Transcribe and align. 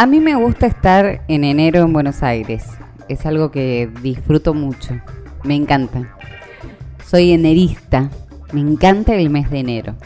A 0.00 0.06
mí 0.06 0.18
me 0.18 0.34
gusta 0.34 0.66
estar 0.66 1.20
en 1.28 1.44
enero 1.44 1.80
en 1.82 1.92
Buenos 1.92 2.22
Aires. 2.22 2.64
Es 3.08 3.26
algo 3.26 3.50
que 3.50 3.90
disfruto 4.00 4.54
mucho. 4.54 4.94
Me 5.44 5.54
encanta. 5.54 6.19
Soy 7.10 7.32
enerista. 7.32 8.08
Me 8.52 8.60
encanta 8.60 9.16
el 9.16 9.30
mes 9.30 9.50
de 9.50 9.58
enero. 9.58 9.96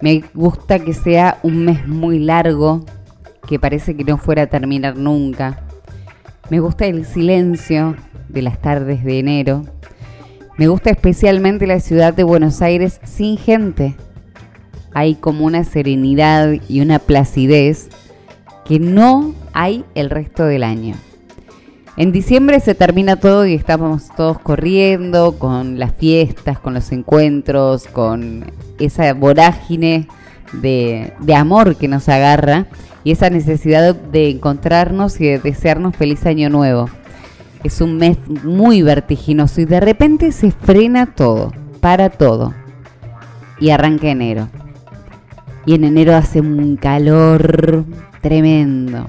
Me 0.00 0.24
gusta 0.34 0.80
que 0.80 0.92
sea 0.92 1.38
un 1.44 1.64
mes 1.64 1.86
muy 1.86 2.18
largo, 2.18 2.84
que 3.46 3.60
parece 3.60 3.94
que 3.94 4.02
no 4.02 4.18
fuera 4.18 4.42
a 4.42 4.46
terminar 4.48 4.96
nunca. 4.96 5.62
Me 6.50 6.58
gusta 6.58 6.86
el 6.86 7.06
silencio 7.06 7.94
de 8.28 8.42
las 8.42 8.60
tardes 8.60 9.04
de 9.04 9.20
enero. 9.20 9.62
Me 10.58 10.66
gusta 10.66 10.90
especialmente 10.90 11.68
la 11.68 11.78
ciudad 11.78 12.12
de 12.12 12.24
Buenos 12.24 12.62
Aires 12.62 13.00
sin 13.04 13.38
gente. 13.38 13.94
Hay 14.92 15.14
como 15.14 15.44
una 15.44 15.62
serenidad 15.62 16.52
y 16.68 16.80
una 16.80 16.98
placidez 16.98 17.90
que 18.64 18.80
no 18.80 19.36
hay 19.52 19.84
el 19.94 20.10
resto 20.10 20.46
del 20.46 20.64
año. 20.64 20.96
En 21.96 22.10
diciembre 22.10 22.58
se 22.58 22.74
termina 22.74 23.16
todo 23.16 23.46
y 23.46 23.54
estamos 23.54 24.08
todos 24.16 24.40
corriendo 24.40 25.38
con 25.38 25.78
las 25.78 25.94
fiestas, 25.94 26.58
con 26.58 26.74
los 26.74 26.90
encuentros, 26.90 27.86
con 27.86 28.46
esa 28.80 29.14
vorágine 29.14 30.08
de, 30.52 31.12
amor 31.36 31.76
que 31.76 31.86
nos 31.86 32.08
agarra 32.08 32.66
y 33.04 33.12
esa 33.12 33.30
necesidad 33.30 33.94
de 33.94 34.30
encontrarnos 34.30 35.20
y 35.20 35.26
de 35.26 35.38
desearnos 35.38 35.94
feliz 35.94 36.26
año 36.26 36.50
nuevo. 36.50 36.90
Es 37.62 37.80
un 37.80 37.96
mes 37.96 38.18
muy 38.42 38.82
vertiginoso 38.82 39.60
y 39.60 39.64
de 39.64 39.78
repente 39.78 40.32
se 40.32 40.50
frena 40.50 41.14
todo, 41.14 41.52
para 41.80 42.10
todo 42.10 42.54
y 43.60 43.70
arranca 43.70 44.08
enero. 44.08 44.48
Y 45.64 45.74
en 45.74 45.84
enero 45.84 46.16
hace 46.16 46.40
un 46.40 46.76
calor 46.76 47.84
tremendo. 48.20 49.06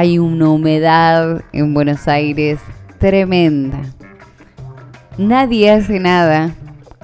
Hay 0.00 0.18
una 0.18 0.48
humedad 0.48 1.44
en 1.52 1.74
Buenos 1.74 2.08
Aires 2.08 2.58
tremenda. 2.96 3.82
Nadie 5.18 5.70
hace 5.70 6.00
nada. 6.00 6.54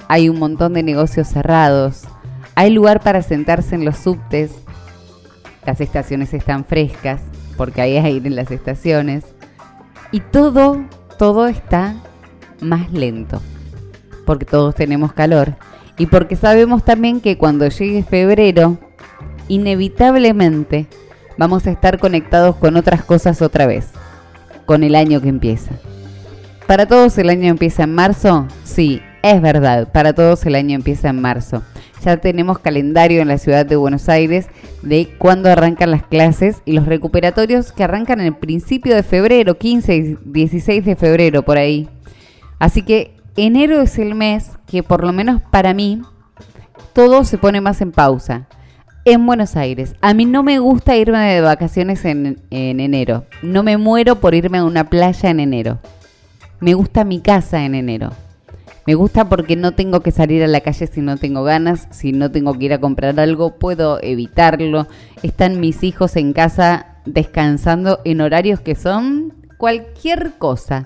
Hay 0.07 0.29
un 0.29 0.39
montón 0.39 0.73
de 0.73 0.81
negocios 0.81 1.27
cerrados. 1.27 2.05
Hay 2.55 2.71
lugar 2.71 3.01
para 3.01 3.21
sentarse 3.21 3.75
en 3.75 3.85
los 3.85 3.97
subtes. 3.97 4.51
Las 5.63 5.79
estaciones 5.79 6.33
están 6.33 6.65
frescas 6.65 7.21
porque 7.55 7.81
hay 7.81 7.97
aire 7.97 8.29
en 8.29 8.35
las 8.35 8.49
estaciones. 8.49 9.25
Y 10.11 10.21
todo, 10.21 10.83
todo 11.19 11.45
está 11.45 11.93
más 12.61 12.91
lento. 12.91 13.43
Porque 14.25 14.45
todos 14.45 14.73
tenemos 14.73 15.13
calor. 15.13 15.55
Y 15.99 16.07
porque 16.07 16.35
sabemos 16.35 16.83
también 16.83 17.21
que 17.21 17.37
cuando 17.37 17.67
llegue 17.67 18.01
febrero, 18.01 18.79
inevitablemente 19.49 20.87
vamos 21.37 21.67
a 21.67 21.71
estar 21.71 21.99
conectados 21.99 22.55
con 22.55 22.75
otras 22.75 23.03
cosas 23.03 23.41
otra 23.41 23.65
vez, 23.65 23.87
con 24.65 24.83
el 24.83 24.95
año 24.95 25.21
que 25.21 25.29
empieza. 25.29 25.71
¿Para 26.65 26.85
todos 26.85 27.17
el 27.17 27.29
año 27.29 27.49
empieza 27.49 27.83
en 27.83 27.95
marzo? 27.95 28.47
Sí, 28.63 29.01
es 29.23 29.41
verdad, 29.41 29.91
para 29.91 30.13
todos 30.13 30.45
el 30.45 30.55
año 30.55 30.75
empieza 30.75 31.09
en 31.09 31.21
marzo. 31.21 31.63
Ya 32.03 32.17
tenemos 32.17 32.59
calendario 32.59 33.21
en 33.21 33.27
la 33.27 33.37
ciudad 33.37 33.65
de 33.65 33.75
Buenos 33.75 34.09
Aires 34.09 34.47
de 34.81 35.09
cuándo 35.17 35.49
arrancan 35.49 35.91
las 35.91 36.03
clases 36.03 36.61
y 36.65 36.73
los 36.73 36.85
recuperatorios 36.85 37.71
que 37.71 37.83
arrancan 37.83 38.19
en 38.19 38.27
el 38.27 38.35
principio 38.35 38.95
de 38.95 39.03
febrero, 39.03 39.57
15 39.57 39.95
y 39.95 40.17
16 40.25 40.85
de 40.85 40.95
febrero, 40.95 41.43
por 41.43 41.57
ahí. 41.57 41.89
Así 42.59 42.81
que 42.81 43.15
enero 43.35 43.81
es 43.81 43.97
el 43.97 44.15
mes 44.15 44.51
que 44.67 44.83
por 44.83 45.03
lo 45.03 45.13
menos 45.13 45.41
para 45.51 45.73
mí 45.73 46.01
todo 46.93 47.23
se 47.23 47.37
pone 47.37 47.61
más 47.61 47.81
en 47.81 47.91
pausa 47.91 48.47
en 49.07 49.25
Buenos 49.25 49.55
Aires. 49.55 49.95
A 50.01 50.13
mí 50.13 50.25
no 50.25 50.43
me 50.43 50.59
gusta 50.59 50.97
irme 50.97 51.33
de 51.33 51.39
vacaciones 51.39 52.03
en, 52.03 52.41
enero. 52.49 53.23
No 53.41 53.63
me 53.63 53.77
muero 53.77 54.19
por 54.19 54.35
irme 54.35 54.57
a 54.57 54.65
una 54.65 54.89
playa 54.89 55.29
en 55.29 55.39
enero. 55.39 55.79
Me 56.59 56.73
gusta 56.73 57.05
mi 57.05 57.21
casa 57.21 57.63
en 57.63 57.73
enero. 57.73 58.11
Me 58.85 58.95
gusta 58.95 59.29
porque 59.29 59.55
no 59.55 59.71
tengo 59.71 60.01
que 60.01 60.11
salir 60.11 60.43
a 60.43 60.47
la 60.47 60.59
calle 60.59 60.87
si 60.87 60.99
no 60.99 61.15
tengo 61.15 61.43
ganas, 61.43 61.87
si 61.91 62.11
no 62.11 62.31
tengo 62.31 62.53
que 62.53 62.65
ir 62.65 62.73
a 62.73 62.81
comprar 62.81 63.17
algo, 63.19 63.55
puedo 63.55 63.97
evitarlo. 64.03 64.87
Están 65.23 65.61
mis 65.61 65.83
hijos 65.83 66.17
en 66.17 66.33
casa 66.33 66.97
descansando 67.05 68.01
en 68.03 68.19
horarios 68.19 68.59
que 68.59 68.75
son 68.75 69.33
cualquier 69.57 70.33
cosa. 70.37 70.85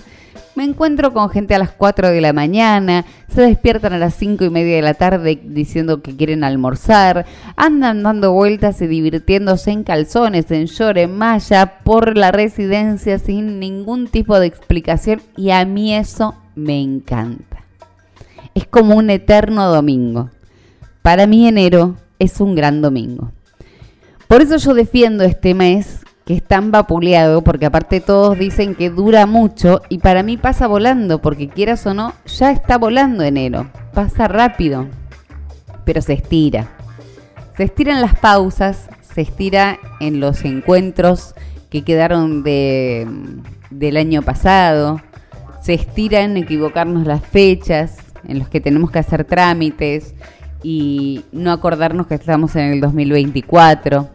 Me 0.56 0.66
encuentro 0.66 1.14
con 1.14 1.30
gente 1.30 1.56
a 1.56 1.60
las 1.60 1.72
4 1.72 2.10
de 2.10 2.20
la 2.20 2.34
mañana, 2.34 3.06
se 3.34 3.42
despiertan 3.42 3.94
a 3.94 3.98
las 3.98 4.16
5 4.16 4.44
y 4.44 4.50
media 4.50 4.76
de 4.76 4.82
la 4.82 4.96
tarde 4.96 5.40
diciendo 5.42 6.02
que 6.02 6.16
quieren 6.18 6.44
almorzar, 6.44 7.26
andan 7.56 8.04
dando 8.04 8.34
vueltas 8.34 8.82
y 8.82 8.88
divirtiéndose 8.88 9.72
en 9.72 9.84
calzones, 9.84 10.52
en 10.52 10.66
short, 10.66 10.98
en 10.98 11.18
malla, 11.18 11.80
por 11.84 12.18
la 12.18 12.32
residencia 12.32 13.18
sin 13.18 13.60
ningún 13.60 14.08
tipo 14.08 14.40
de 14.40 14.48
explicación 14.48 15.22
y 15.38 15.52
a 15.52 15.64
mí 15.64 15.96
eso 15.96 16.36
me 16.56 16.82
encanta. 16.82 17.64
Es 18.54 18.68
como 18.68 18.98
un 18.98 19.10
eterno 19.10 19.70
domingo. 19.72 20.32
Para 21.02 21.28
mí 21.28 21.48
enero 21.48 21.96
es 22.20 22.42
un 22.42 22.56
gran 22.56 22.82
domingo. 22.82 23.32
Por 24.28 24.42
eso 24.42 24.58
yo 24.58 24.74
defiendo 24.74 25.24
este 25.24 25.54
mes 25.54 26.02
es 26.34 26.44
tan 26.44 26.72
vapuleado, 26.72 27.44
porque 27.44 27.66
aparte 27.66 28.00
todos 28.00 28.38
dicen 28.38 28.76
que 28.76 28.90
dura 28.90 29.26
mucho 29.26 29.82
y 29.90 30.00
para 30.00 30.24
mí 30.24 30.38
pasa 30.38 30.68
volando, 30.68 31.22
porque 31.22 31.50
quieras 31.50 31.86
o 31.86 31.94
no, 31.94 32.14
ya 32.26 32.52
está 32.52 32.78
volando 32.78 33.24
enero, 33.24 33.70
pasa 33.94 34.28
rápido, 34.28 34.88
pero 35.86 36.02
se 36.02 36.14
estira. 36.14 36.70
Se 37.58 37.64
estiran 37.64 38.02
las 38.02 38.18
pausas, 38.18 38.90
se 39.02 39.22
estira 39.22 39.80
en 40.00 40.20
los 40.20 40.46
encuentros 40.46 41.36
que 41.70 41.84
quedaron 41.84 42.44
de, 42.44 43.08
del 43.70 43.98
año 43.98 44.22
pasado, 44.22 45.02
se 45.62 45.74
estira 45.74 46.22
en 46.22 46.38
equivocarnos 46.38 47.06
las 47.06 47.26
fechas, 47.26 47.98
en 48.28 48.40
los 48.40 48.50
que 48.50 48.62
tenemos 48.62 48.92
que 48.92 49.00
hacer 49.00 49.26
trámites 49.26 50.14
y 50.64 51.26
no 51.32 51.52
acordarnos 51.52 52.08
que 52.08 52.16
estamos 52.16 52.56
en 52.56 52.74
el 52.74 52.82
2024 52.82 54.10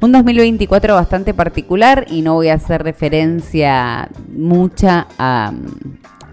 un 0.00 0.12
2024 0.12 0.94
bastante 0.94 1.34
particular 1.34 2.06
y 2.08 2.22
no 2.22 2.34
voy 2.34 2.48
a 2.48 2.54
hacer 2.54 2.82
referencia 2.82 4.08
mucha 4.32 5.06
a, 5.18 5.52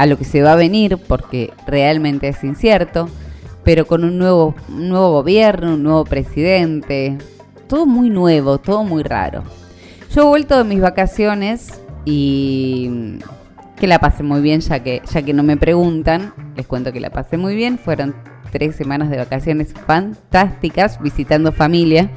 lo 0.06 0.18
que 0.18 0.24
se 0.24 0.42
va 0.42 0.54
a 0.54 0.56
venir 0.56 0.98
porque 0.98 1.52
realmente 1.66 2.30
es 2.30 2.44
incierto, 2.44 3.10
pero 3.64 3.86
con 3.86 4.06
un 4.06 4.18
nuevo, 4.18 4.56
nuevo 4.70 5.12
gobierno, 5.12 5.74
un 5.74 5.84
nuevo 5.84 6.06
presidente, 6.06 7.18
todo 7.68 7.86
muy 7.86 8.10
nuevo, 8.10 8.58
todo 8.58 8.84
muy 8.84 9.04
raro. 9.04 9.44
Yo 10.14 10.22
he 10.22 10.26
vuelto 10.26 10.58
de 10.58 10.64
mis 10.64 10.80
vacaciones 10.80 11.82
y 12.06 13.18
que 13.76 13.88
la 13.88 14.00
pasé 14.00 14.24
muy 14.24 14.40
bien, 14.40 14.62
ya 14.62 14.82
que, 14.82 15.02
ya 15.12 15.22
que 15.24 15.34
no 15.34 15.44
me 15.44 15.58
preguntan, 15.58 16.34
les 16.56 16.66
cuento 16.66 16.94
que 16.94 17.02
la 17.02 17.10
pasé 17.10 17.38
muy 17.38 17.56
bien, 17.56 17.78
fueron 17.78 18.16
tres 18.52 18.78
semanas 18.78 19.10
de 19.10 19.18
vacaciones 19.18 19.74
fantásticas 19.86 21.02
visitando 21.02 21.52
familia 21.52 22.10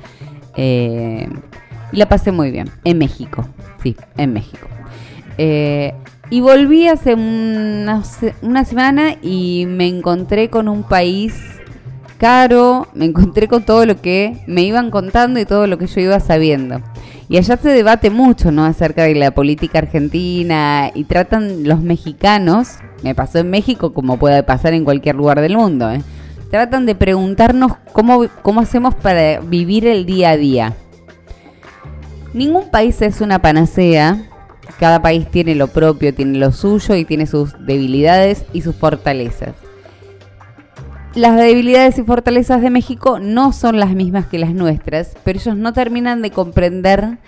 eh, 0.57 1.29
y 1.93 1.97
la 1.97 2.09
pasé 2.09 2.33
muy 2.33 2.51
bien. 2.51 2.71
En 2.85 2.99
México. 2.99 3.47
Sí, 3.83 3.97
en 4.17 4.33
México. 4.33 4.67
Eh, 5.39 5.95
y 6.29 6.41
volví 6.41 6.87
hace 6.87 7.15
una, 7.15 8.03
una 8.43 8.65
semana 8.65 9.17
y 9.23 9.67
me 9.67 9.89
encontré 9.89 10.49
con 10.49 10.69
un 10.69 10.85
país 10.85 11.35
caro, 12.19 12.87
me 12.95 13.07
encontré 13.07 13.49
con 13.49 13.65
todo 13.65 13.87
lo 13.87 14.01
que 14.01 14.37
me 14.47 14.63
iban 14.63 14.91
contando 14.91 15.41
y 15.41 15.47
todo 15.47 15.67
lo 15.67 15.79
que 15.79 15.87
yo 15.87 16.01
iba 16.01 16.21
sabiendo. 16.21 16.81
Y 17.29 17.39
allá 17.39 17.57
se 17.57 17.71
debate 17.71 18.11
mucho, 18.11 18.53
¿no? 18.53 18.65
Acerca 18.65 19.05
de 19.05 19.15
la 19.15 19.31
política 19.31 19.79
argentina 19.79 20.91
y 20.95 21.05
tratan 21.05 21.65
los 21.67 21.81
mexicanos, 21.81 22.79
me 23.03 23.15
pasó 23.15 23.39
en 23.39 23.51
México 23.51 23.95
como 23.95 24.19
puede 24.19 24.43
pasar 24.43 24.75
en 24.75 24.85
cualquier 24.85 25.15
lugar 25.15 25.41
del 25.41 25.57
mundo, 25.57 25.91
¿eh? 25.91 26.03
Tratan 26.51 26.85
de 26.85 26.95
preguntarnos 26.95 27.73
cómo, 27.93 28.27
cómo 28.43 28.61
hacemos 28.61 28.95
para 28.95 29.41
vivir 29.41 29.87
el 29.87 30.05
día 30.05 30.31
a 30.31 30.37
día. 30.37 30.75
Ningún 32.35 32.71
país 32.71 33.01
es 33.03 33.21
una 33.21 33.41
panacea, 33.41 34.29
cada 34.79 35.01
país 35.01 35.29
tiene 35.31 35.55
lo 35.55 35.69
propio, 35.69 36.15
tiene 36.15 36.39
lo 36.39 36.53
suyo 36.53 36.95
y 36.97 37.05
tiene 37.05 37.27
sus 37.27 37.55
debilidades 37.65 38.45
y 38.53 38.63
sus 38.63 38.75
fortalezas. 38.75 39.55
Las 41.15 41.37
debilidades 41.37 41.99
y 41.99 42.05
fortalezas 42.05 42.63
de 42.63 42.71
México 42.71 43.19
no 43.19 43.53
son 43.53 43.81
las 43.81 43.95
mismas 43.95 44.27
que 44.27 44.39
las 44.39 44.55
nuestras, 44.55 45.17
pero 45.25 45.41
ellos 45.41 45.57
no 45.57 45.73
terminan 45.73 46.23
de 46.23 46.31
comprender 46.31 47.19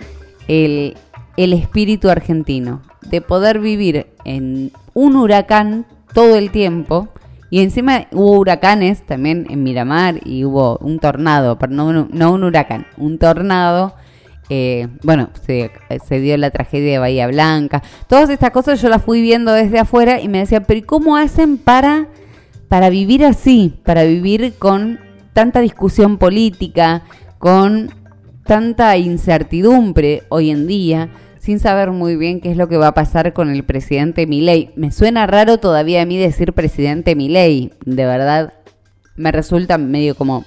el, 0.47 0.95
el 1.35 1.53
espíritu 1.53 2.09
argentino, 2.09 2.81
de 3.01 3.21
poder 3.21 3.59
vivir 3.59 4.07
en 4.23 4.71
un 4.93 5.17
huracán 5.17 5.85
todo 6.13 6.37
el 6.37 6.49
tiempo 6.51 7.09
Y 7.53 7.59
encima 7.59 8.07
hubo 8.11 8.39
huracanes 8.39 9.05
también 9.05 9.45
en 9.47 9.61
Miramar 9.61 10.21
y 10.25 10.43
hubo 10.43 10.79
un 10.79 10.97
tornado, 10.97 11.59
pero 11.59 11.71
no, 11.71 12.31
un 12.31 12.43
huracán, 12.43 12.87
un 12.97 13.19
tornado. 13.19 13.93
Eh, 14.49 14.87
bueno, 15.03 15.29
se, 15.45 15.69
dio 16.19 16.35
la 16.37 16.49
tragedia 16.49 16.93
de 16.93 16.97
Bahía 16.97 17.27
Blanca. 17.27 17.83
Todas 18.07 18.31
estas 18.31 18.49
cosas 18.49 18.81
yo 18.81 18.89
las 18.89 19.03
fui 19.03 19.21
viendo 19.21 19.53
desde 19.53 19.77
afuera 19.77 20.19
y 20.19 20.29
me 20.29 20.39
decía, 20.39 20.63
pero 20.63 20.79
¿y 20.79 20.81
cómo 20.81 21.15
hacen 21.15 21.59
para, 21.59 22.07
para 22.69 22.89
vivir 22.89 23.23
así? 23.23 23.75
Para 23.83 24.03
vivir 24.03 24.55
con 24.57 24.99
tanta 25.33 25.59
discusión 25.59 26.17
política, 26.17 27.03
con 27.37 27.91
tanta 28.47 28.97
incertidumbre 28.97 30.23
hoy 30.29 30.49
en 30.49 30.65
día 30.65 31.09
sin 31.43 31.59
saber 31.59 31.91
muy 31.91 32.15
bien 32.15 32.39
qué 32.39 32.51
es 32.51 32.55
lo 32.55 32.69
que 32.69 32.77
va 32.77 32.87
a 32.87 32.93
pasar 32.93 33.33
con 33.33 33.49
el 33.49 33.65
presidente 33.65 34.25
Milei. 34.25 34.71
Me 34.77 34.93
suena 34.93 35.27
raro 35.27 35.57
todavía 35.57 36.01
a 36.01 36.05
mí 36.05 36.17
decir 36.17 36.53
presidente 36.53 37.17
Milei, 37.17 37.73
de 37.85 38.05
verdad 38.05 38.53
me 39.17 39.29
resulta 39.33 39.77
medio 39.77 40.15
como 40.15 40.45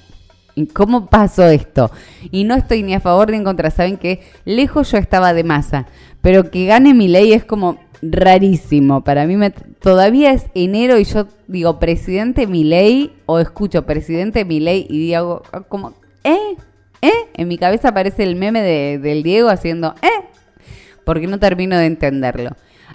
¿cómo 0.73 1.11
pasó 1.11 1.49
esto? 1.49 1.91
Y 2.31 2.45
no 2.45 2.55
estoy 2.55 2.83
ni 2.83 2.95
a 2.95 3.01
favor 3.01 3.31
ni 3.31 3.37
en 3.37 3.45
contra, 3.45 3.71
saben 3.71 3.99
que 3.99 4.23
lejos 4.47 4.91
yo 4.91 4.97
estaba 4.97 5.35
de 5.35 5.45
masa, 5.45 5.87
pero 6.23 6.51
que 6.51 6.65
gane 6.65 6.95
Milei 6.95 7.35
es 7.35 7.45
como 7.45 7.79
rarísimo. 8.01 9.05
Para 9.05 9.27
mí 9.27 9.37
me, 9.37 9.51
todavía 9.51 10.33
es 10.33 10.47
enero 10.55 10.99
y 10.99 11.05
yo 11.05 11.29
digo 11.47 11.79
presidente 11.79 12.47
Milei 12.47 13.13
o 13.27 13.39
escucho 13.39 13.85
presidente 13.85 14.47
Milei 14.47 14.87
y 14.89 14.99
digo 14.99 15.43
como 15.69 15.93
¿eh? 16.25 16.57
¿eh? 17.03 17.13
En 17.35 17.49
mi 17.49 17.59
cabeza 17.59 17.91
aparece 17.91 18.23
el 18.23 18.35
meme 18.37 18.63
de, 18.63 18.99
del 18.99 19.23
Diego 19.23 19.51
haciendo 19.51 19.95
¿eh? 20.01 20.26
Porque 21.07 21.29
no 21.29 21.39
termino 21.39 21.79
de 21.79 21.87
entenderlo. 21.87 22.51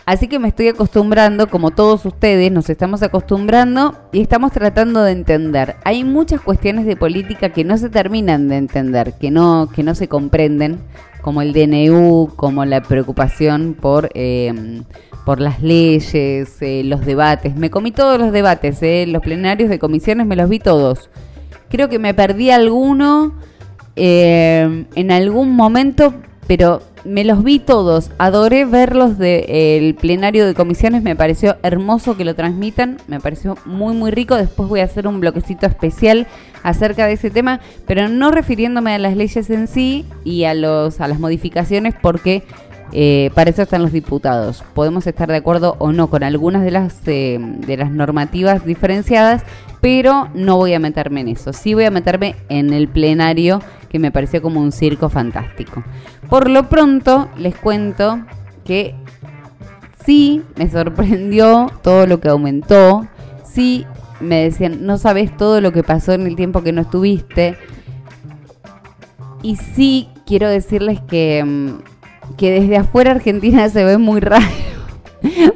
Así 0.05 0.27
que 0.27 0.37
me 0.37 0.49
estoy 0.49 0.67
acostumbrando, 0.67 1.47
como 1.47 1.71
todos 1.71 2.05
ustedes, 2.05 2.51
nos 2.51 2.69
estamos 2.69 3.03
acostumbrando 3.03 3.95
y 4.11 4.19
estamos 4.19 4.51
tratando 4.51 5.01
de 5.01 5.13
entender. 5.13 5.77
Hay 5.85 6.03
muchas 6.03 6.41
cuestiones 6.41 6.85
de 6.85 6.97
política 6.97 7.49
que 7.49 7.63
no 7.63 7.77
se 7.77 7.89
terminan 7.89 8.49
de 8.49 8.57
entender, 8.57 9.13
que 9.13 9.31
no, 9.31 9.69
que 9.73 9.83
no 9.83 9.95
se 9.95 10.09
comprenden, 10.09 10.79
como 11.21 11.41
el 11.41 11.53
DNU, 11.53 12.33
como 12.35 12.65
la 12.65 12.81
preocupación 12.81 13.77
por, 13.79 14.09
eh, 14.13 14.81
por 15.25 15.39
las 15.39 15.61
leyes, 15.61 16.61
eh, 16.61 16.81
los 16.83 17.05
debates. 17.05 17.55
Me 17.55 17.69
comí 17.69 17.91
todos 17.91 18.19
los 18.19 18.33
debates, 18.33 18.83
eh, 18.83 19.05
los 19.07 19.21
plenarios 19.21 19.69
de 19.69 19.79
comisiones 19.79 20.27
me 20.27 20.35
los 20.35 20.49
vi 20.49 20.59
todos. 20.59 21.09
Creo 21.69 21.87
que 21.87 21.99
me 21.99 22.13
perdí 22.13 22.51
alguno 22.51 23.35
en 23.95 25.11
algún 25.11 25.55
momento, 25.55 26.13
pero 26.47 26.81
me 27.03 27.23
los 27.23 27.43
vi 27.43 27.59
todos, 27.59 28.11
adoré 28.17 28.65
verlos 28.65 29.17
del 29.17 29.95
plenario 29.95 30.45
de 30.45 30.53
comisiones, 30.53 31.01
me 31.03 31.15
pareció 31.15 31.57
hermoso 31.63 32.15
que 32.17 32.25
lo 32.25 32.35
transmitan, 32.35 32.97
me 33.07 33.19
pareció 33.19 33.57
muy 33.65 33.95
muy 33.95 34.11
rico, 34.11 34.35
después 34.35 34.69
voy 34.69 34.81
a 34.81 34.85
hacer 34.85 35.07
un 35.07 35.19
bloquecito 35.19 35.65
especial 35.65 36.27
acerca 36.63 37.07
de 37.07 37.13
ese 37.13 37.31
tema, 37.31 37.59
pero 37.87 38.07
no 38.07 38.31
refiriéndome 38.31 38.93
a 38.93 38.99
las 38.99 39.15
leyes 39.15 39.49
en 39.49 39.67
sí 39.67 40.05
y 40.23 40.43
a, 40.43 40.53
los, 40.53 41.01
a 41.01 41.07
las 41.07 41.19
modificaciones 41.19 41.95
porque 41.99 42.43
eh, 42.93 43.31
para 43.33 43.49
eso 43.49 43.61
están 43.61 43.81
los 43.81 43.91
diputados. 43.91 44.63
Podemos 44.73 45.07
estar 45.07 45.29
de 45.29 45.37
acuerdo 45.37 45.75
o 45.79 45.91
no 45.91 46.09
con 46.09 46.23
algunas 46.23 46.63
de 46.63 46.71
las, 46.71 46.99
eh, 47.07 47.37
de 47.39 47.77
las 47.77 47.91
normativas 47.91 48.65
diferenciadas, 48.65 49.43
pero 49.79 50.29
no 50.33 50.57
voy 50.57 50.73
a 50.73 50.79
meterme 50.79 51.21
en 51.21 51.29
eso. 51.29 51.53
Sí 51.53 51.73
voy 51.73 51.85
a 51.85 51.91
meterme 51.91 52.35
en 52.49 52.73
el 52.73 52.87
plenario, 52.87 53.61
que 53.89 53.99
me 53.99 54.11
pareció 54.11 54.41
como 54.41 54.61
un 54.61 54.71
circo 54.71 55.09
fantástico. 55.09 55.83
Por 56.31 56.49
lo 56.49 56.69
pronto, 56.69 57.27
les 57.35 57.57
cuento 57.57 58.21
que 58.63 58.95
sí 60.05 60.43
me 60.55 60.69
sorprendió 60.69 61.69
todo 61.83 62.07
lo 62.07 62.21
que 62.21 62.29
aumentó. 62.29 63.05
Sí 63.43 63.85
me 64.21 64.43
decían, 64.43 64.85
no 64.85 64.97
sabes 64.97 65.35
todo 65.35 65.59
lo 65.59 65.73
que 65.73 65.83
pasó 65.83 66.13
en 66.13 66.25
el 66.25 66.37
tiempo 66.37 66.63
que 66.63 66.71
no 66.71 66.83
estuviste. 66.83 67.57
Y 69.43 69.57
sí 69.57 70.07
quiero 70.25 70.47
decirles 70.47 71.01
que 71.01 71.43
mm, 71.43 72.37
que 72.37 72.61
desde 72.61 72.77
afuera 72.77 73.11
Argentina 73.11 73.67
se 73.69 73.83
ve 73.83 73.97
muy 73.97 74.21
raro. 74.21 74.45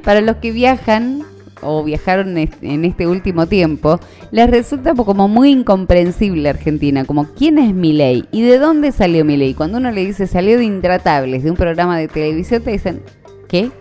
Para 0.04 0.20
los 0.20 0.36
que 0.36 0.52
viajan 0.52 1.24
o 1.66 1.84
viajaron 1.84 2.38
en 2.38 2.86
este 2.86 3.08
último 3.08 3.48
tiempo, 3.48 4.00
les 4.32 4.50
resulta 4.50 4.94
como 4.94 5.28
muy 5.28 5.52
incomprensible 5.52 6.50
Argentina, 6.50 7.06
como 7.06 7.26
quién 7.26 7.58
es 7.58 7.74
Milei 7.74 8.26
y 8.32 8.44
de 8.44 8.60
dónde 8.60 8.92
salió 8.92 9.26
Milei. 9.26 9.54
Cuando 9.54 9.78
uno 9.78 9.92
le 9.92 10.06
dice 10.06 10.28
salió 10.28 10.58
de 10.58 10.66
Intratables, 10.66 11.44
de 11.44 11.52
un 11.52 11.58
programa 11.58 11.98
de 11.98 12.08
televisión, 12.08 12.62
te 12.62 12.72
dicen, 12.72 13.02
¿qué? 13.48 13.72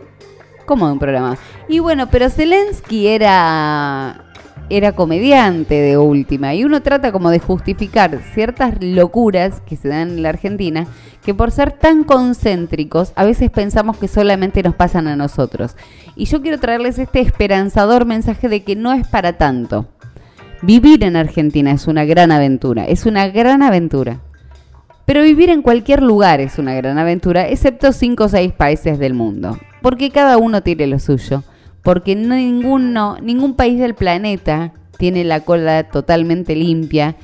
¿Cómo 0.67 0.87
de 0.87 0.93
un 0.95 0.99
programa? 0.99 1.37
Y 1.69 1.79
bueno, 1.79 2.09
pero 2.11 2.31
Zelensky 2.31 3.09
era 3.09 4.33
era 4.71 4.93
comediante 4.93 5.75
de 5.75 5.99
última 5.99 6.55
y 6.55 6.65
uno 6.65 6.83
trata 6.83 7.13
como 7.13 7.31
de 7.31 7.39
justificar 7.39 8.21
ciertas 8.33 8.77
locuras 8.81 9.61
que 9.61 9.77
se 9.77 9.89
dan 9.89 10.11
en 10.11 10.23
la 10.23 10.31
Argentina 10.31 10.87
que 11.25 11.35
por 11.35 11.51
ser 11.51 11.73
tan 11.73 12.05
concéntricos 12.05 13.13
a 13.17 13.25
veces 13.25 13.51
pensamos 13.51 13.97
que 13.97 14.09
solamente 14.09 14.63
nos 14.63 14.75
pasan 14.75 15.07
a 15.07 15.17
nosotros. 15.17 15.77
Y 16.17 16.27
yo 16.27 16.43
quiero 16.43 16.59
traerles 16.59 16.99
este 16.99 17.21
esperanzador 17.21 18.05
mensaje 18.05 18.49
de 18.49 18.63
que 18.63 18.77
no 18.77 18.93
es 18.93 19.07
para 19.07 19.35
tanto. 19.35 19.87
Vivir 20.63 21.05
en 21.05 21.17
Argentina 21.17 21.73
es 21.73 21.87
una 21.87 22.05
gran 22.05 22.33
aventura, 22.33 22.85
es 22.85 23.07
una 23.07 23.29
gran 23.29 23.63
aventura. 23.63 24.21
Pero 25.05 25.23
vivir 25.23 25.51
en 25.51 25.61
cualquier 25.61 26.03
lugar 26.03 26.41
es 26.41 26.59
una 26.59 26.75
gran 26.75 26.97
aventura, 26.99 27.49
excepto 27.49 27.93
5 27.93 28.25
o 28.25 28.29
6 28.29 28.53
países 28.55 28.99
del 28.99 29.13
mundo, 29.13 29.59
porque 29.83 30.11
cada 30.11 30.39
uno 30.39 30.63
tiene 30.63 30.87
lo 30.87 30.99
suyo 30.99 31.43
porque 31.85 32.17
ningún 32.17 33.55
país 33.55 33.79
del 33.79 33.95
planeta 33.95 34.73
tiene 34.97 35.23
la 35.23 35.41
cola 35.41 35.91
totalmente 35.91 36.57
limpia 36.57 37.15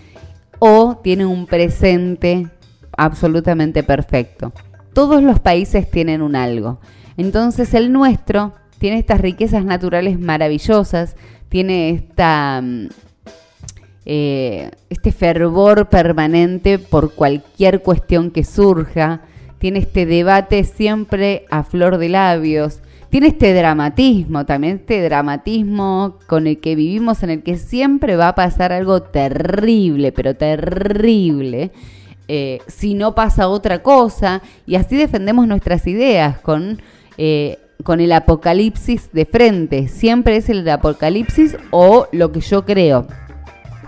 o 0.58 1.00
tiene 1.02 1.24
un 1.24 1.46
presente 1.46 2.46
absolutamente 2.96 3.82
perfecto. 3.82 4.52
Todos 4.92 5.22
los 5.22 5.40
países 5.40 5.90
tienen 5.90 6.20
un 6.20 6.36
algo. 6.36 6.78
Entonces 7.16 7.72
el 7.72 7.90
nuestro 7.90 8.52
tiene 8.78 8.98
estas 8.98 9.20
riquezas 9.20 9.64
naturales 9.64 10.20
maravillosas, 10.20 11.16
tiene 11.48 11.90
esta, 11.90 12.60
mm, 12.62 12.88
eh, 14.04 14.70
este 14.90 15.12
fervor 15.12 15.88
permanente 15.88 16.78
por 16.78 17.14
cualquier 17.14 17.82
cuestión 17.82 18.30
que 18.30 18.44
surja, 18.44 19.22
tiene 19.58 19.78
este 19.78 20.04
debate 20.04 20.64
siempre 20.64 21.46
a 21.50 21.62
flor 21.62 21.96
de 21.96 22.10
labios, 22.10 22.80
tiene 23.10 23.26
este 23.26 23.52
dramatismo, 23.52 24.46
también 24.46 24.76
este 24.76 25.02
dramatismo 25.02 26.18
con 26.28 26.46
el 26.46 26.60
que 26.60 26.76
vivimos, 26.76 27.22
en 27.24 27.30
el 27.30 27.42
que 27.42 27.56
siempre 27.56 28.14
va 28.14 28.28
a 28.28 28.34
pasar 28.36 28.72
algo 28.72 29.02
terrible, 29.02 30.12
pero 30.12 30.34
terrible. 30.34 31.72
Eh, 32.29 32.60
si 32.69 32.94
no 32.94 33.17
pasa 33.17 33.48
otra 33.48 33.82
cosa, 33.82 34.43
y 34.64 34.76
así 34.76 34.96
defendemos 34.96 35.48
nuestras 35.48 35.88
ideas 35.88 36.38
con, 36.38 36.81
eh, 37.19 37.58
con 37.82 38.00
el 38.00 38.12
apocalipsis 38.12 39.10
de 39.12 39.26
frente. 39.26 39.88
Siempre 39.88 40.36
es 40.36 40.48
el 40.48 40.67
apocalipsis 40.69 41.56
o 41.72 42.06
lo 42.12 42.31
que 42.31 42.40
yo 42.40 42.64
creo 42.64 43.08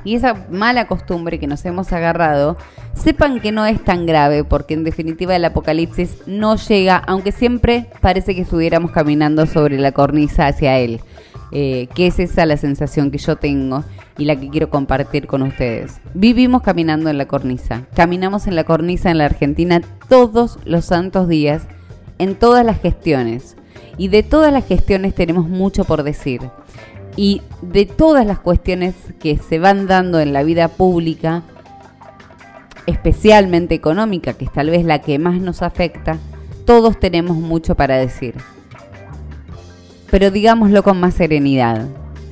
y 0.04 0.14
esa 0.14 0.46
mala 0.50 0.86
costumbre 0.86 1.38
que 1.38 1.46
nos 1.46 1.64
hemos 1.64 1.92
agarrado, 1.92 2.56
sepan 2.94 3.40
que 3.40 3.52
no 3.52 3.66
es 3.66 3.82
tan 3.82 4.06
grave, 4.06 4.44
porque 4.44 4.74
en 4.74 4.84
definitiva 4.84 5.36
el 5.36 5.44
apocalipsis 5.44 6.18
no 6.26 6.56
llega, 6.56 6.96
aunque 6.96 7.32
siempre 7.32 7.86
parece 8.00 8.34
que 8.34 8.42
estuviéramos 8.42 8.90
caminando 8.90 9.46
sobre 9.46 9.78
la 9.78 9.92
cornisa 9.92 10.46
hacia 10.46 10.78
él. 10.78 11.00
Eh, 11.54 11.88
que 11.94 12.06
es 12.06 12.18
esa 12.18 12.46
la 12.46 12.56
sensación 12.56 13.10
que 13.10 13.18
yo 13.18 13.36
tengo 13.36 13.84
y 14.16 14.24
la 14.24 14.36
que 14.36 14.48
quiero 14.48 14.70
compartir 14.70 15.26
con 15.26 15.42
ustedes. 15.42 16.00
Vivimos 16.14 16.62
caminando 16.62 17.10
en 17.10 17.18
la 17.18 17.26
cornisa, 17.26 17.82
caminamos 17.94 18.46
en 18.46 18.56
la 18.56 18.64
cornisa 18.64 19.10
en 19.10 19.18
la 19.18 19.26
Argentina 19.26 19.82
todos 20.08 20.58
los 20.64 20.86
santos 20.86 21.28
días, 21.28 21.64
en 22.18 22.36
todas 22.36 22.64
las 22.64 22.80
gestiones. 22.80 23.56
Y 23.98 24.08
de 24.08 24.22
todas 24.22 24.50
las 24.50 24.66
gestiones 24.66 25.14
tenemos 25.14 25.46
mucho 25.46 25.84
por 25.84 26.02
decir 26.04 26.40
y 27.16 27.42
de 27.60 27.86
todas 27.86 28.26
las 28.26 28.38
cuestiones 28.38 28.94
que 29.20 29.36
se 29.36 29.58
van 29.58 29.86
dando 29.86 30.20
en 30.20 30.32
la 30.32 30.42
vida 30.42 30.68
pública, 30.68 31.42
especialmente 32.86 33.74
económica, 33.74 34.32
que 34.32 34.46
es 34.46 34.52
tal 34.52 34.70
vez 34.70 34.84
la 34.84 35.00
que 35.00 35.18
más 35.18 35.40
nos 35.40 35.62
afecta, 35.62 36.18
todos 36.64 36.98
tenemos 36.98 37.36
mucho 37.36 37.74
para 37.74 37.96
decir. 37.96 38.34
Pero 40.10 40.30
digámoslo 40.30 40.82
con 40.82 41.00
más 41.00 41.14
serenidad. 41.14 41.86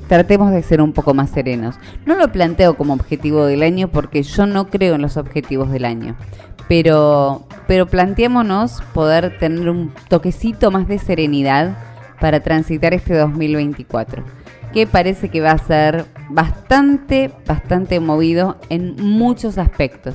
Tratemos 0.08 0.50
de 0.50 0.62
ser 0.62 0.82
un 0.82 0.92
poco 0.92 1.14
más 1.14 1.30
serenos. 1.30 1.76
No 2.04 2.16
lo 2.16 2.32
planteo 2.32 2.76
como 2.76 2.94
objetivo 2.94 3.46
del 3.46 3.62
año 3.62 3.88
porque 3.88 4.24
yo 4.24 4.44
no 4.44 4.68
creo 4.68 4.96
en 4.96 5.02
los 5.02 5.16
objetivos 5.16 5.70
del 5.70 5.84
año. 5.84 6.16
Pero, 6.68 7.46
pero 7.68 7.86
planteémonos 7.86 8.82
poder 8.92 9.38
tener 9.38 9.70
un 9.70 9.92
toquecito 10.08 10.70
más 10.70 10.88
de 10.88 10.98
serenidad 10.98 11.76
para 12.20 12.40
transitar 12.40 12.92
este 12.92 13.14
2024 13.14 14.39
que 14.72 14.86
parece 14.86 15.28
que 15.28 15.40
va 15.40 15.52
a 15.52 15.58
ser 15.58 16.06
bastante, 16.28 17.32
bastante 17.46 18.00
movido 18.00 18.56
en 18.68 18.96
muchos 18.96 19.58
aspectos. 19.58 20.14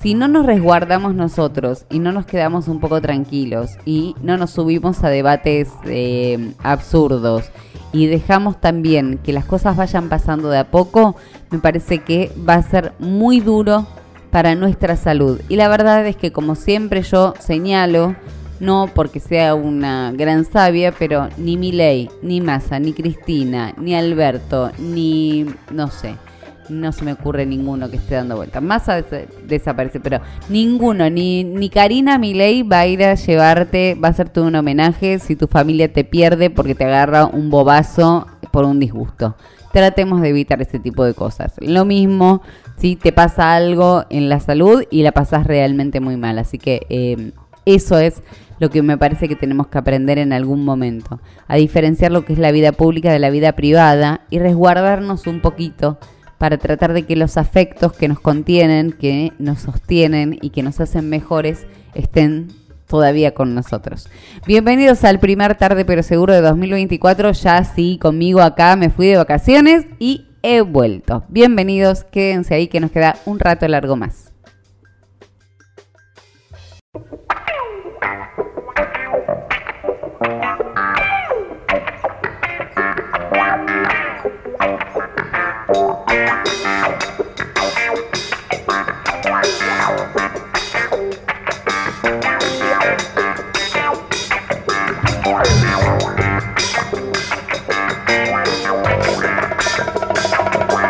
si 0.00 0.14
no 0.14 0.28
nos 0.28 0.46
resguardamos 0.46 1.14
nosotros 1.14 1.84
y 1.90 1.98
no 1.98 2.12
nos 2.12 2.26
quedamos 2.26 2.68
un 2.68 2.78
poco 2.78 3.00
tranquilos 3.00 3.72
y 3.84 4.14
no 4.22 4.36
nos 4.36 4.50
subimos 4.50 5.02
a 5.02 5.08
debates 5.08 5.70
eh, 5.84 6.52
absurdos 6.62 7.50
y 7.92 8.06
dejamos 8.06 8.60
también 8.60 9.18
que 9.24 9.32
las 9.32 9.46
cosas 9.46 9.76
vayan 9.76 10.08
pasando 10.08 10.50
de 10.50 10.58
a 10.58 10.70
poco, 10.70 11.16
me 11.50 11.58
parece 11.58 12.00
que 12.00 12.30
va 12.48 12.54
a 12.54 12.62
ser 12.62 12.92
muy 12.98 13.40
duro 13.40 13.86
para 14.30 14.54
nuestra 14.54 14.96
salud. 14.96 15.40
Y 15.48 15.56
la 15.56 15.68
verdad 15.68 16.06
es 16.06 16.14
que 16.14 16.30
como 16.30 16.56
siempre 16.56 17.02
yo 17.02 17.32
señalo, 17.38 18.14
no 18.60 18.90
porque 18.94 19.20
sea 19.20 19.54
una 19.54 20.12
gran 20.12 20.44
sabia, 20.44 20.92
pero 20.92 21.28
ni 21.36 21.56
Milei, 21.56 22.10
ni 22.22 22.40
Massa, 22.40 22.78
ni 22.78 22.92
Cristina, 22.92 23.74
ni 23.76 23.94
Alberto, 23.94 24.70
ni 24.78 25.46
no 25.70 25.88
sé, 25.88 26.14
no 26.68 26.92
se 26.92 27.04
me 27.04 27.12
ocurre 27.12 27.46
ninguno 27.46 27.90
que 27.90 27.96
esté 27.96 28.14
dando 28.14 28.36
vuelta. 28.36 28.60
Massa 28.60 29.04
desaparece, 29.46 30.00
pero 30.00 30.20
ninguno, 30.48 31.08
ni, 31.10 31.44
ni 31.44 31.68
Karina 31.68 32.18
Milei 32.18 32.62
va 32.62 32.80
a 32.80 32.86
ir 32.86 33.04
a 33.04 33.14
llevarte, 33.14 33.94
va 33.94 34.08
a 34.08 34.10
hacerte 34.10 34.40
un 34.40 34.54
homenaje 34.54 35.18
si 35.18 35.36
tu 35.36 35.46
familia 35.46 35.92
te 35.92 36.04
pierde 36.04 36.50
porque 36.50 36.74
te 36.74 36.84
agarra 36.84 37.26
un 37.26 37.50
bobazo 37.50 38.26
por 38.50 38.64
un 38.64 38.80
disgusto. 38.80 39.36
Tratemos 39.72 40.22
de 40.22 40.30
evitar 40.30 40.62
ese 40.62 40.78
tipo 40.78 41.04
de 41.04 41.12
cosas. 41.12 41.54
Lo 41.60 41.84
mismo 41.84 42.40
si 42.78 42.96
te 42.96 43.12
pasa 43.12 43.54
algo 43.54 44.04
en 44.10 44.28
la 44.28 44.40
salud 44.40 44.84
y 44.90 45.02
la 45.02 45.12
pasas 45.12 45.46
realmente 45.46 46.00
muy 46.00 46.16
mal. 46.16 46.38
Así 46.38 46.58
que 46.58 46.86
eh, 46.88 47.32
eso 47.66 47.98
es 47.98 48.22
lo 48.58 48.70
que 48.70 48.82
me 48.82 48.98
parece 48.98 49.28
que 49.28 49.36
tenemos 49.36 49.68
que 49.68 49.78
aprender 49.78 50.18
en 50.18 50.32
algún 50.32 50.64
momento, 50.64 51.20
a 51.48 51.56
diferenciar 51.56 52.12
lo 52.12 52.24
que 52.24 52.32
es 52.32 52.38
la 52.38 52.52
vida 52.52 52.72
pública 52.72 53.12
de 53.12 53.18
la 53.18 53.30
vida 53.30 53.52
privada 53.52 54.22
y 54.30 54.38
resguardarnos 54.38 55.26
un 55.26 55.40
poquito 55.40 55.98
para 56.38 56.58
tratar 56.58 56.92
de 56.92 57.04
que 57.04 57.16
los 57.16 57.36
afectos 57.36 57.92
que 57.92 58.08
nos 58.08 58.20
contienen, 58.20 58.92
que 58.92 59.32
nos 59.38 59.60
sostienen 59.60 60.38
y 60.40 60.50
que 60.50 60.62
nos 60.62 60.80
hacen 60.80 61.08
mejores 61.08 61.66
estén 61.94 62.48
todavía 62.86 63.34
con 63.34 63.54
nosotros. 63.54 64.08
Bienvenidos 64.46 65.04
al 65.04 65.18
primer 65.18 65.56
tarde 65.56 65.84
pero 65.84 66.02
seguro 66.02 66.34
de 66.34 66.40
2024, 66.40 67.32
ya 67.32 67.64
sí, 67.64 67.98
conmigo 68.00 68.40
acá 68.40 68.76
me 68.76 68.90
fui 68.90 69.06
de 69.06 69.16
vacaciones 69.16 69.86
y 69.98 70.26
he 70.42 70.60
vuelto. 70.60 71.24
Bienvenidos, 71.28 72.04
quédense 72.04 72.54
ahí 72.54 72.68
que 72.68 72.80
nos 72.80 72.90
queda 72.90 73.16
un 73.24 73.40
rato 73.40 73.66
largo 73.66 73.96
más. 73.96 74.25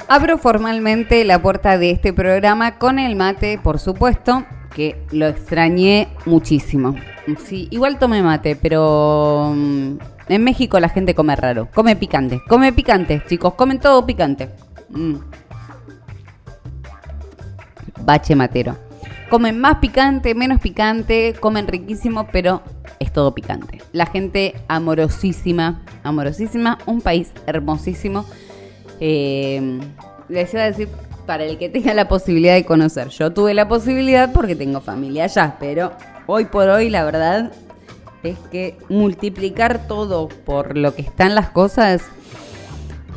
Abro 0.09 0.39
formalmente 0.39 1.25
la 1.25 1.43
puerta 1.43 1.79
de 1.79 1.91
este 1.91 2.13
programa 2.13 2.79
con 2.79 3.01
el 3.01 3.17
mate, 3.17 3.59
por 3.61 3.81
supuesto, 3.81 4.45
que 4.73 5.05
lo 5.11 5.27
extrañé 5.27 6.07
muchísimo. 6.27 6.95
Sí, 7.45 7.67
igual 7.73 7.99
tomé 7.99 8.23
mate, 8.23 8.55
pero 8.55 9.53
mm, 9.53 9.97
en 10.29 10.45
México 10.45 10.79
la 10.79 10.91
gente 10.91 11.17
come 11.17 11.35
raro, 11.35 11.69
come 11.75 11.97
picante, 11.97 12.41
come 12.47 12.73
picante, 12.73 13.21
chicos, 13.27 13.55
comen 13.55 13.81
todo 13.81 14.07
picante. 14.07 14.51
Mm. 14.91 15.17
Bache 18.03 18.37
matero. 18.37 18.77
Comen 19.29 19.59
más 19.59 19.79
picante, 19.79 20.37
menos 20.37 20.61
picante, 20.61 21.35
comen 21.41 21.67
riquísimo, 21.67 22.29
pero 22.31 22.63
es 23.01 23.13
todo 23.13 23.35
picante. 23.35 23.83
La 23.91 24.07
gente 24.07 24.55
amorosísima, 24.69 25.83
amorosísima, 26.05 26.79
un 26.87 27.01
país 27.01 27.33
hermosísimo 27.49 28.25
eh, 29.01 29.81
les 30.29 30.53
iba 30.53 30.63
a 30.63 30.67
decir 30.67 30.89
para 31.27 31.45
el 31.45 31.59
que 31.59 31.69
tenga 31.69 31.93
la 31.93 32.09
posibilidad 32.09 32.55
de 32.55 32.65
conocer. 32.65 33.09
Yo 33.09 33.33
tuve 33.33 33.53
la 33.53 33.69
posibilidad 33.69 34.33
porque 34.33 34.55
tengo 34.55 34.81
familia 34.81 35.25
allá, 35.25 35.57
pero 35.59 35.93
hoy 36.27 36.47
por 36.47 36.69
hoy 36.69 36.89
la 36.89 37.05
verdad 37.05 37.53
es 38.23 38.39
que 38.51 38.77
multiplicar 38.89 39.87
todo 39.87 40.29
por 40.29 40.77
lo 40.77 40.95
que 40.95 41.03
están 41.03 41.35
las 41.35 41.51
cosas, 41.51 42.03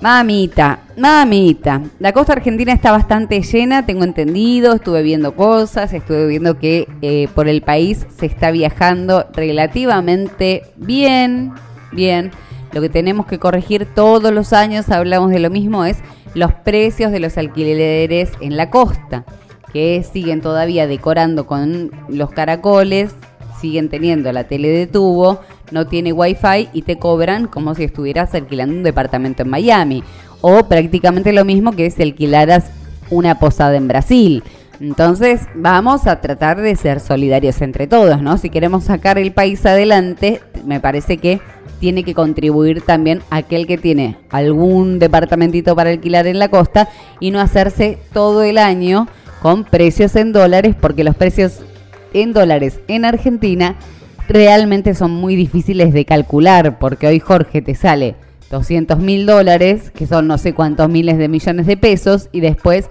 mamita, 0.02 0.80
mamita. 0.98 1.82
La 2.00 2.14
costa 2.14 2.34
argentina 2.34 2.74
está 2.74 2.92
bastante 2.92 3.42
llena, 3.42 3.86
tengo 3.86 4.04
entendido, 4.04 4.76
estuve 4.76 5.02
viendo 5.02 5.36
cosas, 5.36 5.94
estuve 5.94 6.28
viendo 6.28 6.58
que 6.58 6.88
eh, 7.02 7.28
por 7.34 7.48
el 7.48 7.62
país 7.62 8.06
se 8.18 8.26
está 8.26 8.52
viajando 8.52 9.28
relativamente 9.34 10.64
bien, 10.78 11.54
bien. 11.92 12.32
Lo 12.72 12.82
que 12.82 12.90
tenemos 12.90 13.26
que 13.26 13.40
corregir 13.40 13.88
todos 13.96 14.32
los 14.32 14.54
años, 14.54 14.90
hablamos 14.90 15.32
de 15.32 15.40
lo 15.40 15.50
mismo, 15.50 15.86
es 15.86 15.98
los 16.34 16.54
precios 16.54 17.12
de 17.12 17.20
los 17.20 17.38
alquileres 17.38 18.32
en 18.42 18.58
la 18.58 18.70
costa, 18.70 19.26
que 19.74 20.04
siguen 20.04 20.42
todavía 20.42 20.88
decorando 20.88 21.48
con 21.48 21.92
los 22.08 22.30
caracoles, 22.32 23.16
siguen 23.60 23.90
teniendo 23.90 24.32
la 24.32 24.46
tele 24.46 24.70
de 24.70 24.88
tubo, 24.88 25.40
no 25.72 25.88
tiene 25.88 26.14
wifi 26.14 26.70
y 26.74 26.84
te 26.84 26.98
cobran 26.98 27.48
como 27.48 27.76
si 27.76 27.84
estuvieras 27.84 28.34
alquilando 28.34 28.76
un 28.76 28.84
departamento 28.84 29.44
en 29.44 29.50
Miami. 29.50 30.04
O 30.42 30.68
prácticamente 30.68 31.34
lo 31.34 31.46
mismo 31.46 31.74
que 31.74 31.92
si 31.92 32.02
alquilaras 32.02 32.72
una 33.10 33.40
posada 33.40 33.76
en 33.76 33.88
Brasil. 33.88 34.44
Entonces 34.80 35.42
vamos 35.56 36.08
a 36.08 36.22
tratar 36.22 36.62
de 36.62 36.76
ser 36.78 37.02
solidarios 37.02 37.62
entre 37.62 37.88
todos, 37.88 38.22
¿no? 38.22 38.38
Si 38.38 38.50
queremos 38.50 38.86
sacar 38.86 39.18
el 39.18 39.34
país 39.34 39.66
adelante, 39.66 40.42
me 40.66 40.80
parece 40.80 41.18
que 41.18 41.42
tiene 41.80 42.04
que 42.04 42.14
contribuir 42.14 42.82
también 42.82 43.22
aquel 43.30 43.68
que 43.68 43.78
tiene 43.78 44.18
algún 44.30 45.00
departamentito 45.00 45.76
para 45.76 45.90
alquilar 45.90 46.28
en 46.28 46.40
la 46.40 46.50
costa 46.50 46.90
y 47.20 47.32
no 47.32 47.40
hacerse 47.40 47.98
todo 48.14 48.44
el 48.44 48.58
año 48.58 49.08
con 49.42 49.64
precios 49.64 50.16
en 50.16 50.34
dólares, 50.34 50.76
porque 50.80 51.04
los 51.04 51.16
precios 51.16 51.60
en 52.14 52.34
dólares 52.34 52.80
en 52.88 53.06
Argentina 53.06 53.76
realmente 54.28 54.94
son 54.94 55.12
muy 55.12 55.36
difíciles 55.36 55.94
de 55.94 56.06
calcular, 56.06 56.78
porque 56.78 57.08
hoy 57.08 57.20
Jorge 57.20 57.62
te 57.62 57.76
sale 57.76 58.16
200 58.52 59.00
mil 59.00 59.26
dólares, 59.26 59.92
que 59.92 60.08
son 60.08 60.28
no 60.28 60.38
sé 60.38 60.54
cuántos 60.54 60.90
miles 60.90 61.18
de 61.18 61.28
millones 61.28 61.68
de 61.68 61.78
pesos, 61.78 62.30
y 62.32 62.42
después 62.42 62.90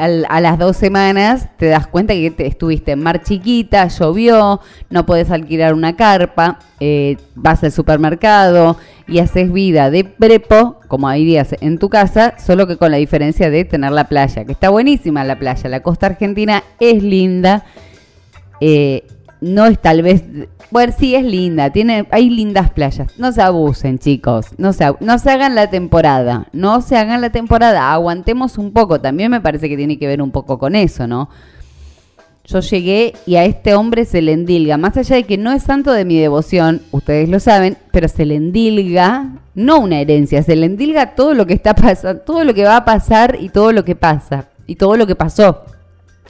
a 0.00 0.40
las 0.40 0.58
dos 0.58 0.76
semanas 0.76 1.48
te 1.56 1.66
das 1.66 1.86
cuenta 1.86 2.14
que 2.14 2.30
te 2.30 2.46
estuviste 2.46 2.92
en 2.92 3.02
mar 3.02 3.22
chiquita, 3.22 3.86
llovió, 3.88 4.60
no 4.88 5.04
puedes 5.04 5.30
alquilar 5.30 5.74
una 5.74 5.94
carpa, 5.94 6.58
eh, 6.80 7.18
vas 7.34 7.62
al 7.62 7.72
supermercado 7.72 8.78
y 9.06 9.18
haces 9.18 9.52
vida 9.52 9.90
de 9.90 10.04
prepo, 10.04 10.80
como 10.88 11.12
irías 11.12 11.54
en 11.60 11.78
tu 11.78 11.90
casa, 11.90 12.34
solo 12.38 12.66
que 12.66 12.76
con 12.76 12.90
la 12.90 12.96
diferencia 12.96 13.50
de 13.50 13.64
tener 13.64 13.92
la 13.92 14.08
playa, 14.08 14.44
que 14.44 14.52
está 14.52 14.70
buenísima 14.70 15.22
la 15.24 15.38
playa, 15.38 15.68
la 15.68 15.80
costa 15.80 16.06
argentina 16.06 16.62
es 16.78 17.02
linda. 17.02 17.64
Eh, 18.60 19.06
no 19.40 19.66
es 19.66 19.80
tal 19.80 20.02
vez, 20.02 20.22
bueno, 20.70 20.92
sí 20.96 21.14
es 21.14 21.24
linda, 21.24 21.70
tiene, 21.70 22.06
hay 22.10 22.28
lindas 22.30 22.70
playas. 22.70 23.18
No 23.18 23.32
se 23.32 23.42
abusen, 23.42 23.98
chicos, 23.98 24.46
no 24.58 24.72
se, 24.72 24.92
no 25.00 25.18
se 25.18 25.30
hagan 25.30 25.54
la 25.54 25.70
temporada, 25.70 26.46
no 26.52 26.80
se 26.82 26.96
hagan 26.96 27.20
la 27.20 27.30
temporada, 27.30 27.92
aguantemos 27.92 28.58
un 28.58 28.72
poco. 28.72 29.00
También 29.00 29.30
me 29.30 29.40
parece 29.40 29.68
que 29.68 29.76
tiene 29.76 29.98
que 29.98 30.06
ver 30.06 30.20
un 30.20 30.30
poco 30.30 30.58
con 30.58 30.76
eso, 30.76 31.06
¿no? 31.06 31.30
Yo 32.44 32.60
llegué 32.60 33.14
y 33.26 33.36
a 33.36 33.44
este 33.44 33.74
hombre 33.74 34.04
se 34.04 34.22
le 34.22 34.32
endilga, 34.32 34.76
más 34.76 34.96
allá 34.96 35.16
de 35.16 35.22
que 35.22 35.38
no 35.38 35.52
es 35.52 35.62
santo 35.62 35.92
de 35.92 36.04
mi 36.04 36.18
devoción, 36.18 36.82
ustedes 36.90 37.28
lo 37.28 37.38
saben, 37.38 37.76
pero 37.92 38.08
se 38.08 38.24
le 38.24 38.34
endilga, 38.34 39.28
no 39.54 39.78
una 39.78 40.00
herencia, 40.00 40.42
se 40.42 40.56
le 40.56 40.66
endilga 40.66 41.14
todo 41.14 41.34
lo 41.34 41.46
que 41.46 41.54
está 41.54 41.74
pasando, 41.74 42.22
todo 42.22 42.42
lo 42.42 42.52
que 42.52 42.64
va 42.64 42.76
a 42.76 42.84
pasar 42.84 43.36
y 43.40 43.50
todo 43.50 43.70
lo 43.72 43.84
que 43.84 43.94
pasa, 43.94 44.48
y 44.66 44.74
todo 44.74 44.96
lo 44.96 45.06
que 45.06 45.14
pasó. 45.14 45.62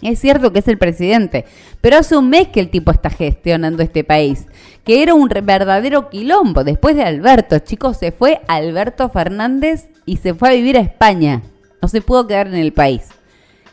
Es 0.03 0.19
cierto 0.19 0.53
que 0.53 0.61
es 0.61 0.69
el 0.69 0.79
presidente, 0.79 1.45
pero 1.81 1.99
hace 1.99 2.17
un 2.17 2.31
mes 2.31 2.49
que 2.49 2.61
el 2.61 2.71
tipo 2.71 2.91
está 2.91 3.11
gestionando 3.11 3.83
este 3.83 4.03
país, 4.03 4.47
que 4.85 5.03
era 5.03 5.15
un 5.15 5.29
verdadero 5.29 6.09
quilombo. 6.09 6.65
Después 6.65 6.97
de 6.97 7.05
Alberto, 7.05 7.59
chicos, 7.59 7.99
se 7.99 8.11
fue 8.11 8.41
Alberto 8.49 9.11
Fernández 9.11 9.89
y 10.07 10.17
se 10.17 10.35
fue 10.35 10.49
a 10.49 10.53
vivir 10.53 10.79
a 10.79 10.81
España. 10.81 11.43
No 11.83 11.89
se 11.89 12.01
pudo 12.01 12.27
quedar 12.27 12.47
en 12.47 12.55
el 12.55 12.73
país. 12.73 13.09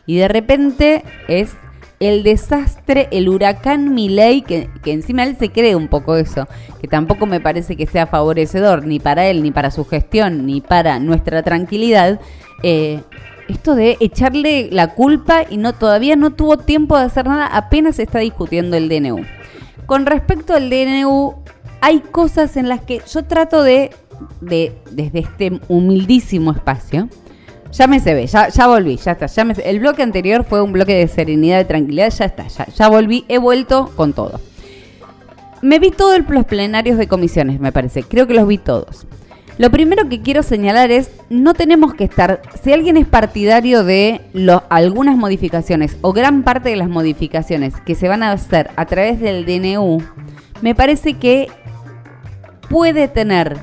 Y 0.05 0.17
de 0.17 0.27
repente 0.27 1.03
es 1.27 1.55
el 2.00 2.24
desastre, 2.24 3.07
el 3.12 3.27
huracán 3.27 3.93
Milei, 3.93 4.41
que, 4.41 4.69
encima 4.86 5.24
él 5.24 5.36
se 5.38 5.50
cree 5.50 5.75
un 5.75 5.88
poco 5.88 6.15
eso, 6.15 6.48
que 6.79 6.88
tampoco 6.88 7.25
me 7.25 7.39
parece 7.39 7.75
que 7.75 7.88
sea 7.88 8.05
favorecedor 8.05 8.86
ni 8.86 9.00
para 9.00 9.27
él, 9.27 9.41
ni 9.41 9.51
para 9.51 9.72
su 9.72 9.84
gestión, 9.86 10.46
ni 10.46 10.62
para 10.62 11.00
nuestra 11.00 11.41
tranquilidad. 11.41 12.19
Eh, 12.63 13.01
esto 13.48 13.75
de 13.75 13.98
echarle 14.00 14.70
la 14.72 14.94
culpa 14.94 15.44
y 15.50 15.58
no 15.58 15.74
todavía 15.74 16.16
no 16.16 16.32
tuvo 16.32 16.58
tiempo 16.58 16.98
de 16.98 17.06
hacer 17.06 17.25
nada, 17.25 17.48
apenas 17.48 18.00
está 18.00 18.20
discutiendo 18.20 18.77
el 18.77 18.89
DNU. 18.89 19.25
Con 19.86 20.06
respecto 20.06 20.54
al 20.54 20.70
DNU, 20.70 21.36
hay 21.82 22.00
cosas 22.00 22.58
en 22.58 22.70
las 22.70 22.82
que 22.82 23.01
yo 23.08 23.24
trato 23.25 23.63
de, 23.63 23.92
de 24.42 24.74
desde 24.92 25.20
este 25.20 25.60
humildísimo 25.68 26.51
espacio, 26.51 27.10
Ya 27.72 27.88
me 27.88 28.00
se 28.00 28.13
ve, 28.13 28.27
ya, 28.27 28.50
ya 28.50 28.68
volví, 28.68 28.98
ya 28.98 29.12
está. 29.12 29.27
Ya 29.27 29.44
el 29.44 29.80
bloque 29.80 30.01
anterior 30.01 30.44
fue 30.44 30.62
un 30.62 30.72
bloque 30.72 30.96
de 30.96 31.08
serenidad, 31.08 31.58
de 31.58 31.66
tranquilidad, 31.66 32.10
ya 32.10 32.25
está, 32.25 32.48
ya, 32.48 32.66
ya 32.66 32.88
volví, 32.88 33.25
he 33.27 33.38
vuelto 33.38 33.92
con 33.96 34.13
todo. 34.13 34.39
Me 35.62 35.80
vi 35.80 35.92
todos 35.92 36.20
los 36.30 36.46
plenarios 36.46 36.98
de 36.98 37.08
comisiones, 37.08 37.60
me 37.60 37.72
parece. 37.72 38.04
Creo 38.04 38.27
que 38.27 38.34
los 38.34 38.48
vi 38.48 38.58
todos. 38.58 39.06
Lo 39.58 39.72
primero 39.72 40.08
que 40.08 40.22
quiero 40.22 40.44
señalar 40.44 40.92
es, 40.92 41.10
no 41.30 41.56
tenemos 41.56 41.96
que 41.96 42.04
estar, 42.04 42.42
si 42.62 42.74
alguien 42.74 42.96
es 42.96 43.08
partidario 43.08 43.84
de 43.84 44.22
algunas 44.70 45.18
modificaciones 45.18 45.98
o 46.02 46.14
gran 46.14 46.44
parte 46.44 46.70
de 46.70 46.76
las 46.76 46.90
modificaciones 46.90 47.74
que 47.82 47.96
se 47.96 48.08
van 48.08 48.22
a 48.22 48.32
hacer 48.32 48.70
a 48.76 48.86
través 48.86 49.20
del 49.20 49.46
DNU, 49.46 49.98
me 50.62 50.76
parece 50.76 51.16
que 51.16 51.48
puede 52.70 53.08
tener 53.08 53.58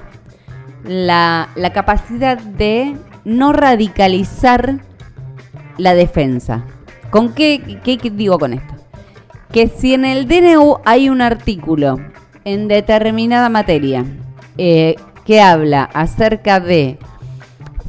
la, 0.85 1.49
capacidad 1.73 2.39
de 2.39 2.97
no 3.25 3.53
radicalizar 3.53 4.81
la 5.79 5.95
defensa. 5.95 6.65
¿Con 7.11 7.35
qué, 7.35 7.79
qué, 7.85 8.11
digo 8.11 8.41
con 8.41 8.55
esto? 8.55 8.75
Que 9.53 9.69
si 9.69 9.95
en 9.95 10.05
el 10.05 10.27
DNU 10.27 10.79
hay 10.85 11.09
un 11.09 11.23
artículo 11.23 12.01
en 12.45 12.67
determinada 12.67 13.49
materia 13.49 14.05
eh, 14.59 14.97
que 15.25 15.41
habla 15.41 15.85
acerca 15.85 16.61
de 16.61 16.99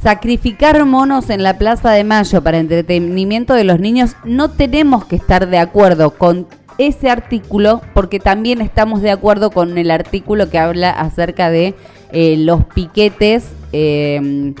sacrificar 0.02 0.84
monos 0.84 1.30
en 1.30 1.42
la 1.42 1.58
Plaza 1.58 1.90
de 1.90 2.04
Mayo 2.04 2.42
para 2.42 2.58
entretenimiento 2.58 3.54
de 3.54 3.64
los 3.64 3.80
niños, 3.80 4.16
no 4.24 4.50
tenemos 4.50 5.04
que 5.04 5.16
estar 5.16 5.48
de 5.48 5.58
acuerdo 5.58 6.10
con 6.12 6.46
ese 6.78 7.10
artículo 7.10 7.80
porque 7.94 8.20
también 8.20 8.60
estamos 8.60 9.00
de 9.00 9.10
acuerdo 9.10 9.50
con 9.50 9.78
el 9.78 9.90
artículo 9.90 10.50
que 10.50 10.58
habla 10.58 10.90
acerca 10.90 11.50
de 11.50 11.74
eh, 12.12 12.36
los 12.38 12.64
piquetes 12.66 13.52
eh, 13.72 14.54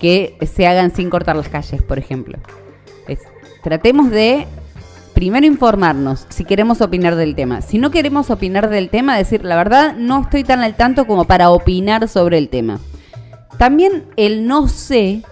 que 0.00 0.36
se 0.44 0.66
hagan 0.66 0.94
sin 0.94 1.10
cortar 1.10 1.36
las 1.36 1.48
calles, 1.48 1.82
por 1.82 1.98
ejemplo. 1.98 2.38
tratemos 3.62 4.10
de 4.10 4.46
primero 5.14 5.46
informarnos 5.46 6.26
si 6.28 6.44
queremos 6.44 6.80
opinar 6.80 7.14
del 7.16 7.34
tema. 7.34 7.60
Si 7.60 7.78
no 7.78 7.90
queremos 7.90 8.30
opinar 8.30 8.68
del 8.68 8.90
tema, 8.90 9.16
decir 9.16 9.44
la 9.44 9.56
verdad, 9.56 9.94
no 9.96 10.22
estoy 10.22 10.44
tan 10.44 10.60
al 10.60 10.74
tanto 10.74 11.06
como 11.06 11.24
para 11.24 11.50
opinar 11.50 12.08
sobre 12.08 12.38
el 12.38 12.48
tema. 12.48 12.80
También 13.58 14.04
el 14.16 14.46
no 14.46 14.68
sé 14.68 15.22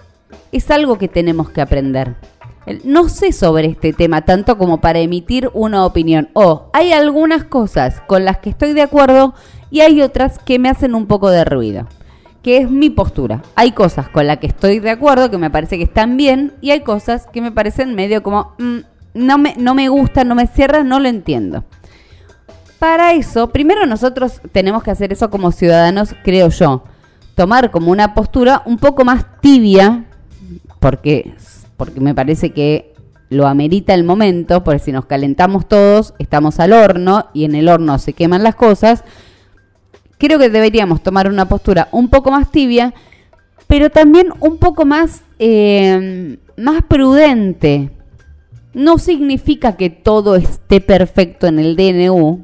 es 0.51 0.71
algo 0.71 0.97
que 0.97 1.07
tenemos 1.07 1.49
que 1.49 1.61
aprender. 1.61 2.15
El 2.65 2.81
no 2.85 3.09
sé 3.09 3.31
sobre 3.31 3.67
este 3.67 3.91
tema 3.91 4.21
tanto 4.21 4.57
como 4.57 4.79
para 4.81 4.99
emitir 4.99 5.49
una 5.53 5.85
opinión. 5.85 6.29
O 6.33 6.69
hay 6.73 6.93
algunas 6.93 7.43
cosas 7.43 8.01
con 8.07 8.23
las 8.23 8.37
que 8.37 8.51
estoy 8.51 8.73
de 8.73 8.83
acuerdo 8.83 9.33
y 9.71 9.81
hay 9.81 10.01
otras 10.01 10.37
que 10.39 10.59
me 10.59 10.69
hacen 10.69 10.93
un 10.93 11.07
poco 11.07 11.29
de 11.29 11.43
ruido. 11.43 11.87
Que 12.43 12.57
es 12.57 12.69
mi 12.69 12.89
postura. 12.89 13.41
Hay 13.55 13.71
cosas 13.71 14.09
con 14.09 14.27
las 14.27 14.37
que 14.37 14.47
estoy 14.47 14.79
de 14.79 14.91
acuerdo, 14.91 15.29
que 15.29 15.37
me 15.37 15.49
parece 15.49 15.77
que 15.77 15.83
están 15.83 16.17
bien, 16.17 16.53
y 16.59 16.71
hay 16.71 16.81
cosas 16.81 17.27
que 17.31 17.41
me 17.41 17.51
parecen 17.51 17.93
medio 17.93 18.23
como, 18.23 18.55
mm, 18.57 18.79
no 19.13 19.37
me, 19.37 19.55
no 19.57 19.75
me 19.75 19.89
gusta, 19.89 20.23
no 20.23 20.35
me 20.35 20.47
cierra, 20.47 20.83
no 20.83 20.99
lo 20.99 21.09
entiendo. 21.09 21.63
Para 22.79 23.13
eso, 23.13 23.49
primero 23.49 23.85
nosotros 23.85 24.41
tenemos 24.51 24.83
que 24.83 24.91
hacer 24.91 25.11
eso 25.11 25.29
como 25.29 25.51
ciudadanos, 25.51 26.15
creo 26.23 26.49
yo. 26.49 26.83
Tomar 27.35 27.71
como 27.71 27.91
una 27.91 28.13
postura 28.13 28.63
un 28.65 28.77
poco 28.77 29.05
más 29.05 29.39
tibia, 29.39 30.05
porque, 30.79 31.33
porque 31.77 31.99
me 31.99 32.15
parece 32.15 32.51
que 32.51 32.93
lo 33.29 33.47
amerita 33.47 33.93
el 33.93 34.03
momento, 34.03 34.63
porque 34.63 34.79
si 34.79 34.91
nos 34.91 35.05
calentamos 35.05 35.67
todos, 35.67 36.13
estamos 36.19 36.59
al 36.59 36.73
horno 36.73 37.27
y 37.33 37.45
en 37.45 37.55
el 37.55 37.69
horno 37.69 37.99
se 37.99 38.13
queman 38.13 38.43
las 38.43 38.55
cosas. 38.55 39.03
Creo 40.17 40.37
que 40.37 40.49
deberíamos 40.49 41.01
tomar 41.01 41.29
una 41.29 41.47
postura 41.47 41.87
un 41.91 42.09
poco 42.09 42.31
más 42.31 42.51
tibia, 42.51 42.93
pero 43.67 43.89
también 43.89 44.33
un 44.39 44.57
poco 44.57 44.85
más, 44.85 45.23
eh, 45.39 46.37
más 46.57 46.81
prudente 46.87 47.91
no 48.73 48.97
significa 48.97 49.75
que 49.75 49.89
todo 49.89 50.35
esté 50.35 50.81
perfecto 50.81 51.47
en 51.47 51.59
el 51.59 51.75
DNU 51.75 52.43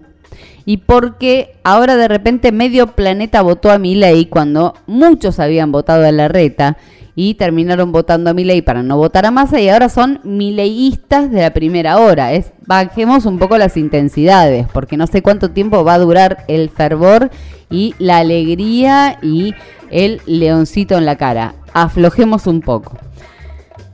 y 0.66 0.78
porque 0.78 1.56
ahora 1.64 1.96
de 1.96 2.10
repente 2.10 2.52
medio 2.52 2.88
planeta 2.88 3.42
votó 3.42 3.72
a 3.72 3.80
mi 3.80 3.96
ley 3.96 4.26
cuando 4.26 4.74
muchos 4.86 5.40
habían 5.40 5.72
votado 5.72 6.06
a 6.06 6.12
la 6.12 6.28
reta 6.28 6.78
y 7.16 7.34
terminaron 7.34 7.92
votando 7.92 8.30
a 8.30 8.34
mi 8.34 8.44
ley 8.44 8.62
para 8.62 8.84
no 8.84 8.98
votar 8.98 9.26
a 9.26 9.32
Massa 9.32 9.60
y 9.60 9.70
ahora 9.70 9.90
son 9.90 10.20
mileístas 10.24 11.32
de 11.32 11.42
la 11.42 11.52
primera 11.52 11.98
hora. 11.98 12.30
Bajemos 12.68 13.26
un 13.26 13.40
poco 13.40 13.58
las 13.58 13.76
intensidades 13.76 14.68
porque 14.72 14.98
no 14.98 15.08
sé 15.08 15.24
cuánto 15.24 15.50
tiempo 15.50 15.84
va 15.84 15.96
a 15.96 16.00
durar 16.00 16.44
el 16.48 16.70
fervor 16.70 17.32
y 17.72 17.96
la 17.98 18.18
alegría 18.18 19.18
y 19.24 19.56
el 19.90 20.22
leoncito 20.26 20.98
en 20.98 21.06
la 21.06 21.16
cara. 21.16 21.56
Aflojemos 21.74 22.46
un 22.46 22.62
poco. 22.62 22.98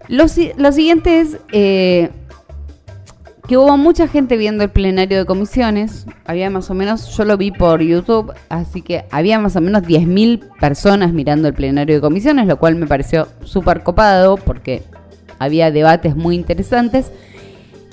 Lo, 0.09 0.27
siguiente 0.27 1.21
es 1.21 1.37
eh, 1.53 2.09
que 3.47 3.57
hubo 3.57 3.77
mucha 3.77 4.07
gente 4.07 4.37
viendo 4.37 4.63
el 4.63 4.69
plenario 4.69 5.17
de 5.17 5.25
comisiones. 5.25 6.05
Había 6.25 6.49
más 6.49 6.69
o 6.69 6.73
menos, 6.73 7.15
yo 7.15 7.25
lo 7.25 7.37
vi 7.37 7.51
por 7.51 7.81
YouTube, 7.81 8.33
así 8.49 8.81
que 8.81 9.05
había 9.11 9.37
más 9.39 9.55
o 9.55 9.61
menos 9.61 9.83
10.000 9.83 10.57
personas 10.59 11.11
mirando 11.11 11.49
el 11.49 11.53
plenario 11.53 11.95
de 11.95 12.01
comisiones, 12.01 12.47
lo 12.47 12.57
cual 12.57 12.75
me 12.75 12.87
pareció 12.87 13.27
súper 13.43 13.83
copado 13.83 14.37
porque 14.37 14.83
había 15.39 15.71
debates 15.71 16.15
muy 16.15 16.35
interesantes. 16.35 17.11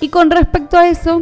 Y 0.00 0.08
con 0.08 0.30
respecto 0.30 0.78
a 0.78 0.88
eso, 0.88 1.20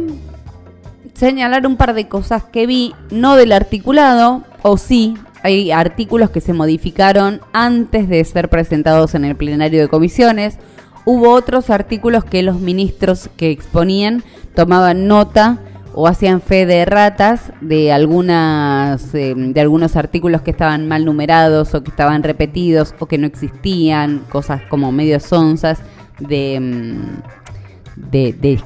señalar 1.15 1.65
un 1.65 1.75
par 1.75 1.95
de 1.95 2.07
cosas 2.07 2.43
que 2.43 2.67
vi, 2.67 2.93
no 3.09 3.35
del 3.35 3.51
articulado, 3.51 4.43
o 4.61 4.77
sí, 4.77 5.15
hay 5.41 5.71
artículos 5.71 6.29
que 6.29 6.41
se 6.41 6.53
modificaron 6.53 7.41
antes 7.51 8.07
de 8.07 8.23
ser 8.25 8.49
presentados 8.49 9.15
en 9.15 9.25
el 9.25 9.35
plenario 9.35 9.81
de 9.81 9.87
comisiones 9.87 10.59
Hubo 11.05 11.31
otros 11.31 11.69
artículos 11.69 12.23
que 12.23 12.43
los 12.43 12.59
ministros 12.59 13.29
que 13.37 13.51
exponían 13.51 14.23
tomaban 14.53 15.07
nota 15.07 15.59
o 15.93 16.07
hacían 16.07 16.41
fe 16.41 16.65
de 16.65 16.85
ratas 16.85 17.51
de 17.61 17.91
algunas 17.91 19.13
eh, 19.15 19.33
de 19.35 19.59
algunos 19.59 19.95
artículos 19.95 20.41
que 20.41 20.51
estaban 20.51 20.87
mal 20.87 21.03
numerados 21.03 21.73
o 21.73 21.83
que 21.83 21.89
estaban 21.89 22.23
repetidos 22.23 22.93
o 22.99 23.07
que 23.07 23.17
no 23.17 23.25
existían, 23.25 24.19
cosas 24.29 24.61
como 24.69 24.91
medio 24.91 25.19
sonzas 25.19 25.79
de, 26.19 26.59
mm, 26.59 28.11
de, 28.11 28.61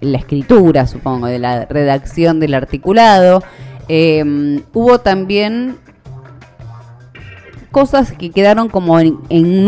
la 0.00 0.18
escritura, 0.18 0.86
supongo, 0.86 1.26
de 1.26 1.38
la 1.38 1.66
redacción 1.66 2.40
del 2.40 2.54
articulado. 2.54 3.42
Eh, 3.88 4.62
hubo 4.72 4.98
también 5.00 5.76
cosas 7.76 8.12
que 8.12 8.30
quedaron 8.30 8.70
como 8.70 8.98
en, 8.98 9.18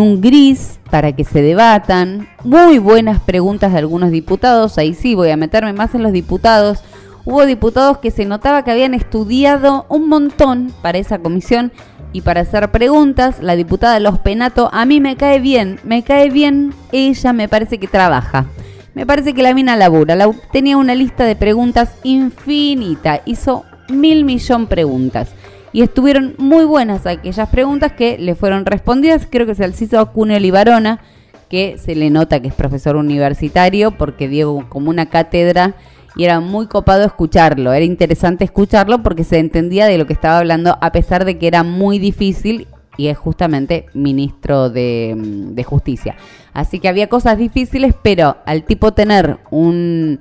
un 0.00 0.22
gris 0.22 0.80
para 0.90 1.12
que 1.12 1.24
se 1.24 1.42
debatan. 1.42 2.26
Muy 2.42 2.78
buenas 2.78 3.20
preguntas 3.20 3.70
de 3.72 3.80
algunos 3.80 4.10
diputados. 4.10 4.78
Ahí 4.78 4.94
sí 4.94 5.14
voy 5.14 5.28
a 5.28 5.36
meterme 5.36 5.74
más 5.74 5.94
en 5.94 6.02
los 6.02 6.12
diputados. 6.12 6.82
Hubo 7.26 7.44
diputados 7.44 7.98
que 7.98 8.10
se 8.10 8.24
notaba 8.24 8.64
que 8.64 8.70
habían 8.70 8.94
estudiado 8.94 9.84
un 9.90 10.08
montón 10.08 10.72
para 10.80 10.96
esa 10.96 11.18
comisión 11.18 11.70
y 12.14 12.22
para 12.22 12.40
hacer 12.40 12.70
preguntas. 12.70 13.42
La 13.42 13.56
diputada 13.56 14.00
Los 14.00 14.18
Penato, 14.20 14.70
a 14.72 14.86
mí 14.86 15.02
me 15.02 15.16
cae 15.16 15.38
bien, 15.38 15.78
me 15.84 16.02
cae 16.02 16.30
bien. 16.30 16.72
Ella 16.92 17.34
me 17.34 17.46
parece 17.46 17.76
que 17.76 17.88
trabaja. 17.88 18.46
Me 18.94 19.04
parece 19.04 19.34
que 19.34 19.42
la 19.42 19.52
mina 19.52 19.76
labura. 19.76 20.16
tenía 20.50 20.78
una 20.78 20.94
lista 20.94 21.24
de 21.24 21.36
preguntas 21.36 21.90
infinita. 22.04 23.20
Hizo 23.26 23.66
mil 23.90 24.24
millón 24.24 24.66
preguntas 24.66 25.28
y 25.72 25.82
estuvieron 25.82 26.34
muy 26.38 26.64
buenas 26.64 27.06
aquellas 27.06 27.48
preguntas 27.48 27.92
que 27.92 28.18
le 28.18 28.34
fueron 28.34 28.66
respondidas. 28.66 29.26
Creo 29.30 29.46
que 29.46 29.54
se 29.54 29.64
Alciso 29.64 30.12
Cuneo 30.12 30.38
Libarona, 30.38 31.00
que 31.48 31.76
se 31.78 31.94
le 31.94 32.10
nota 32.10 32.40
que 32.40 32.48
es 32.48 32.54
profesor 32.54 32.96
universitario 32.96 33.92
porque 33.92 34.28
dio 34.28 34.66
como 34.68 34.90
una 34.90 35.06
cátedra 35.06 35.74
y 36.16 36.24
era 36.24 36.40
muy 36.40 36.66
copado 36.66 37.04
escucharlo. 37.04 37.72
Era 37.72 37.84
interesante 37.84 38.44
escucharlo 38.44 39.02
porque 39.02 39.24
se 39.24 39.38
entendía 39.38 39.86
de 39.86 39.98
lo 39.98 40.06
que 40.06 40.12
estaba 40.12 40.38
hablando 40.38 40.76
a 40.80 40.92
pesar 40.92 41.24
de 41.24 41.38
que 41.38 41.46
era 41.46 41.62
muy 41.62 41.98
difícil 41.98 42.66
y 42.96 43.06
es 43.06 43.16
justamente 43.16 43.86
ministro 43.94 44.70
de, 44.70 45.14
de 45.16 45.64
Justicia. 45.64 46.16
Así 46.52 46.80
que 46.80 46.88
había 46.88 47.08
cosas 47.08 47.38
difíciles, 47.38 47.94
pero 48.02 48.36
al 48.44 48.64
tipo 48.64 48.92
tener 48.92 49.38
un 49.50 50.18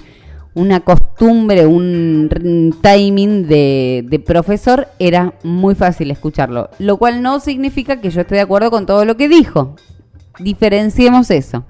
una 0.57 0.79
costumbre, 0.79 1.67
un 1.67 2.75
timing 2.81 3.47
de, 3.47 4.23
profesor, 4.25 4.87
era 4.97 5.35
muy 5.43 5.75
fácil 5.75 6.09
escucharlo. 6.09 6.71
Lo 6.79 6.97
cual 6.97 7.21
no 7.21 7.39
significa 7.39 8.01
que 8.01 8.09
yo 8.09 8.21
esté 8.21 8.35
de 8.35 8.41
acuerdo 8.41 8.71
con 8.71 8.87
todo 8.87 9.05
lo 9.05 9.15
que 9.17 9.29
dijo. 9.29 9.75
Diferenciemos 10.39 11.29
eso. 11.29 11.63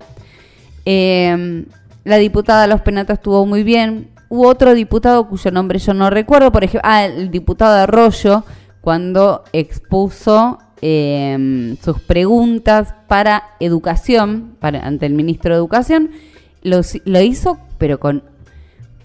Em, 0.86 1.66
la 2.06 2.16
diputada 2.16 2.66
Los 2.66 2.80
Penatos 2.80 3.16
estuvo 3.16 3.46
muy 3.46 3.64
bien. 3.64 4.10
Hubo 4.30 4.48
otro 4.48 4.74
diputado 4.74 5.28
cuyo 5.28 5.52
nombre 5.52 5.80
yo 5.80 5.94
no 5.94 6.10
recuerdo, 6.10 6.54
por 6.54 6.64
ejemplo, 6.64 6.90
ah, 6.90 7.04
el 7.04 7.30
diputado 7.30 7.76
Arroyo, 7.76 8.46
cuando 8.80 9.44
expuso 9.52 10.60
em, 10.82 11.76
sus 11.84 12.00
preguntas 12.00 12.96
para 13.10 13.50
educación, 13.60 14.56
ante 14.62 15.08
el 15.08 15.14
ministro 15.14 15.54
de 15.54 15.58
Educación, 15.58 16.12
lo 16.64 17.22
hizo, 17.22 17.58
pero 17.78 18.00
con 18.00 18.37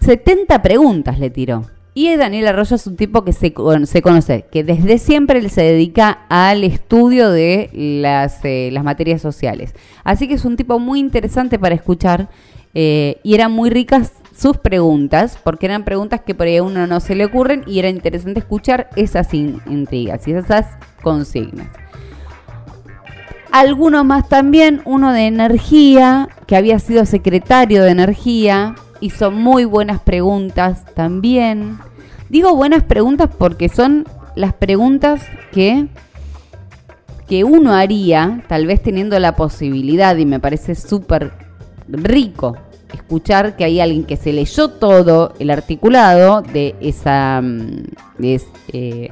70 0.03 0.61
preguntas 0.61 1.17
le 1.19 1.29
tiró. 1.29 1.65
Y 1.95 2.15
Daniel 2.15 2.47
Arroyo 2.47 2.75
es 2.75 2.87
un 2.87 2.95
tipo 2.95 3.23
que 3.23 3.33
se, 3.33 3.53
se 3.85 4.01
conoce, 4.01 4.45
que 4.51 4.63
desde 4.63 4.97
siempre 4.97 5.47
se 5.49 5.61
dedica 5.61 6.25
al 6.27 6.63
estudio 6.63 7.29
de 7.29 7.69
las, 7.73 8.43
eh, 8.43 8.69
las 8.71 8.83
materias 8.83 9.21
sociales. 9.21 9.75
Así 10.03 10.27
que 10.27 10.33
es 10.33 10.43
un 10.43 10.57
tipo 10.57 10.79
muy 10.79 10.99
interesante 10.99 11.59
para 11.59 11.75
escuchar 11.75 12.29
eh, 12.73 13.19
y 13.21 13.35
eran 13.35 13.51
muy 13.51 13.69
ricas 13.69 14.13
sus 14.35 14.57
preguntas, 14.57 15.37
porque 15.43 15.67
eran 15.67 15.85
preguntas 15.85 16.21
que 16.21 16.33
por 16.33 16.47
ahí 16.47 16.57
a 16.57 16.63
uno 16.63 16.87
no 16.87 16.99
se 16.99 17.13
le 17.13 17.25
ocurren 17.25 17.63
y 17.67 17.77
era 17.77 17.89
interesante 17.89 18.39
escuchar 18.39 18.89
esas 18.95 19.31
intrigas 19.33 20.27
y 20.27 20.33
esas 20.33 20.65
consignas. 21.03 21.67
Alguno 23.51 24.03
más 24.03 24.27
también, 24.27 24.81
uno 24.85 25.13
de 25.13 25.27
energía, 25.27 26.27
que 26.47 26.55
había 26.55 26.79
sido 26.79 27.05
secretario 27.05 27.83
de 27.83 27.91
energía, 27.91 28.73
hizo 29.03 29.31
muy 29.31 29.65
buenas 29.65 29.99
preguntas 29.99 30.85
también. 30.95 31.77
Digo 32.29 32.55
buenas 32.55 32.83
preguntas 32.83 33.29
porque 33.37 33.67
son 33.67 34.05
las 34.33 34.53
preguntas 34.53 35.23
que, 35.51 35.87
que 37.27 37.43
uno 37.43 37.73
haría, 37.73 38.43
tal 38.47 38.65
vez 38.65 38.81
teniendo 38.81 39.19
la 39.19 39.35
posibilidad, 39.35 40.15
y 40.15 40.25
me 40.25 40.39
parece 40.39 40.73
súper 40.75 41.33
rico 41.89 42.55
escuchar 42.93 43.57
que 43.57 43.65
hay 43.65 43.81
alguien 43.81 44.05
que 44.05 44.15
se 44.15 44.31
leyó 44.31 44.69
todo 44.69 45.33
el 45.37 45.49
articulado 45.49 46.41
de 46.41 46.75
esa 46.79 47.41
mm, 47.41 47.83
eh, 48.71 49.09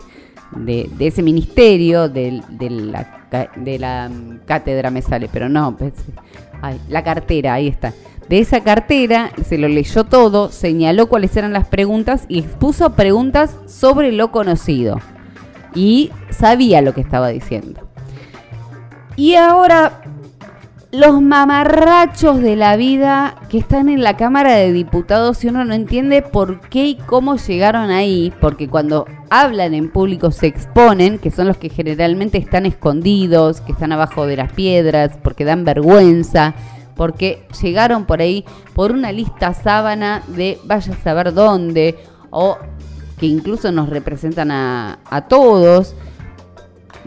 de, 0.56 0.89
ese 0.99 1.21
ministerio 1.21 2.08
de, 2.08 2.41
la, 2.60 3.49
de 3.56 3.80
la 3.80 4.10
mm, 4.10 4.39
cátedra 4.45 4.91
me 4.91 5.01
sale 5.01 5.30
pero 5.32 5.49
no 5.49 5.75
pues, 5.75 5.93
la 6.89 7.04
cartera 7.04 7.56
ahí 7.56 7.67
está 7.67 7.93
de 8.32 8.39
esa 8.39 8.62
cartera 8.62 9.34
se 9.46 9.58
lo 9.58 9.67
leyó 9.67 10.06
todo 10.06 10.50
señaló 10.52 11.08
cuáles 11.08 11.36
eran 11.36 11.52
las 11.52 11.67
preguntas 11.67 12.24
y 12.30 12.39
expuso 12.39 12.94
preguntas 12.94 13.58
sobre 13.67 14.13
lo 14.13 14.32
conocido. 14.32 15.02
Y 15.76 16.12
sabía 16.30 16.82
lo 16.82 16.94
que 16.94 17.02
estaba 17.02 17.28
diciendo. 17.28 17.89
Y 19.17 19.36
ahora 19.36 20.02
los 20.94 21.22
mamarrachos 21.22 22.39
de 22.39 22.56
la 22.56 22.78
vida 22.78 23.36
que 23.50 23.58
están 23.58 23.89
en 23.89 24.02
la 24.02 24.15
Cámara 24.15 24.54
de 24.54 24.72
Diputados 24.72 25.44
y 25.44 25.50
uno 25.50 25.65
no 25.65 25.74
entiende 25.74 26.22
por 26.22 26.62
qué 26.70 26.86
y 26.86 26.96
cómo 26.96 27.36
llegaron 27.36 27.91
ahí, 27.91 28.32
porque 28.39 28.70
cuando 28.70 29.08
hablan 29.30 29.74
en 29.74 29.91
público 29.91 30.32
se 30.32 30.48
exponen, 30.48 31.17
que 31.17 31.32
son 31.32 31.48
los 31.48 31.58
que 31.58 31.67
generalmente 31.67 32.38
están 32.38 32.65
escondidos, 32.65 33.60
que 33.60 33.74
están 33.74 33.91
abajo 33.91 34.26
de 34.26 34.38
las 34.38 34.54
piedras, 34.54 35.17
porque 35.22 35.44
dan 35.44 35.65
vergüenza, 35.65 36.56
porque 37.02 37.48
llegaron 37.60 38.06
por 38.06 38.22
ahí 38.22 38.46
por 38.76 38.92
una 38.92 39.12
lista 39.12 39.56
sábana 39.56 40.22
de 40.28 40.60
vaya 40.66 40.94
a 40.94 40.98
saber 40.98 41.34
dónde, 41.34 41.98
o 42.30 42.60
que 43.20 43.26
incluso 43.26 43.72
nos 43.72 43.90
representan 43.90 44.52
a, 44.52 45.00
a 45.10 45.22
todos. 45.22 45.96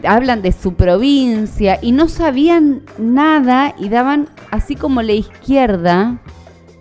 Hablan 0.02 0.42
de 0.42 0.50
su 0.50 0.74
provincia 0.74 1.78
y 1.80 1.92
no 1.92 2.08
sabían 2.08 2.82
nada 2.98 3.76
y 3.78 3.88
daban 3.88 4.30
así 4.50 4.74
como 4.74 5.00
la 5.00 5.12
izquierda, 5.12 6.18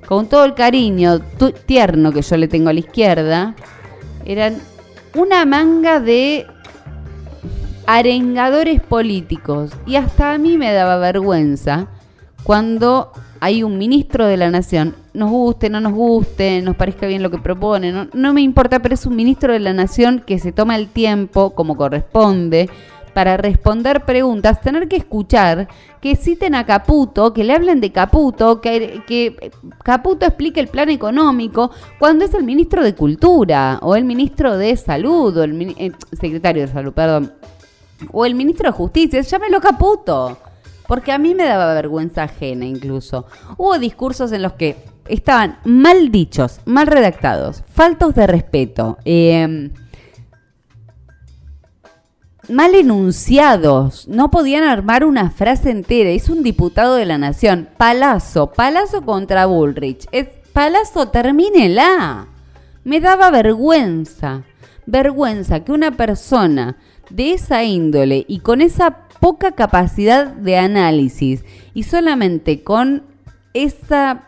con 0.08 0.26
todo 0.28 0.45
el 0.45 0.56
cariño 0.56 1.19
tierno 1.67 2.12
que 2.12 2.23
yo 2.23 2.36
le 2.36 2.47
tengo 2.47 2.69
a 2.69 2.73
la 2.73 2.80
izquierda, 2.80 3.54
eran 4.26 4.58
una 5.13 5.45
manga 5.45 5.99
de 5.99 6.47
arengadores 7.86 8.82
políticos. 8.82 9.69
Y 9.86 9.97
hasta 9.97 10.34
a 10.34 10.39
mí 10.39 10.58
me 10.58 10.73
daba 10.73 10.97
vergüenza 10.97 11.89
cuando 12.43 13.12
hay 13.39 13.63
un 13.63 13.77
ministro 13.77 14.25
de 14.25 14.38
la 14.38 14.49
nación, 14.49 14.95
nos 15.13 15.29
guste, 15.29 15.69
no 15.69 15.82
nos 15.82 15.93
guste, 15.93 16.62
nos 16.62 16.75
parezca 16.75 17.08
bien 17.08 17.23
lo 17.23 17.32
que 17.32 17.38
propone, 17.38 17.91
no, 17.91 18.08
no 18.13 18.34
me 18.34 18.41
importa, 18.41 18.82
pero 18.82 18.95
es 18.95 19.06
un 19.06 19.15
ministro 19.15 19.53
de 19.53 19.60
la 19.60 19.73
nación 19.73 20.23
que 20.25 20.39
se 20.39 20.51
toma 20.51 20.75
el 20.75 20.88
tiempo 20.88 21.51
como 21.51 21.75
corresponde 21.75 22.69
para 23.13 23.38
responder 23.38 24.06
preguntas, 24.06 24.62
tener 24.62 24.88
que 24.88 24.95
escuchar 24.95 25.67
que 26.01 26.15
citen 26.15 26.56
a 26.56 26.65
Caputo, 26.65 27.34
que 27.34 27.43
le 27.43 27.53
hablen 27.53 27.79
de 27.79 27.91
Caputo, 27.91 28.60
que, 28.60 29.51
Caputo 29.84 30.25
explique 30.25 30.60
el 30.60 30.67
plan 30.67 30.89
económico, 30.89 31.71
cuando 31.99 32.25
es 32.25 32.34
el 32.34 32.43
ministro 32.43 32.84
de 32.84 32.95
Cultura, 32.95 33.79
o 33.82 33.95
el 33.95 34.03
ministro 34.03 34.58
de 34.58 34.75
Salud, 34.75 35.38
o 35.38 35.43
el 35.43 35.75
eh, 35.77 35.91
secretario 36.19 36.63
de 36.63 36.73
Salud, 36.73 36.91
perdón, 36.93 37.32
o 38.12 38.25
el 38.25 38.36
ministro 38.36 38.69
de 38.69 38.75
Justicia, 38.75 39.21
llámelo 39.21 39.62
Caputo. 39.62 40.38
Porque 40.88 41.12
a 41.12 41.17
mí 41.17 41.34
me 41.36 41.46
daba 41.46 41.74
vergüenza 41.74 42.24
ajena 42.24 42.65
incluso. 42.65 43.26
Hubo 43.58 43.78
discursos 43.80 44.32
en 44.32 44.41
los 44.41 44.54
que 44.54 44.78
estaban 45.08 45.60
mal 45.65 46.12
dichos, 46.12 46.60
mal 46.65 46.88
redactados, 46.88 47.63
faltos 47.74 48.15
de 48.15 48.28
respeto. 48.28 48.98
Eh, 49.06 49.72
mal 52.50 52.76
enunciados, 52.76 54.08
no 54.08 54.30
podían 54.30 54.63
armar 54.63 55.06
una 55.06 55.30
frase 55.32 55.72
entera. 55.72 56.10
Es 56.10 56.30
un 56.30 56.43
diputado 56.43 56.96
de 56.96 57.06
la 57.06 57.17
nación. 57.17 57.69
Palazo, 57.78 58.52
Palazo 58.52 59.04
contra 59.04 59.46
Bullrich. 59.46 60.08
Es 60.12 60.28
Palazo, 60.52 61.08
termínela. 61.08 62.28
Me 62.84 63.00
daba 63.00 63.32
vergüenza, 63.32 64.43
vergüenza 64.86 65.62
que 65.63 65.72
una 65.72 65.91
persona 65.91 66.78
de 67.10 67.34
esa 67.34 67.63
índole 67.63 68.26
y 68.28 68.39
con 68.39 68.62
esa 68.62 69.02
poca 69.23 69.53
capacidad 69.53 70.27
de 70.27 70.57
análisis 70.57 71.45
y 71.73 71.83
solamente 71.83 72.62
con 72.62 73.03
esa 73.53 74.25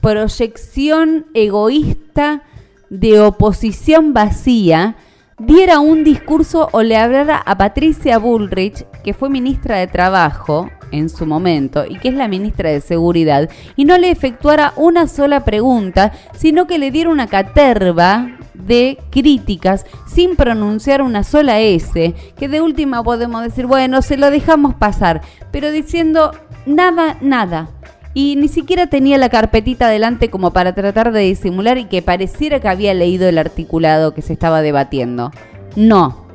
proyección 0.00 1.26
egoísta 1.34 2.44
de 2.88 3.20
oposición 3.20 4.14
vacía, 4.14 4.96
diera 5.38 5.80
un 5.80 6.04
discurso 6.04 6.70
o 6.72 6.82
le 6.82 6.96
hablara 6.96 7.36
a 7.36 7.58
Patricia 7.58 8.16
Bullrich, 8.16 8.86
que 9.04 9.12
fue 9.12 9.28
ministra 9.28 9.76
de 9.76 9.88
Trabajo 9.88 10.70
en 10.90 11.10
su 11.10 11.26
momento 11.26 11.84
y 11.86 11.98
que 11.98 12.08
es 12.08 12.14
la 12.14 12.26
ministra 12.26 12.70
de 12.70 12.80
Seguridad, 12.80 13.50
y 13.76 13.84
no 13.84 13.98
le 13.98 14.10
efectuara 14.10 14.72
una 14.76 15.06
sola 15.06 15.44
pregunta, 15.44 16.12
sino 16.34 16.66
que 16.66 16.78
le 16.78 16.90
diera 16.90 17.10
una 17.10 17.26
caterva 17.26 18.38
de 18.66 18.98
críticas 19.10 19.86
sin 20.06 20.36
pronunciar 20.36 21.02
una 21.02 21.24
sola 21.24 21.60
S, 21.60 22.14
que 22.38 22.48
de 22.48 22.60
última 22.60 23.02
podemos 23.02 23.42
decir, 23.42 23.66
bueno, 23.66 24.02
se 24.02 24.16
lo 24.16 24.30
dejamos 24.30 24.74
pasar, 24.74 25.22
pero 25.50 25.70
diciendo 25.70 26.32
nada, 26.66 27.16
nada 27.20 27.70
y 28.14 28.36
ni 28.36 28.48
siquiera 28.48 28.88
tenía 28.88 29.18
la 29.18 29.28
carpetita 29.28 29.88
delante 29.88 30.30
como 30.30 30.52
para 30.52 30.74
tratar 30.74 31.12
de 31.12 31.20
disimular 31.20 31.78
y 31.78 31.84
que 31.84 32.02
pareciera 32.02 32.60
que 32.60 32.68
había 32.68 32.92
leído 32.94 33.28
el 33.28 33.38
articulado 33.38 34.14
que 34.14 34.22
se 34.22 34.32
estaba 34.32 34.62
debatiendo. 34.62 35.30
No. 35.76 36.29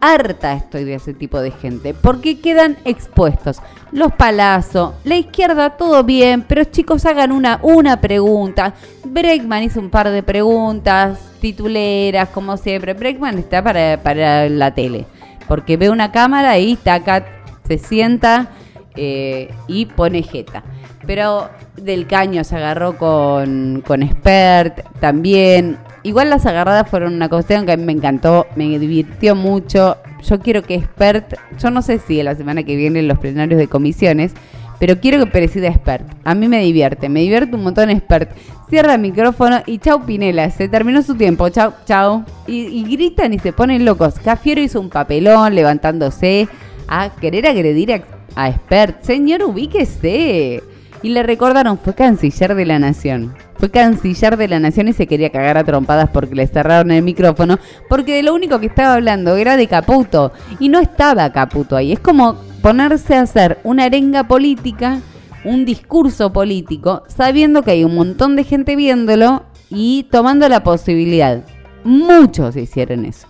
Harta 0.00 0.54
estoy 0.54 0.84
de 0.84 0.94
ese 0.94 1.12
tipo 1.12 1.40
de 1.40 1.50
gente, 1.50 1.94
porque 1.94 2.40
quedan 2.40 2.76
expuestos. 2.84 3.60
Los 3.90 4.12
palazos, 4.12 4.94
la 5.04 5.16
izquierda, 5.16 5.70
todo 5.70 6.04
bien, 6.04 6.42
pero 6.42 6.64
chicos, 6.64 7.04
hagan 7.06 7.32
una, 7.32 7.58
una 7.62 8.00
pregunta. 8.00 8.74
Breckman 9.04 9.64
hizo 9.64 9.80
un 9.80 9.90
par 9.90 10.10
de 10.10 10.22
preguntas, 10.22 11.18
tituleras, 11.40 12.28
como 12.28 12.56
siempre. 12.56 12.94
Breckman 12.94 13.38
está 13.38 13.62
para, 13.62 14.00
para 14.02 14.48
la 14.48 14.72
tele, 14.72 15.06
porque 15.48 15.76
ve 15.76 15.90
una 15.90 16.12
cámara 16.12 16.58
y 16.58 16.76
taca, 16.76 17.24
se 17.66 17.78
sienta 17.78 18.50
eh, 18.94 19.52
y 19.66 19.86
pone 19.86 20.22
jeta. 20.22 20.62
Pero 21.06 21.48
del 21.76 22.06
caño 22.06 22.44
se 22.44 22.56
agarró 22.56 22.98
con, 22.98 23.82
con 23.86 24.02
Expert 24.02 24.84
también. 25.00 25.78
Igual 26.02 26.30
las 26.30 26.46
agarradas 26.46 26.88
fueron 26.88 27.14
una 27.14 27.28
cuestión 27.28 27.66
que 27.66 27.72
a 27.72 27.76
mí 27.76 27.84
me 27.84 27.92
encantó, 27.92 28.46
me 28.56 28.78
divirtió 28.78 29.34
mucho. 29.34 29.96
Yo 30.22 30.40
quiero 30.40 30.62
que 30.62 30.74
Expert, 30.74 31.34
yo 31.58 31.70
no 31.70 31.82
sé 31.82 31.98
si 31.98 32.22
la 32.22 32.34
semana 32.34 32.62
que 32.62 32.76
viene 32.76 33.02
los 33.02 33.18
plenarios 33.18 33.58
de 33.58 33.68
comisiones, 33.68 34.32
pero 34.78 35.00
quiero 35.00 35.18
que 35.18 35.26
presida 35.26 35.68
Expert. 35.68 36.04
A 36.24 36.34
mí 36.34 36.48
me 36.48 36.60
divierte, 36.60 37.08
me 37.08 37.20
divierte 37.20 37.56
un 37.56 37.64
montón 37.64 37.90
Expert. 37.90 38.30
Cierra 38.70 38.94
el 38.94 39.00
micrófono 39.00 39.62
y 39.66 39.78
chau 39.78 40.04
Pinela, 40.04 40.50
se 40.50 40.68
terminó 40.68 41.02
su 41.02 41.14
tiempo, 41.16 41.48
chau, 41.48 41.72
chau. 41.84 42.24
Y, 42.46 42.84
gritan 42.84 43.32
y 43.34 43.38
se 43.38 43.52
ponen 43.52 43.84
locos. 43.84 44.14
Cafiero 44.22 44.60
hizo 44.60 44.80
un 44.80 44.90
papelón 44.90 45.54
levantándose 45.54 46.48
a 46.86 47.10
querer 47.20 47.46
agredir 47.46 47.92
a, 47.92 48.02
a 48.36 48.48
Expert. 48.50 49.02
Señor, 49.02 49.42
ubíquese. 49.42 50.62
Y 51.02 51.10
le 51.10 51.22
recordaron, 51.22 51.78
fue 51.78 51.94
canciller 51.94 52.54
de 52.54 52.66
la 52.66 52.78
nación. 52.78 53.34
Fue 53.56 53.70
canciller 53.70 54.36
de 54.36 54.48
la 54.48 54.58
nación 54.58 54.88
y 54.88 54.92
se 54.92 55.06
quería 55.06 55.30
cagar 55.30 55.56
a 55.56 55.64
trompadas 55.64 56.10
porque 56.10 56.34
le 56.34 56.46
cerraron 56.46 56.90
el 56.90 57.02
micrófono. 57.02 57.58
Porque 57.88 58.14
de 58.14 58.22
lo 58.24 58.34
único 58.34 58.58
que 58.58 58.66
estaba 58.66 58.94
hablando 58.94 59.36
era 59.36 59.56
de 59.56 59.68
Caputo. 59.68 60.32
Y 60.58 60.68
no 60.68 60.80
estaba 60.80 61.32
Caputo 61.32 61.76
ahí. 61.76 61.92
Es 61.92 62.00
como 62.00 62.36
ponerse 62.62 63.14
a 63.14 63.22
hacer 63.22 63.58
una 63.62 63.84
arenga 63.84 64.26
política, 64.26 64.98
un 65.44 65.64
discurso 65.64 66.32
político, 66.32 67.04
sabiendo 67.06 67.62
que 67.62 67.72
hay 67.72 67.84
un 67.84 67.94
montón 67.94 68.34
de 68.34 68.44
gente 68.44 68.74
viéndolo 68.74 69.44
y 69.70 70.06
tomando 70.10 70.48
la 70.48 70.64
posibilidad. 70.64 71.44
Muchos 71.84 72.56
hicieron 72.56 73.04
eso. 73.04 73.28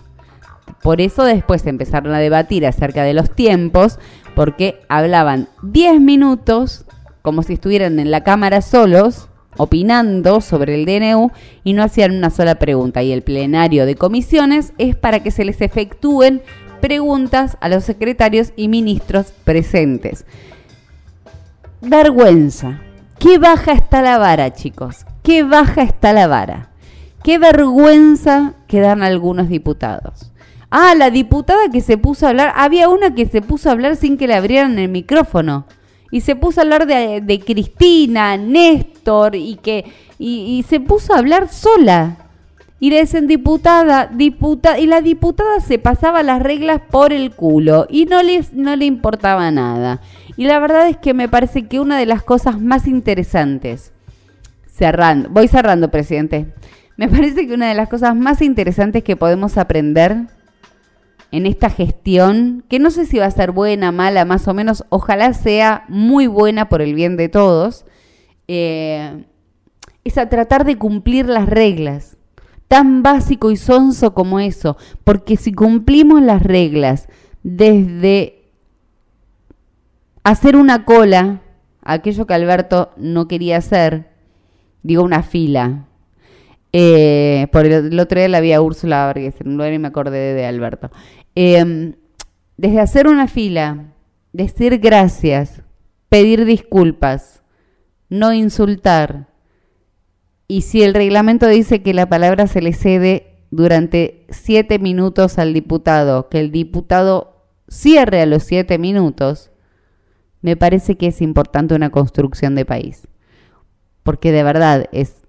Por 0.81 1.01
eso 1.01 1.23
después 1.23 1.65
empezaron 1.67 2.13
a 2.13 2.19
debatir 2.19 2.65
acerca 2.65 3.03
de 3.03 3.13
los 3.13 3.29
tiempos, 3.31 3.99
porque 4.35 4.81
hablaban 4.87 5.49
10 5.63 5.99
minutos 5.99 6.85
como 7.21 7.43
si 7.43 7.53
estuvieran 7.53 7.99
en 7.99 8.11
la 8.11 8.23
cámara 8.23 8.61
solos 8.61 9.29
opinando 9.57 10.41
sobre 10.41 10.75
el 10.75 10.85
DNU 10.85 11.31
y 11.63 11.73
no 11.73 11.83
hacían 11.83 12.15
una 12.15 12.29
sola 12.29 12.55
pregunta. 12.55 13.03
Y 13.03 13.11
el 13.11 13.23
plenario 13.23 13.85
de 13.85 13.95
comisiones 13.95 14.73
es 14.77 14.95
para 14.95 15.21
que 15.21 15.31
se 15.31 15.45
les 15.45 15.61
efectúen 15.61 16.41
preguntas 16.81 17.57
a 17.59 17.69
los 17.69 17.83
secretarios 17.83 18.53
y 18.55 18.67
ministros 18.67 19.33
presentes. 19.43 20.25
Vergüenza. 21.81 22.81
Qué 23.19 23.37
baja 23.37 23.73
está 23.73 24.01
la 24.01 24.17
vara, 24.17 24.53
chicos. 24.53 25.05
Qué 25.23 25.43
baja 25.43 25.81
está 25.81 26.13
la 26.13 26.27
vara. 26.27 26.69
Qué 27.23 27.37
vergüenza 27.37 28.53
que 28.67 28.79
dan 28.79 29.03
algunos 29.03 29.49
diputados. 29.49 30.31
Ah, 30.71 30.93
la 30.95 31.09
diputada 31.09 31.69
que 31.71 31.81
se 31.81 31.97
puso 31.97 32.25
a 32.25 32.29
hablar, 32.29 32.53
había 32.55 32.87
una 32.87 33.13
que 33.13 33.25
se 33.25 33.41
puso 33.41 33.69
a 33.69 33.71
hablar 33.73 33.95
sin 33.95 34.17
que 34.17 34.27
le 34.27 34.35
abrieran 34.35 34.79
el 34.79 34.89
micrófono. 34.89 35.65
Y 36.11 36.21
se 36.21 36.35
puso 36.35 36.59
a 36.59 36.63
hablar 36.63 36.87
de, 36.87 37.43
Cristina, 37.45 38.37
Néstor, 38.37 39.35
y 39.35 39.55
que. 39.55 39.85
Y, 40.17 40.65
se 40.67 40.79
puso 40.79 41.13
a 41.13 41.19
hablar 41.19 41.49
sola. 41.49 42.17
Y 42.81 42.89
le 42.91 43.01
dicen 43.01 43.27
diputada, 43.27 44.07
diputada, 44.07 44.79
y 44.79 44.87
la 44.87 45.01
diputada 45.01 45.59
se 45.59 45.79
pasaba 45.79 46.23
las 46.23 46.41
reglas 46.41 46.81
por 46.89 47.11
el 47.11 47.31
culo 47.31 47.85
y 47.89 48.05
no, 48.05 48.23
les, 48.23 48.53
no 48.53 48.73
le 48.77 48.85
importaba 48.85 49.51
nada. 49.51 49.99
Y 50.37 50.45
la 50.45 50.59
verdad 50.59 50.87
es 50.87 50.95
que 50.95 51.13
me 51.13 51.27
parece 51.27 51.67
que 51.67 51.81
una 51.81 51.97
de 51.97 52.05
las 52.05 52.23
cosas 52.23 52.61
más 52.61 52.87
interesantes, 52.87 53.91
cerrando, 54.65 55.29
voy 55.29 55.49
cerrando, 55.49 55.91
presidente, 55.91 56.53
me 56.95 57.09
parece 57.09 57.47
que 57.47 57.53
una 57.53 57.67
de 57.67 57.75
las 57.75 57.89
cosas 57.89 58.15
más 58.15 58.41
interesantes 58.41 59.03
que 59.03 59.17
podemos 59.17 59.57
aprender 59.57 60.27
en 61.31 61.45
esta 61.45 61.69
gestión, 61.69 62.63
que 62.69 62.79
no 62.79 62.91
sé 62.91 63.05
si 63.05 63.19
va 63.19 63.25
a 63.25 63.31
ser 63.31 63.51
buena, 63.51 63.91
mala, 63.91 64.25
más 64.25 64.47
o 64.47 64.53
menos, 64.53 64.83
ojalá 64.89 65.33
sea 65.33 65.85
muy 65.87 66.27
buena 66.27 66.69
por 66.69 66.81
el 66.81 66.93
bien 66.93 67.17
de 67.17 67.29
todos, 67.29 67.85
eh, 68.47 69.25
es 70.03 70.17
a 70.17 70.29
tratar 70.29 70.65
de 70.65 70.77
cumplir 70.77 71.27
las 71.27 71.47
reglas. 71.47 72.17
Tan 72.67 73.01
básico 73.01 73.51
y 73.51 73.57
sonso 73.57 74.13
como 74.13 74.39
eso, 74.39 74.77
porque 75.03 75.37
si 75.37 75.53
cumplimos 75.53 76.21
las 76.21 76.43
reglas 76.43 77.07
desde 77.41 78.43
hacer 80.23 80.55
una 80.55 80.85
cola, 80.85 81.41
aquello 81.81 82.27
que 82.27 82.33
Alberto 82.33 82.91
no 82.97 83.27
quería 83.27 83.57
hacer, 83.57 84.09
digo 84.83 85.03
una 85.03 85.23
fila, 85.23 85.87
eh, 86.71 87.47
por 87.51 87.65
el, 87.65 87.99
otro 87.99 88.19
día 88.19 88.29
la 88.29 88.41
vi 88.41 88.53
a 88.53 88.61
Úrsula 88.61 89.05
Vargas 89.05 89.33
en 89.41 89.57
me 89.57 89.87
acordé 89.87 90.35
de 90.35 90.45
Alberto. 90.45 90.91
Em, 91.41 91.93
desde 92.57 92.81
hacer 92.81 93.07
una 93.07 93.29
fila, 93.29 93.93
decir 94.33 94.77
gracias, 94.79 95.61
pedir 96.09 96.43
disculpas, 96.43 97.43
no 98.09 98.33
insultar, 98.33 99.29
y 100.49 100.63
si 100.63 100.83
el 100.83 100.93
reglamento 100.93 101.47
dice 101.47 101.81
que 101.81 101.93
la 101.93 102.09
palabra 102.09 102.45
se 102.47 102.61
le 102.61 102.73
cede 102.73 103.37
durante 103.51 104.25
siete 104.27 104.79
minutos 104.79 105.39
al 105.39 105.53
diputado, 105.53 106.27
que 106.27 106.41
el 106.41 106.51
diputado 106.51 107.45
cierre 107.69 108.21
a 108.21 108.25
los 108.25 108.43
siete 108.43 108.77
minutos, 108.77 109.49
me 110.41 110.57
parece 110.57 110.97
que 110.97 111.07
es 111.07 111.21
importante 111.21 111.73
una 111.73 111.89
construcción 111.89 112.53
de 112.53 112.65
país. 112.65 113.07
Porque 114.03 114.33
de 114.33 114.43
verdad 114.43 114.89
es 114.91 115.23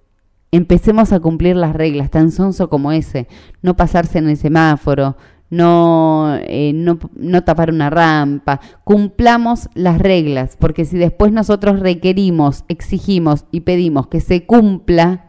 empecemos 0.50 1.12
a 1.12 1.20
cumplir 1.20 1.54
las 1.54 1.72
reglas, 1.72 2.10
tan 2.10 2.32
sonso 2.32 2.68
como 2.68 2.90
ese, 2.90 3.28
no 3.62 3.76
pasarse 3.76 4.18
en 4.18 4.28
el 4.28 4.36
semáforo, 4.36 5.16
no, 5.50 6.38
eh, 6.42 6.72
no, 6.74 6.98
no, 7.16 7.44
tapar 7.44 7.70
una 7.70 7.90
rampa, 7.90 8.60
cumplamos 8.84 9.68
las 9.74 9.98
reglas, 9.98 10.56
porque 10.58 10.84
si 10.84 10.96
después 10.96 11.32
nosotros 11.32 11.80
requerimos, 11.80 12.64
exigimos 12.68 13.44
y 13.50 13.60
pedimos 13.60 14.06
que 14.06 14.20
se 14.20 14.46
cumpla, 14.46 15.26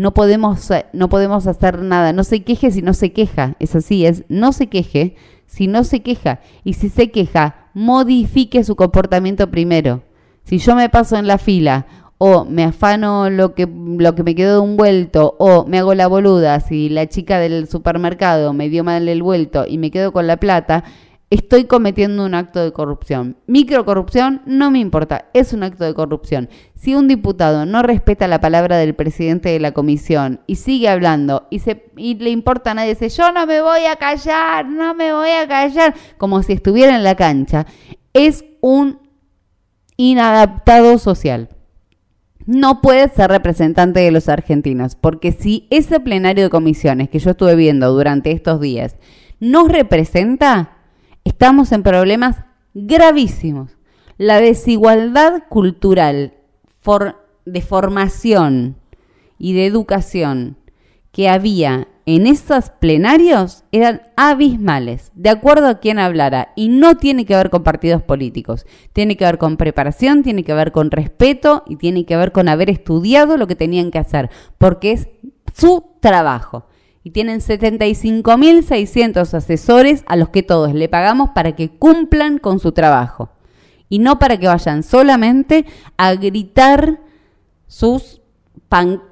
no 0.00 0.14
podemos, 0.14 0.70
eh, 0.70 0.86
no 0.94 1.10
podemos 1.10 1.46
hacer 1.46 1.82
nada. 1.82 2.14
No 2.14 2.24
se 2.24 2.42
queje 2.42 2.70
si 2.70 2.80
no 2.80 2.94
se 2.94 3.12
queja, 3.12 3.56
es 3.58 3.76
así, 3.76 4.06
es 4.06 4.24
no 4.30 4.52
se 4.52 4.68
queje 4.68 5.14
si 5.44 5.66
no 5.66 5.84
se 5.84 6.00
queja. 6.00 6.40
Y 6.64 6.72
si 6.72 6.88
se 6.88 7.10
queja, 7.10 7.68
modifique 7.74 8.64
su 8.64 8.76
comportamiento 8.76 9.50
primero. 9.50 10.02
Si 10.44 10.56
yo 10.56 10.74
me 10.74 10.88
paso 10.88 11.16
en 11.16 11.26
la 11.26 11.36
fila 11.36 11.86
o 12.22 12.44
me 12.44 12.64
afano 12.64 13.30
lo 13.30 13.54
que, 13.54 13.66
lo 13.66 14.14
que 14.14 14.22
me 14.22 14.34
quedó 14.34 14.56
de 14.56 14.60
un 14.60 14.76
vuelto, 14.76 15.36
o 15.38 15.64
me 15.64 15.78
hago 15.78 15.94
la 15.94 16.06
boluda 16.06 16.60
si 16.60 16.90
la 16.90 17.06
chica 17.06 17.38
del 17.38 17.66
supermercado 17.66 18.52
me 18.52 18.68
dio 18.68 18.84
mal 18.84 19.08
el 19.08 19.22
vuelto 19.22 19.64
y 19.66 19.78
me 19.78 19.90
quedo 19.90 20.12
con 20.12 20.26
la 20.26 20.36
plata, 20.36 20.84
estoy 21.30 21.64
cometiendo 21.64 22.26
un 22.26 22.34
acto 22.34 22.62
de 22.62 22.74
corrupción. 22.74 23.38
Microcorrupción 23.46 24.42
no 24.44 24.70
me 24.70 24.80
importa, 24.80 25.30
es 25.32 25.54
un 25.54 25.62
acto 25.62 25.84
de 25.84 25.94
corrupción. 25.94 26.50
Si 26.74 26.94
un 26.94 27.08
diputado 27.08 27.64
no 27.64 27.82
respeta 27.82 28.28
la 28.28 28.42
palabra 28.42 28.76
del 28.76 28.94
presidente 28.94 29.48
de 29.48 29.58
la 29.58 29.72
comisión 29.72 30.40
y 30.46 30.56
sigue 30.56 30.90
hablando 30.90 31.46
y, 31.48 31.60
se, 31.60 31.86
y 31.96 32.16
le 32.16 32.28
importa 32.28 32.72
a 32.72 32.74
nadie, 32.74 32.96
dice 32.96 33.08
yo 33.08 33.32
no 33.32 33.46
me 33.46 33.62
voy 33.62 33.86
a 33.86 33.96
callar, 33.96 34.66
no 34.66 34.94
me 34.94 35.14
voy 35.14 35.30
a 35.30 35.48
callar, 35.48 35.94
como 36.18 36.42
si 36.42 36.52
estuviera 36.52 36.94
en 36.94 37.02
la 37.02 37.14
cancha, 37.14 37.64
es 38.12 38.44
un 38.60 38.98
inadaptado 39.96 40.98
social 40.98 41.48
no 42.46 42.80
puede 42.80 43.08
ser 43.08 43.30
representante 43.30 44.00
de 44.00 44.10
los 44.10 44.28
argentinos, 44.28 44.96
porque 44.96 45.32
si 45.32 45.66
ese 45.70 46.00
plenario 46.00 46.44
de 46.44 46.50
comisiones 46.50 47.08
que 47.08 47.18
yo 47.18 47.30
estuve 47.30 47.54
viendo 47.54 47.92
durante 47.92 48.32
estos 48.32 48.60
días 48.60 48.96
nos 49.38 49.68
representa, 49.68 50.76
estamos 51.24 51.72
en 51.72 51.82
problemas 51.82 52.44
gravísimos. 52.74 53.76
La 54.18 54.40
desigualdad 54.40 55.44
cultural 55.48 56.34
de 57.44 57.62
formación 57.62 58.76
y 59.38 59.54
de 59.54 59.66
educación 59.66 60.56
que 61.12 61.28
había 61.28 61.88
en 62.16 62.26
esos 62.26 62.70
plenarios 62.70 63.64
eran 63.72 64.02
abismales, 64.16 65.12
de 65.14 65.30
acuerdo 65.30 65.68
a 65.68 65.78
quien 65.78 65.98
hablara, 65.98 66.52
y 66.56 66.68
no 66.68 66.96
tiene 66.96 67.24
que 67.24 67.36
ver 67.36 67.50
con 67.50 67.62
partidos 67.62 68.02
políticos, 68.02 68.66
tiene 68.92 69.16
que 69.16 69.24
ver 69.24 69.38
con 69.38 69.56
preparación, 69.56 70.22
tiene 70.22 70.42
que 70.42 70.54
ver 70.54 70.72
con 70.72 70.90
respeto 70.90 71.62
y 71.66 71.76
tiene 71.76 72.06
que 72.06 72.16
ver 72.16 72.32
con 72.32 72.48
haber 72.48 72.70
estudiado 72.70 73.36
lo 73.36 73.46
que 73.46 73.54
tenían 73.54 73.90
que 73.90 73.98
hacer, 73.98 74.30
porque 74.58 74.92
es 74.92 75.08
su 75.54 75.84
trabajo. 76.00 76.66
Y 77.02 77.12
tienen 77.12 77.40
75.600 77.40 79.32
asesores 79.32 80.04
a 80.06 80.16
los 80.16 80.30
que 80.30 80.42
todos 80.42 80.74
le 80.74 80.88
pagamos 80.88 81.30
para 81.30 81.52
que 81.56 81.70
cumplan 81.70 82.38
con 82.38 82.58
su 82.58 82.72
trabajo. 82.72 83.30
Y 83.88 84.00
no 84.00 84.18
para 84.18 84.36
que 84.38 84.48
vayan 84.48 84.82
solamente 84.82 85.64
a 85.96 86.14
gritar 86.14 87.00
sus 87.66 88.20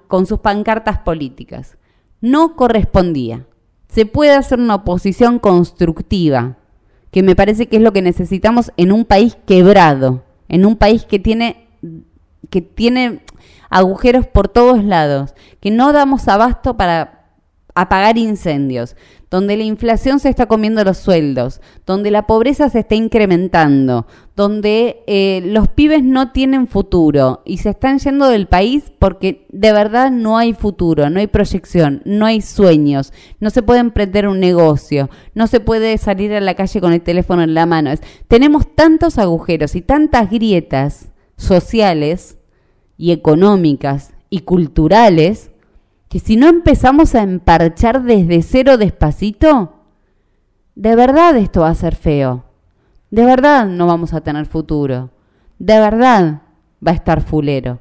con 0.06 0.26
sus 0.26 0.38
pancartas 0.38 0.98
políticas 0.98 1.77
no 2.20 2.56
correspondía. 2.56 3.46
Se 3.88 4.06
puede 4.06 4.32
hacer 4.32 4.58
una 4.58 4.76
oposición 4.76 5.38
constructiva, 5.38 6.56
que 7.10 7.22
me 7.22 7.34
parece 7.34 7.66
que 7.66 7.76
es 7.76 7.82
lo 7.82 7.92
que 7.92 8.02
necesitamos 8.02 8.72
en 8.76 8.92
un 8.92 9.04
país 9.04 9.36
quebrado, 9.46 10.24
en 10.48 10.66
un 10.66 10.76
país 10.76 11.04
que 11.04 11.18
tiene, 11.18 11.68
que 12.50 12.60
tiene 12.60 13.20
agujeros 13.70 14.26
por 14.26 14.48
todos 14.48 14.84
lados, 14.84 15.34
que 15.60 15.70
no 15.70 15.92
damos 15.92 16.28
abasto 16.28 16.76
para 16.76 17.18
apagar 17.74 18.18
incendios, 18.18 18.96
donde 19.30 19.56
la 19.56 19.64
inflación 19.64 20.20
se 20.20 20.28
está 20.28 20.46
comiendo 20.46 20.82
los 20.84 20.96
sueldos, 20.96 21.60
donde 21.86 22.10
la 22.10 22.26
pobreza 22.26 22.68
se 22.70 22.80
está 22.80 22.94
incrementando, 22.94 24.06
donde 24.34 25.02
eh, 25.06 25.42
los 25.44 25.68
pibes 25.68 26.02
no 26.02 26.32
tienen 26.32 26.66
futuro 26.66 27.42
y 27.44 27.58
se 27.58 27.70
están 27.70 27.98
yendo 27.98 28.28
del 28.28 28.46
país 28.46 28.92
porque 28.98 29.46
de 29.50 29.72
verdad 29.72 30.10
no 30.10 30.38
hay 30.38 30.54
futuro, 30.54 31.10
no 31.10 31.20
hay 31.20 31.26
proyección, 31.26 32.00
no 32.04 32.24
hay 32.24 32.40
sueños, 32.40 33.12
no 33.40 33.50
se 33.50 33.62
puede 33.62 33.80
emprender 33.80 34.28
un 34.28 34.40
negocio, 34.40 35.10
no 35.34 35.46
se 35.46 35.60
puede 35.60 35.98
salir 35.98 36.32
a 36.32 36.40
la 36.40 36.54
calle 36.54 36.80
con 36.80 36.92
el 36.92 37.02
teléfono 37.02 37.42
en 37.42 37.54
la 37.54 37.66
mano. 37.66 37.90
tenemos 38.28 38.74
tantos 38.74 39.18
agujeros 39.18 39.74
y 39.74 39.82
tantas 39.82 40.30
grietas 40.30 41.08
sociales 41.36 42.38
y 42.96 43.12
económicas 43.12 44.12
y 44.30 44.40
culturales 44.40 45.50
que 46.08 46.18
si 46.18 46.36
no 46.36 46.48
empezamos 46.48 47.14
a 47.14 47.22
emparchar 47.22 48.02
desde 48.02 48.42
cero 48.42 48.76
despacito, 48.78 49.74
de 50.74 50.96
verdad 50.96 51.36
esto 51.36 51.60
va 51.60 51.70
a 51.70 51.74
ser 51.74 51.94
feo. 51.94 52.44
De 53.10 53.24
verdad 53.24 53.66
no 53.66 53.86
vamos 53.86 54.14
a 54.14 54.20
tener 54.20 54.46
futuro. 54.46 55.10
De 55.58 55.78
verdad 55.78 56.42
va 56.86 56.92
a 56.92 56.94
estar 56.94 57.20
fulero. 57.22 57.80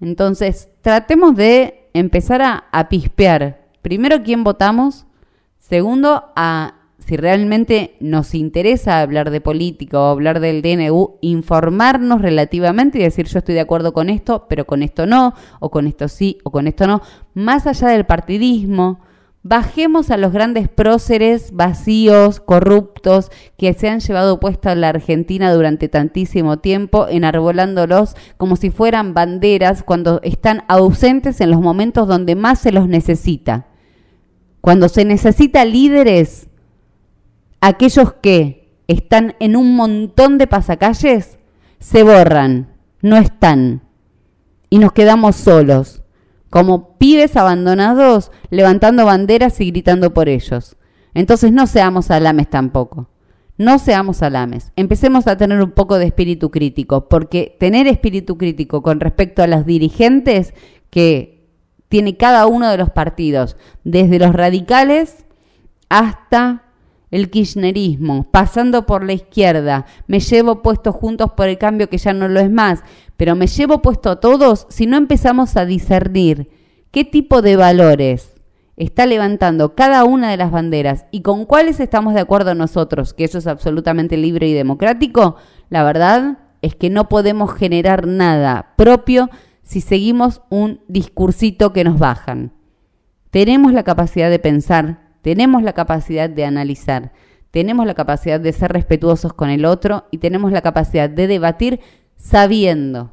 Entonces, 0.00 0.68
tratemos 0.82 1.34
de 1.34 1.88
empezar 1.94 2.42
a, 2.42 2.88
pispear. 2.88 3.66
Primero, 3.82 4.22
quién 4.22 4.44
votamos. 4.44 5.06
Segundo, 5.58 6.32
a 6.36 6.74
si 7.06 7.16
realmente 7.16 7.94
nos 8.00 8.34
interesa 8.34 9.00
hablar 9.00 9.30
de 9.30 9.40
política 9.40 10.00
o 10.00 10.06
hablar 10.06 10.40
del 10.40 10.60
DNU, 10.60 11.18
informarnos 11.20 12.20
relativamente 12.20 12.98
y 12.98 13.02
decir 13.02 13.26
yo 13.26 13.38
estoy 13.38 13.54
de 13.54 13.60
acuerdo 13.60 13.92
con 13.92 14.10
esto, 14.10 14.46
pero 14.48 14.66
con 14.66 14.82
esto 14.82 15.06
no, 15.06 15.34
o 15.60 15.70
con 15.70 15.86
esto 15.86 16.08
sí, 16.08 16.38
o 16.42 16.50
con 16.50 16.66
esto 16.66 16.86
no, 16.86 17.02
más 17.34 17.66
allá 17.66 17.88
del 17.88 18.06
partidismo, 18.06 19.00
Bajemos 19.48 20.10
a 20.10 20.16
los 20.16 20.32
grandes 20.32 20.68
próceres 20.68 21.52
vacíos, 21.52 22.40
corruptos, 22.40 23.30
que 23.56 23.72
se 23.74 23.88
han 23.88 24.00
llevado 24.00 24.40
puesta 24.40 24.74
la 24.74 24.88
Argentina 24.88 25.52
durante 25.52 25.88
tantísimo 25.88 26.58
tiempo, 26.58 27.06
enarbolándolos 27.06 28.16
como 28.38 28.56
si 28.56 28.70
fueran 28.70 29.14
banderas 29.14 29.84
cuando 29.84 30.20
están 30.24 30.64
ausentes 30.66 31.40
en 31.40 31.52
los 31.52 31.60
momentos 31.60 32.08
donde 32.08 32.34
más 32.34 32.58
se 32.58 32.72
los 32.72 32.88
necesita. 32.88 33.68
Cuando 34.60 34.88
se 34.88 35.04
necesita 35.04 35.64
líderes, 35.64 36.48
aquellos 37.60 38.14
que 38.14 38.80
están 38.86 39.34
en 39.40 39.56
un 39.56 39.76
montón 39.76 40.38
de 40.38 40.46
pasacalles, 40.46 41.38
se 41.78 42.02
borran, 42.02 42.74
no 43.02 43.16
están. 43.16 43.82
Y 44.70 44.78
nos 44.78 44.92
quedamos 44.92 45.36
solos 45.36 46.02
como 46.50 46.96
pibes 46.96 47.36
abandonados 47.36 48.30
levantando 48.50 49.04
banderas 49.04 49.60
y 49.60 49.70
gritando 49.70 50.14
por 50.14 50.28
ellos. 50.28 50.76
Entonces 51.14 51.52
no 51.52 51.66
seamos 51.66 52.10
alames 52.10 52.48
tampoco. 52.48 53.08
No 53.58 53.78
seamos 53.78 54.22
alames. 54.22 54.72
Empecemos 54.76 55.26
a 55.26 55.36
tener 55.36 55.62
un 55.62 55.70
poco 55.70 55.98
de 55.98 56.06
espíritu 56.06 56.50
crítico, 56.50 57.08
porque 57.08 57.56
tener 57.58 57.86
espíritu 57.86 58.36
crítico 58.36 58.82
con 58.82 59.00
respecto 59.00 59.42
a 59.42 59.46
los 59.46 59.64
dirigentes 59.64 60.52
que 60.90 61.48
tiene 61.88 62.16
cada 62.16 62.46
uno 62.46 62.68
de 62.68 62.76
los 62.76 62.90
partidos, 62.90 63.56
desde 63.84 64.18
los 64.18 64.34
radicales 64.34 65.24
hasta 65.88 66.65
el 67.10 67.30
kirchnerismo, 67.30 68.30
pasando 68.30 68.86
por 68.86 69.04
la 69.04 69.12
izquierda, 69.12 69.86
me 70.06 70.20
llevo 70.20 70.62
puesto 70.62 70.92
juntos 70.92 71.32
por 71.36 71.48
el 71.48 71.58
cambio 71.58 71.88
que 71.88 71.98
ya 71.98 72.12
no 72.12 72.28
lo 72.28 72.40
es 72.40 72.50
más, 72.50 72.82
pero 73.16 73.36
me 73.36 73.46
llevo 73.46 73.80
puesto 73.82 74.10
a 74.10 74.20
todos 74.20 74.66
si 74.68 74.86
no 74.86 74.96
empezamos 74.96 75.56
a 75.56 75.64
discernir 75.64 76.50
qué 76.90 77.04
tipo 77.04 77.42
de 77.42 77.56
valores 77.56 78.32
está 78.76 79.06
levantando 79.06 79.74
cada 79.74 80.04
una 80.04 80.30
de 80.30 80.36
las 80.36 80.50
banderas 80.50 81.06
y 81.10 81.22
con 81.22 81.46
cuáles 81.46 81.80
estamos 81.80 82.14
de 82.14 82.20
acuerdo 82.20 82.54
nosotros, 82.54 83.14
que 83.14 83.24
eso 83.24 83.38
es 83.38 83.46
absolutamente 83.46 84.16
libre 84.16 84.48
y 84.48 84.52
democrático, 84.52 85.36
la 85.70 85.82
verdad 85.82 86.38
es 86.62 86.74
que 86.74 86.90
no 86.90 87.08
podemos 87.08 87.52
generar 87.54 88.06
nada 88.06 88.74
propio 88.76 89.30
si 89.62 89.80
seguimos 89.80 90.42
un 90.48 90.80
discursito 90.88 91.72
que 91.72 91.84
nos 91.84 91.98
bajan. 91.98 92.52
Tenemos 93.30 93.72
la 93.72 93.82
capacidad 93.82 94.30
de 94.30 94.38
pensar, 94.38 95.05
tenemos 95.26 95.64
la 95.64 95.72
capacidad 95.72 96.30
de 96.30 96.44
analizar, 96.44 97.10
tenemos 97.50 97.84
la 97.84 97.94
capacidad 97.94 98.38
de 98.38 98.52
ser 98.52 98.72
respetuosos 98.72 99.32
con 99.32 99.50
el 99.50 99.64
otro 99.64 100.04
y 100.12 100.18
tenemos 100.18 100.52
la 100.52 100.62
capacidad 100.62 101.10
de 101.10 101.26
debatir 101.26 101.80
sabiendo. 102.14 103.10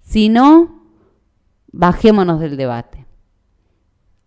Si 0.00 0.28
no, 0.28 0.84
bajémonos 1.72 2.40
del 2.40 2.58
debate. 2.58 3.06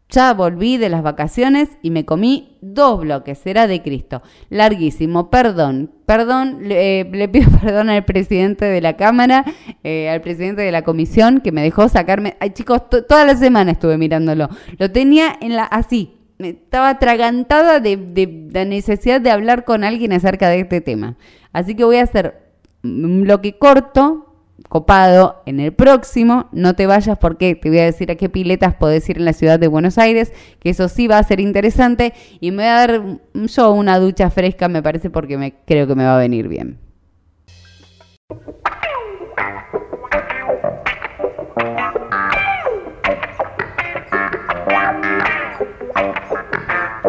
Ya 0.10 0.34
volví 0.34 0.78
de 0.78 0.89
las 0.89 1.04
vacaciones 1.04 1.69
y 1.84 1.91
me 1.91 2.04
comí 2.04 2.58
dos 2.62 3.02
bloques, 3.02 3.38
será 3.38 3.67
de 3.67 3.84
Cristo. 3.84 4.23
Larguísimo, 4.49 5.30
perdón, 5.30 5.91
perdón, 6.08 6.67
le, 6.67 7.30
pido 7.32 7.52
perdón 7.62 7.91
al 7.91 8.06
presidente 8.06 8.65
de 8.65 8.82
la 8.82 8.97
Cámara, 8.97 9.45
eh, 9.84 10.10
al 10.10 10.21
presidente 10.21 10.63
de 10.63 10.71
la 10.71 10.82
comisión 10.82 11.41
que 11.41 11.52
me 11.52 11.62
dejó 11.62 11.89
sacarme. 11.89 12.38
Ay 12.39 12.54
chicos, 12.56 12.89
toda 12.89 13.23
la 13.23 13.36
semana 13.36 13.73
estuve 13.73 13.99
mirándolo. 13.99 14.49
Lo 14.80 14.91
tenía 14.91 15.38
en 15.41 15.56
la 15.56 15.65
así, 15.65 16.17
estaba 16.39 16.89
atragantada 16.89 17.80
de, 17.80 17.98
de 17.98 18.50
la 18.52 18.65
necesidad 18.65 19.22
de 19.22 19.32
hablar 19.32 19.63
con 19.63 19.84
alguien 19.84 20.13
acerca 20.13 20.50
de 20.50 20.62
este 20.62 20.82
tema. 20.82 21.15
Así 21.52 21.76
que 21.76 21.84
voy 21.84 21.98
a 21.98 22.04
hacer 22.04 22.43
lo 22.82 23.41
que 23.41 23.58
corto, 23.58 24.34
copado, 24.69 25.41
en 25.46 25.60
el 25.60 25.74
próximo. 25.74 26.50
No 26.52 26.76
te 26.76 26.86
vayas 26.86 27.17
porque 27.17 27.56
te 27.56 27.69
voy 27.69 27.80
a 27.80 27.86
decir 27.86 28.12
a 28.12 28.15
qué 28.15 28.30
piletas 28.30 28.76
podés 28.76 29.08
ir 29.10 29.17
en 29.17 29.26
la 29.26 29.34
ciudad 29.34 29.60
de 29.60 29.67
Buenos 29.67 29.98
Aires, 29.98 30.34
que 30.60 30.69
eso 30.69 30.89
sí 30.89 31.08
va 31.08 31.17
a 31.17 31.24
ser 31.24 31.39
interesante. 31.39 32.13
Y 32.39 32.52
me 32.52 32.58
voy 32.58 32.65
a 32.65 32.76
dar 32.76 33.02
yo 33.34 33.72
una 33.72 34.00
ducha 34.00 34.30
fresca, 34.30 34.67
me 34.67 34.84
parece, 34.84 35.10
porque 35.10 35.56
creo 35.65 35.88
que 35.88 35.96
me 35.96 36.06
va 36.06 36.15
a 36.15 36.19
venir 36.19 36.48
bien. 36.48 36.80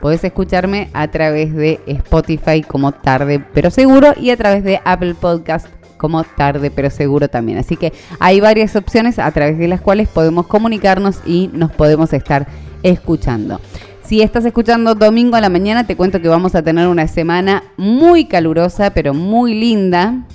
Podés 0.00 0.24
escucharme 0.24 0.88
a 0.94 1.08
través 1.08 1.54
de 1.54 1.80
Spotify 1.86 2.62
como 2.62 2.92
tarde 2.92 3.44
pero 3.52 3.70
seguro 3.70 4.14
y 4.18 4.30
a 4.30 4.36
través 4.36 4.64
de 4.64 4.80
Apple 4.84 5.14
Podcast 5.14 5.66
como 5.98 6.24
tarde 6.24 6.70
pero 6.70 6.88
seguro 6.88 7.28
también. 7.28 7.58
Así 7.58 7.76
que 7.76 7.92
hay 8.18 8.40
varias 8.40 8.74
opciones 8.76 9.18
a 9.18 9.30
través 9.30 9.58
de 9.58 9.68
las 9.68 9.82
cuales 9.82 10.08
podemos 10.08 10.46
comunicarnos 10.46 11.20
y 11.26 11.50
nos 11.52 11.70
podemos 11.70 12.12
estar 12.14 12.46
escuchando. 12.82 13.60
Si 14.02 14.22
estás 14.22 14.44
escuchando 14.44 14.94
domingo 14.94 15.36
a 15.36 15.40
la 15.40 15.50
mañana, 15.50 15.86
te 15.86 15.96
cuento 15.96 16.20
que 16.20 16.28
vamos 16.28 16.54
a 16.54 16.62
tener 16.62 16.88
una 16.88 17.06
semana 17.06 17.62
muy 17.76 18.24
calurosa, 18.24 18.90
pero 18.90 19.14
muy 19.14 19.54
linda. 19.54 20.26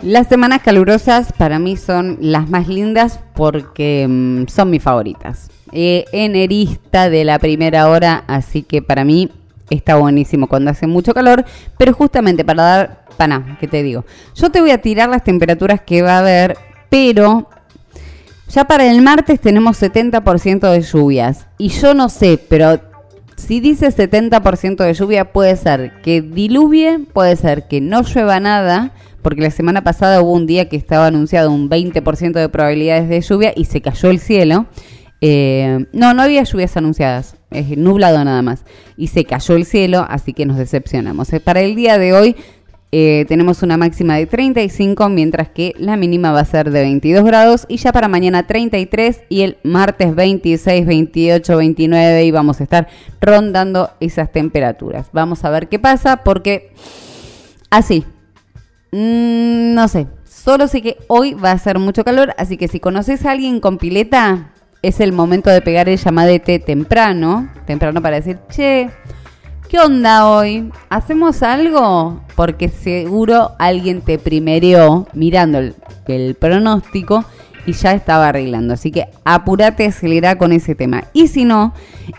Las 0.00 0.26
semanas 0.26 0.62
calurosas 0.62 1.32
para 1.32 1.60
mí 1.60 1.76
son 1.76 2.16
las 2.20 2.48
más 2.48 2.66
lindas 2.66 3.20
porque 3.34 4.06
mm, 4.08 4.48
son 4.48 4.70
mis 4.70 4.82
favoritas 4.82 5.51
eh, 5.72 6.04
enerista 6.12 7.10
de 7.10 7.24
la 7.24 7.38
primera 7.38 7.88
hora, 7.88 8.24
así 8.26 8.62
que 8.62 8.82
para 8.82 9.04
mí 9.04 9.30
está 9.70 9.96
buenísimo 9.96 10.46
cuando 10.46 10.70
hace 10.70 10.86
mucho 10.86 11.14
calor, 11.14 11.44
pero 11.78 11.92
justamente 11.92 12.44
para 12.44 12.62
dar, 12.62 13.04
pana, 13.16 13.56
¿qué 13.58 13.66
te 13.66 13.82
digo? 13.82 14.04
Yo 14.34 14.50
te 14.50 14.60
voy 14.60 14.70
a 14.70 14.78
tirar 14.78 15.08
las 15.08 15.24
temperaturas 15.24 15.80
que 15.80 16.02
va 16.02 16.16
a 16.16 16.18
haber, 16.18 16.56
pero 16.88 17.48
ya 18.48 18.64
para 18.64 18.90
el 18.90 19.00
martes 19.02 19.40
tenemos 19.40 19.80
70% 19.80 20.70
de 20.70 20.82
lluvias 20.82 21.46
y 21.58 21.68
yo 21.68 21.94
no 21.94 22.08
sé, 22.08 22.38
pero 22.48 22.80
si 23.36 23.60
dice 23.60 23.88
70% 23.88 24.76
de 24.76 24.94
lluvia 24.94 25.32
puede 25.32 25.56
ser 25.56 26.00
que 26.02 26.20
diluvie, 26.22 27.00
puede 27.12 27.36
ser 27.36 27.66
que 27.66 27.80
no 27.80 28.02
llueva 28.02 28.40
nada, 28.40 28.92
porque 29.22 29.40
la 29.40 29.50
semana 29.50 29.82
pasada 29.82 30.20
hubo 30.20 30.32
un 30.32 30.46
día 30.46 30.68
que 30.68 30.76
estaba 30.76 31.06
anunciado 31.06 31.50
un 31.50 31.70
20% 31.70 32.32
de 32.32 32.48
probabilidades 32.48 33.08
de 33.08 33.20
lluvia 33.20 33.52
y 33.56 33.64
se 33.64 33.80
cayó 33.80 34.10
el 34.10 34.18
cielo. 34.18 34.66
Eh, 35.24 35.86
no, 35.92 36.14
no 36.14 36.22
había 36.22 36.42
lluvias 36.42 36.76
anunciadas, 36.76 37.36
es 37.52 37.78
nublado 37.78 38.22
nada 38.24 38.42
más. 38.42 38.64
Y 38.96 39.06
se 39.06 39.24
cayó 39.24 39.54
el 39.54 39.64
cielo, 39.64 40.04
así 40.08 40.32
que 40.32 40.44
nos 40.44 40.56
decepcionamos. 40.56 41.32
Eh, 41.32 41.38
para 41.38 41.60
el 41.60 41.76
día 41.76 41.96
de 41.96 42.12
hoy 42.12 42.36
eh, 42.90 43.24
tenemos 43.28 43.62
una 43.62 43.76
máxima 43.76 44.16
de 44.16 44.26
35, 44.26 45.08
mientras 45.10 45.48
que 45.48 45.74
la 45.78 45.96
mínima 45.96 46.32
va 46.32 46.40
a 46.40 46.44
ser 46.44 46.72
de 46.72 46.80
22 46.80 47.24
grados. 47.24 47.66
Y 47.68 47.76
ya 47.76 47.92
para 47.92 48.08
mañana 48.08 48.48
33 48.48 49.20
y 49.28 49.42
el 49.42 49.58
martes 49.62 50.12
26, 50.12 50.86
28, 50.86 51.56
29 51.56 52.24
y 52.24 52.30
vamos 52.32 52.58
a 52.58 52.64
estar 52.64 52.88
rondando 53.20 53.90
esas 54.00 54.32
temperaturas. 54.32 55.06
Vamos 55.12 55.44
a 55.44 55.50
ver 55.50 55.68
qué 55.68 55.78
pasa 55.78 56.24
porque 56.24 56.72
así, 57.70 58.04
mm, 58.90 59.72
no 59.72 59.86
sé, 59.86 60.08
solo 60.24 60.66
sé 60.66 60.82
que 60.82 60.96
hoy 61.06 61.34
va 61.34 61.52
a 61.52 61.58
ser 61.58 61.78
mucho 61.78 62.02
calor, 62.02 62.34
así 62.38 62.56
que 62.56 62.66
si 62.66 62.80
conoces 62.80 63.24
a 63.24 63.30
alguien 63.30 63.60
con 63.60 63.78
pileta, 63.78 64.52
es 64.82 64.98
el 64.98 65.12
momento 65.12 65.48
de 65.48 65.62
pegar 65.62 65.88
el 65.88 65.96
llamadete 65.96 66.58
temprano, 66.58 67.48
temprano 67.66 68.02
para 68.02 68.16
decir, 68.16 68.38
che, 68.50 68.90
¿qué 69.68 69.78
onda 69.78 70.28
hoy? 70.28 70.70
¿Hacemos 70.90 71.42
algo? 71.44 72.20
Porque 72.34 72.68
seguro 72.68 73.52
alguien 73.58 74.00
te 74.02 74.18
primereó 74.18 75.06
mirando 75.14 75.58
el, 75.58 76.34
pronóstico 76.34 77.24
y 77.66 77.72
ya 77.72 77.92
estaba 77.92 78.28
arreglando. 78.28 78.74
Así 78.74 78.90
que 78.90 79.08
apúrate, 79.24 79.86
acelera 79.86 80.36
con 80.36 80.52
ese 80.52 80.74
tema. 80.74 81.04
Y 81.12 81.28
si 81.28 81.44
no, 81.44 81.74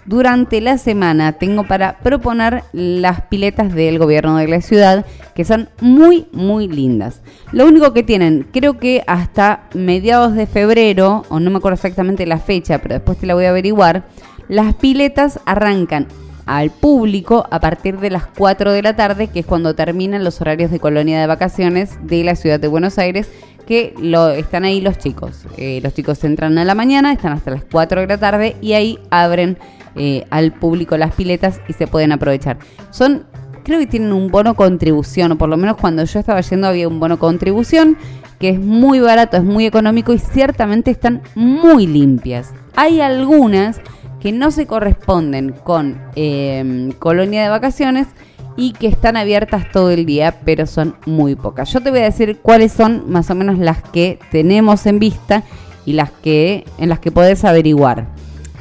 durante 0.05 0.61
la 0.61 0.77
semana 0.77 1.33
tengo 1.33 1.63
para 1.63 1.97
proponer 1.99 2.63
las 2.71 3.21
piletas 3.23 3.73
del 3.73 3.99
gobierno 3.99 4.37
de 4.37 4.47
la 4.47 4.61
ciudad, 4.61 5.05
que 5.35 5.45
son 5.45 5.69
muy, 5.81 6.27
muy 6.31 6.67
lindas. 6.67 7.21
Lo 7.51 7.65
único 7.65 7.93
que 7.93 8.03
tienen, 8.03 8.47
creo 8.51 8.77
que 8.77 9.03
hasta 9.07 9.63
mediados 9.73 10.33
de 10.35 10.47
febrero, 10.47 11.23
o 11.29 11.39
no 11.39 11.51
me 11.51 11.57
acuerdo 11.57 11.75
exactamente 11.75 12.25
la 12.25 12.37
fecha, 12.37 12.79
pero 12.79 12.95
después 12.95 13.17
te 13.17 13.25
la 13.25 13.33
voy 13.33 13.45
a 13.45 13.49
averiguar, 13.49 14.03
las 14.47 14.75
piletas 14.75 15.39
arrancan 15.45 16.07
al 16.45 16.71
público 16.71 17.47
a 17.51 17.59
partir 17.59 17.99
de 17.99 18.09
las 18.09 18.25
4 18.27 18.71
de 18.71 18.81
la 18.81 18.95
tarde, 18.95 19.27
que 19.27 19.39
es 19.39 19.45
cuando 19.45 19.75
terminan 19.75 20.23
los 20.23 20.41
horarios 20.41 20.71
de 20.71 20.79
colonia 20.79 21.19
de 21.19 21.27
vacaciones 21.27 21.97
de 22.03 22.23
la 22.23 22.35
ciudad 22.35 22.59
de 22.59 22.67
Buenos 22.67 22.97
Aires, 22.97 23.29
que 23.65 23.93
lo, 23.99 24.29
están 24.29 24.63
ahí 24.63 24.81
los 24.81 24.97
chicos. 24.97 25.45
Eh, 25.57 25.79
los 25.83 25.93
chicos 25.93 26.23
entran 26.23 26.57
a 26.57 26.65
la 26.65 26.75
mañana, 26.75 27.11
están 27.11 27.33
hasta 27.33 27.51
las 27.51 27.63
4 27.71 28.01
de 28.01 28.07
la 28.07 28.17
tarde 28.17 28.55
y 28.61 28.73
ahí 28.73 28.99
abren 29.09 29.57
eh, 29.95 30.25
al 30.29 30.51
público 30.53 30.97
las 30.97 31.13
piletas 31.13 31.61
y 31.67 31.73
se 31.73 31.87
pueden 31.87 32.11
aprovechar. 32.11 32.57
Son, 32.89 33.25
creo 33.63 33.79
que 33.79 33.87
tienen 33.87 34.11
un 34.11 34.29
bono 34.29 34.55
contribución, 34.55 35.31
o 35.31 35.37
por 35.37 35.49
lo 35.49 35.57
menos 35.57 35.77
cuando 35.77 36.03
yo 36.03 36.19
estaba 36.19 36.41
yendo 36.41 36.67
había 36.67 36.87
un 36.87 36.99
bono 36.99 37.19
contribución, 37.19 37.97
que 38.39 38.49
es 38.49 38.59
muy 38.59 38.99
barato, 38.99 39.37
es 39.37 39.43
muy 39.43 39.65
económico 39.65 40.13
y 40.13 40.19
ciertamente 40.19 40.91
están 40.91 41.21
muy 41.35 41.87
limpias. 41.87 42.53
Hay 42.75 42.99
algunas 42.99 43.79
que 44.19 44.31
no 44.31 44.51
se 44.51 44.65
corresponden 44.65 45.51
con 45.51 46.01
em, 46.15 46.91
colonia 46.93 47.43
de 47.43 47.49
vacaciones 47.49 48.07
y 48.55 48.73
que 48.73 48.87
están 48.87 49.17
abiertas 49.17 49.71
todo 49.71 49.91
el 49.91 50.05
día, 50.05 50.39
pero 50.45 50.65
son 50.65 50.95
muy 51.05 51.35
pocas. 51.35 51.71
Yo 51.73 51.81
te 51.81 51.91
voy 51.91 51.99
a 51.99 52.03
decir 52.03 52.39
cuáles 52.41 52.71
son 52.71 53.09
más 53.11 53.29
o 53.29 53.35
menos 53.35 53.57
las 53.57 53.81
que 53.81 54.19
tenemos 54.31 54.85
en 54.85 54.99
vista 54.99 55.43
y 55.85 55.93
las 55.93 56.11
que 56.11 56.65
en 56.77 56.89
las 56.89 56.99
que 56.99 57.11
podés 57.11 57.43
averiguar. 57.45 58.07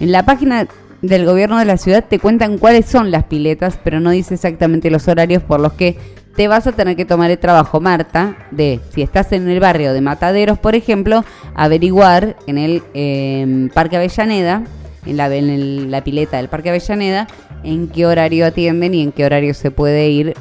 En 0.00 0.12
la 0.12 0.24
página 0.24 0.66
del 1.02 1.26
gobierno 1.26 1.58
de 1.58 1.64
la 1.64 1.76
ciudad 1.76 2.04
te 2.08 2.18
cuentan 2.18 2.58
cuáles 2.58 2.86
son 2.86 3.10
las 3.10 3.24
piletas, 3.24 3.78
pero 3.82 4.00
no 4.00 4.10
dice 4.10 4.34
exactamente 4.34 4.90
los 4.90 5.08
horarios 5.08 5.42
por 5.42 5.60
los 5.60 5.72
que 5.74 5.98
te 6.36 6.48
vas 6.48 6.66
a 6.66 6.72
tener 6.72 6.96
que 6.96 7.04
tomar 7.04 7.30
el 7.30 7.38
trabajo, 7.38 7.80
Marta, 7.80 8.36
de 8.50 8.80
si 8.94 9.02
estás 9.02 9.32
en 9.32 9.48
el 9.48 9.60
barrio 9.60 9.92
de 9.92 10.00
Mataderos, 10.00 10.58
por 10.58 10.74
ejemplo, 10.74 11.24
averiguar 11.54 12.36
en 12.46 12.56
el 12.56 12.82
em, 12.94 13.68
Parque 13.68 13.96
Avellaneda 13.96 14.62
en 15.06 15.90
la, 15.90 16.04
pileta 16.04 16.36
del 16.36 16.48
Parque 16.48 16.70
Avellaneda, 16.70 17.26
en 17.64 17.88
qué 17.88 18.06
horario 18.06 18.46
atienden 18.46 18.94
y 18.94 19.02
en 19.02 19.12
qué 19.12 19.24
horario 19.24 19.54
se 19.54 19.70
puede 19.70 20.08
ir 20.10 20.34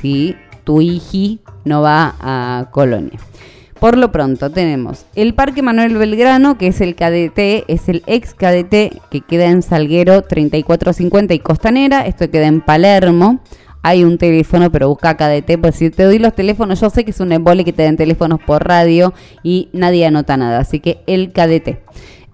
si 0.00 0.36
tu 0.64 0.80
hiji 0.80 1.40
no 1.64 1.82
va 1.82 2.14
a 2.20 2.68
Colonia. 2.70 3.18
Por 3.80 3.98
lo 3.98 4.12
pronto 4.12 4.50
tenemos 4.50 5.04
el 5.14 5.34
Parque 5.34 5.60
Manuel 5.62 5.96
Belgrano, 5.96 6.56
que 6.56 6.68
es 6.68 6.80
el 6.80 6.94
KDT, 6.94 7.68
es 7.68 7.88
el 7.88 8.02
ex 8.06 8.32
KDT 8.34 9.10
que 9.10 9.20
queda 9.26 9.46
en 9.46 9.62
Salguero 9.62 10.22
3450 10.22 11.34
y 11.34 11.38
Costanera, 11.40 12.06
esto 12.06 12.30
queda 12.30 12.46
en 12.46 12.60
Palermo. 12.60 13.40
Hay 13.82 14.02
un 14.02 14.16
teléfono, 14.16 14.72
pero 14.72 14.88
busca 14.88 15.14
KDT, 15.14 15.60
pues 15.60 15.76
si 15.76 15.90
te 15.90 16.04
doy 16.04 16.18
los 16.18 16.34
teléfonos, 16.34 16.80
yo 16.80 16.88
sé 16.88 17.04
que 17.04 17.10
es 17.10 17.20
un 17.20 17.32
embole 17.32 17.66
que 17.66 17.74
te 17.74 17.82
den 17.82 17.98
teléfonos 17.98 18.40
por 18.40 18.66
radio 18.66 19.12
y 19.42 19.68
nadie 19.74 20.06
anota 20.06 20.38
nada, 20.38 20.60
así 20.60 20.80
que 20.80 21.00
el 21.06 21.32
KDT. 21.32 21.80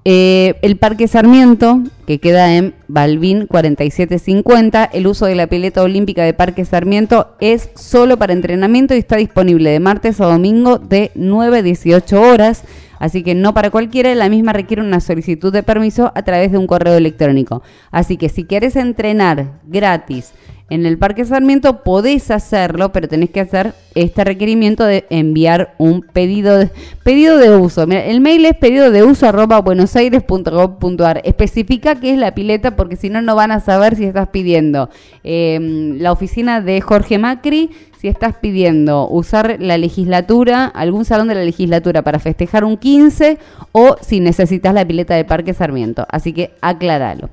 Eh, 0.06 0.54
el 0.62 0.78
Parque 0.78 1.08
Sarmiento, 1.08 1.82
que 2.06 2.18
queda 2.20 2.54
en 2.54 2.74
Balvin 2.88 3.46
4750, 3.46 4.84
el 4.84 5.06
uso 5.06 5.26
de 5.26 5.34
la 5.34 5.46
pileta 5.46 5.82
olímpica 5.82 6.24
de 6.24 6.32
Parque 6.32 6.64
Sarmiento 6.64 7.36
es 7.38 7.68
solo 7.74 8.16
para 8.16 8.32
entrenamiento 8.32 8.94
y 8.94 8.98
está 8.98 9.16
disponible 9.16 9.70
de 9.70 9.80
martes 9.80 10.20
a 10.22 10.26
domingo 10.26 10.78
de 10.78 11.10
9 11.14 11.58
a 11.58 11.62
18 11.62 12.20
horas. 12.20 12.64
Así 12.98 13.22
que 13.22 13.34
no 13.34 13.52
para 13.52 13.70
cualquiera, 13.70 14.14
la 14.14 14.30
misma 14.30 14.54
requiere 14.54 14.82
una 14.82 15.00
solicitud 15.00 15.52
de 15.52 15.62
permiso 15.62 16.12
a 16.14 16.22
través 16.22 16.50
de 16.52 16.58
un 16.58 16.66
correo 16.66 16.94
electrónico. 16.96 17.62
Así 17.90 18.16
que 18.16 18.30
si 18.30 18.44
quieres 18.44 18.76
entrenar 18.76 19.60
gratis 19.66 20.32
en 20.70 20.86
el 20.86 20.98
Parque 20.98 21.24
Sarmiento 21.24 21.82
podés 21.82 22.30
hacerlo, 22.30 22.92
pero 22.92 23.08
tenés 23.08 23.30
que 23.30 23.40
hacer 23.40 23.74
este 23.96 24.22
requerimiento 24.24 24.84
de 24.84 25.04
enviar 25.10 25.74
un 25.78 26.02
pedido 26.02 26.56
de, 26.56 26.70
pedido 27.02 27.38
de 27.38 27.56
uso. 27.56 27.86
Mira, 27.88 28.04
el 28.04 28.20
mail 28.20 28.44
es 28.44 28.56
pedido 28.56 28.92
de 28.92 29.02
uso 29.02 29.26
arroba 29.26 29.60
buenosaires.gov.ar. 29.60 31.20
Especifica 31.24 31.96
qué 31.96 32.12
es 32.12 32.18
la 32.18 32.34
pileta 32.34 32.76
porque 32.76 32.94
si 32.94 33.10
no, 33.10 33.20
no 33.20 33.34
van 33.34 33.50
a 33.50 33.58
saber 33.58 33.96
si 33.96 34.04
estás 34.04 34.28
pidiendo 34.28 34.88
em, 35.24 35.98
la 35.98 36.12
oficina 36.12 36.60
de 36.60 36.80
Jorge 36.80 37.18
Macri 37.18 37.70
si 38.00 38.08
estás 38.08 38.34
pidiendo 38.34 39.06
usar 39.10 39.58
la 39.60 39.76
legislatura, 39.76 40.64
algún 40.64 41.04
salón 41.04 41.28
de 41.28 41.34
la 41.34 41.44
legislatura 41.44 42.00
para 42.00 42.18
festejar 42.18 42.64
un 42.64 42.78
15 42.78 43.36
o 43.72 43.96
si 44.00 44.20
necesitas 44.20 44.72
la 44.72 44.86
pileta 44.86 45.14
de 45.16 45.26
Parque 45.26 45.52
Sarmiento. 45.52 46.06
Así 46.08 46.32
que 46.32 46.52
acláralo. 46.62 47.28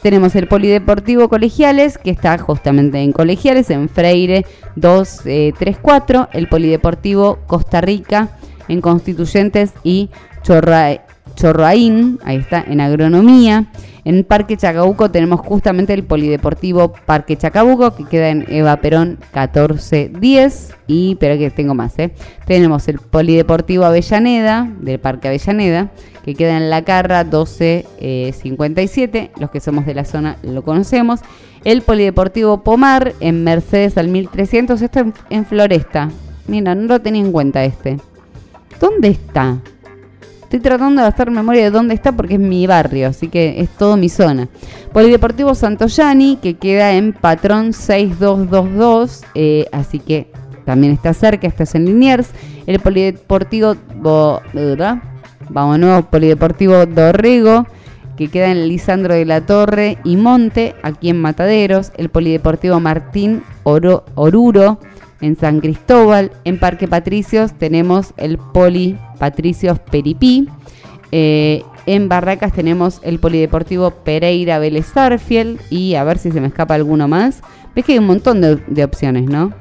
Tenemos 0.00 0.36
el 0.36 0.46
Polideportivo 0.46 1.28
Colegiales, 1.28 1.98
que 1.98 2.10
está 2.10 2.38
justamente 2.38 2.81
en 2.94 3.12
Colegiales, 3.12 3.70
en 3.70 3.88
Freire 3.88 4.44
234, 4.76 6.28
el 6.32 6.48
Polideportivo 6.48 7.38
Costa 7.46 7.80
Rica, 7.80 8.30
en 8.68 8.80
Constituyentes 8.80 9.72
y 9.82 10.10
Chorraín, 11.34 12.18
ahí 12.24 12.36
está, 12.36 12.64
en 12.66 12.80
Agronomía. 12.80 13.66
En 14.04 14.24
Parque 14.24 14.56
Chacabuco 14.56 15.12
tenemos 15.12 15.40
justamente 15.40 15.94
el 15.94 16.02
Polideportivo 16.02 16.92
Parque 17.06 17.36
Chacabuco, 17.36 17.94
que 17.94 18.04
queda 18.04 18.30
en 18.30 18.44
Eva 18.48 18.76
Perón 18.78 19.18
1410. 19.32 20.74
Y, 20.88 21.16
pero 21.20 21.38
que 21.38 21.50
tengo 21.50 21.74
más, 21.74 21.96
¿eh? 21.98 22.12
Tenemos 22.44 22.88
el 22.88 22.98
Polideportivo 22.98 23.84
Avellaneda, 23.84 24.68
del 24.80 24.98
Parque 24.98 25.28
Avellaneda, 25.28 25.92
que 26.24 26.34
queda 26.34 26.56
en 26.56 26.68
La 26.68 26.82
Carra 26.82 27.22
1257. 27.22 29.18
Eh, 29.18 29.30
Los 29.38 29.50
que 29.50 29.60
somos 29.60 29.86
de 29.86 29.94
la 29.94 30.04
zona 30.04 30.36
lo 30.42 30.62
conocemos. 30.62 31.20
El 31.64 31.82
Polideportivo 31.82 32.64
Pomar, 32.64 33.14
en 33.20 33.44
Mercedes 33.44 33.96
al 33.98 34.08
1300. 34.08 34.82
Esto 34.82 34.98
en, 34.98 35.14
en 35.30 35.46
Floresta. 35.46 36.10
Mira, 36.48 36.74
no 36.74 36.88
lo 36.88 37.00
tenía 37.00 37.24
en 37.24 37.30
cuenta 37.30 37.64
este. 37.64 37.98
¿Dónde 38.80 39.08
está? 39.08 39.58
Estoy 40.52 40.68
tratando 40.68 41.00
de 41.00 41.08
hacer 41.08 41.30
memoria 41.30 41.62
de 41.62 41.70
dónde 41.70 41.94
está 41.94 42.12
porque 42.12 42.34
es 42.34 42.40
mi 42.40 42.66
barrio, 42.66 43.08
así 43.08 43.28
que 43.28 43.62
es 43.62 43.70
todo 43.70 43.96
mi 43.96 44.10
zona. 44.10 44.48
Polideportivo 44.92 45.54
Santoyani, 45.54 46.36
que 46.42 46.58
queda 46.58 46.92
en 46.92 47.14
Patrón 47.14 47.72
6222, 47.72 49.24
eh, 49.34 49.64
así 49.72 49.98
que 49.98 50.30
también 50.66 50.92
está 50.92 51.14
cerca, 51.14 51.46
estás 51.46 51.74
en 51.74 51.86
Liniers. 51.86 52.32
El 52.66 52.80
Polideportivo, 52.80 53.76
vamos 55.48 55.78
nuevo, 55.78 56.02
Polideportivo 56.10 56.84
Dorrego, 56.84 57.66
que 58.18 58.28
queda 58.28 58.50
en 58.50 58.68
Lisandro 58.68 59.14
de 59.14 59.24
la 59.24 59.46
Torre 59.46 59.96
y 60.04 60.18
Monte, 60.18 60.74
aquí 60.82 61.08
en 61.08 61.18
Mataderos. 61.18 61.92
El 61.96 62.10
Polideportivo 62.10 62.78
Martín 62.78 63.42
Oruro, 63.62 64.78
en 65.22 65.36
San 65.36 65.60
Cristóbal. 65.60 66.30
En 66.44 66.60
Parque 66.60 66.86
Patricios 66.86 67.54
tenemos 67.54 68.12
el 68.18 68.36
Poli 68.36 68.98
Patricios 69.18 69.78
Peripí. 69.78 70.48
Eh, 71.10 71.62
en 71.86 72.08
Barracas 72.08 72.52
tenemos 72.52 73.00
el 73.02 73.18
Polideportivo 73.18 73.90
Pereira 73.90 74.58
Vélez 74.58 74.92
Y 75.70 75.94
a 75.94 76.04
ver 76.04 76.18
si 76.18 76.30
se 76.30 76.40
me 76.40 76.48
escapa 76.48 76.74
alguno 76.74 77.08
más. 77.08 77.40
Ves 77.74 77.84
que 77.84 77.92
hay 77.92 77.98
un 77.98 78.06
montón 78.06 78.40
de, 78.40 78.84
opciones, 78.84 79.24
¿no? 79.24 79.52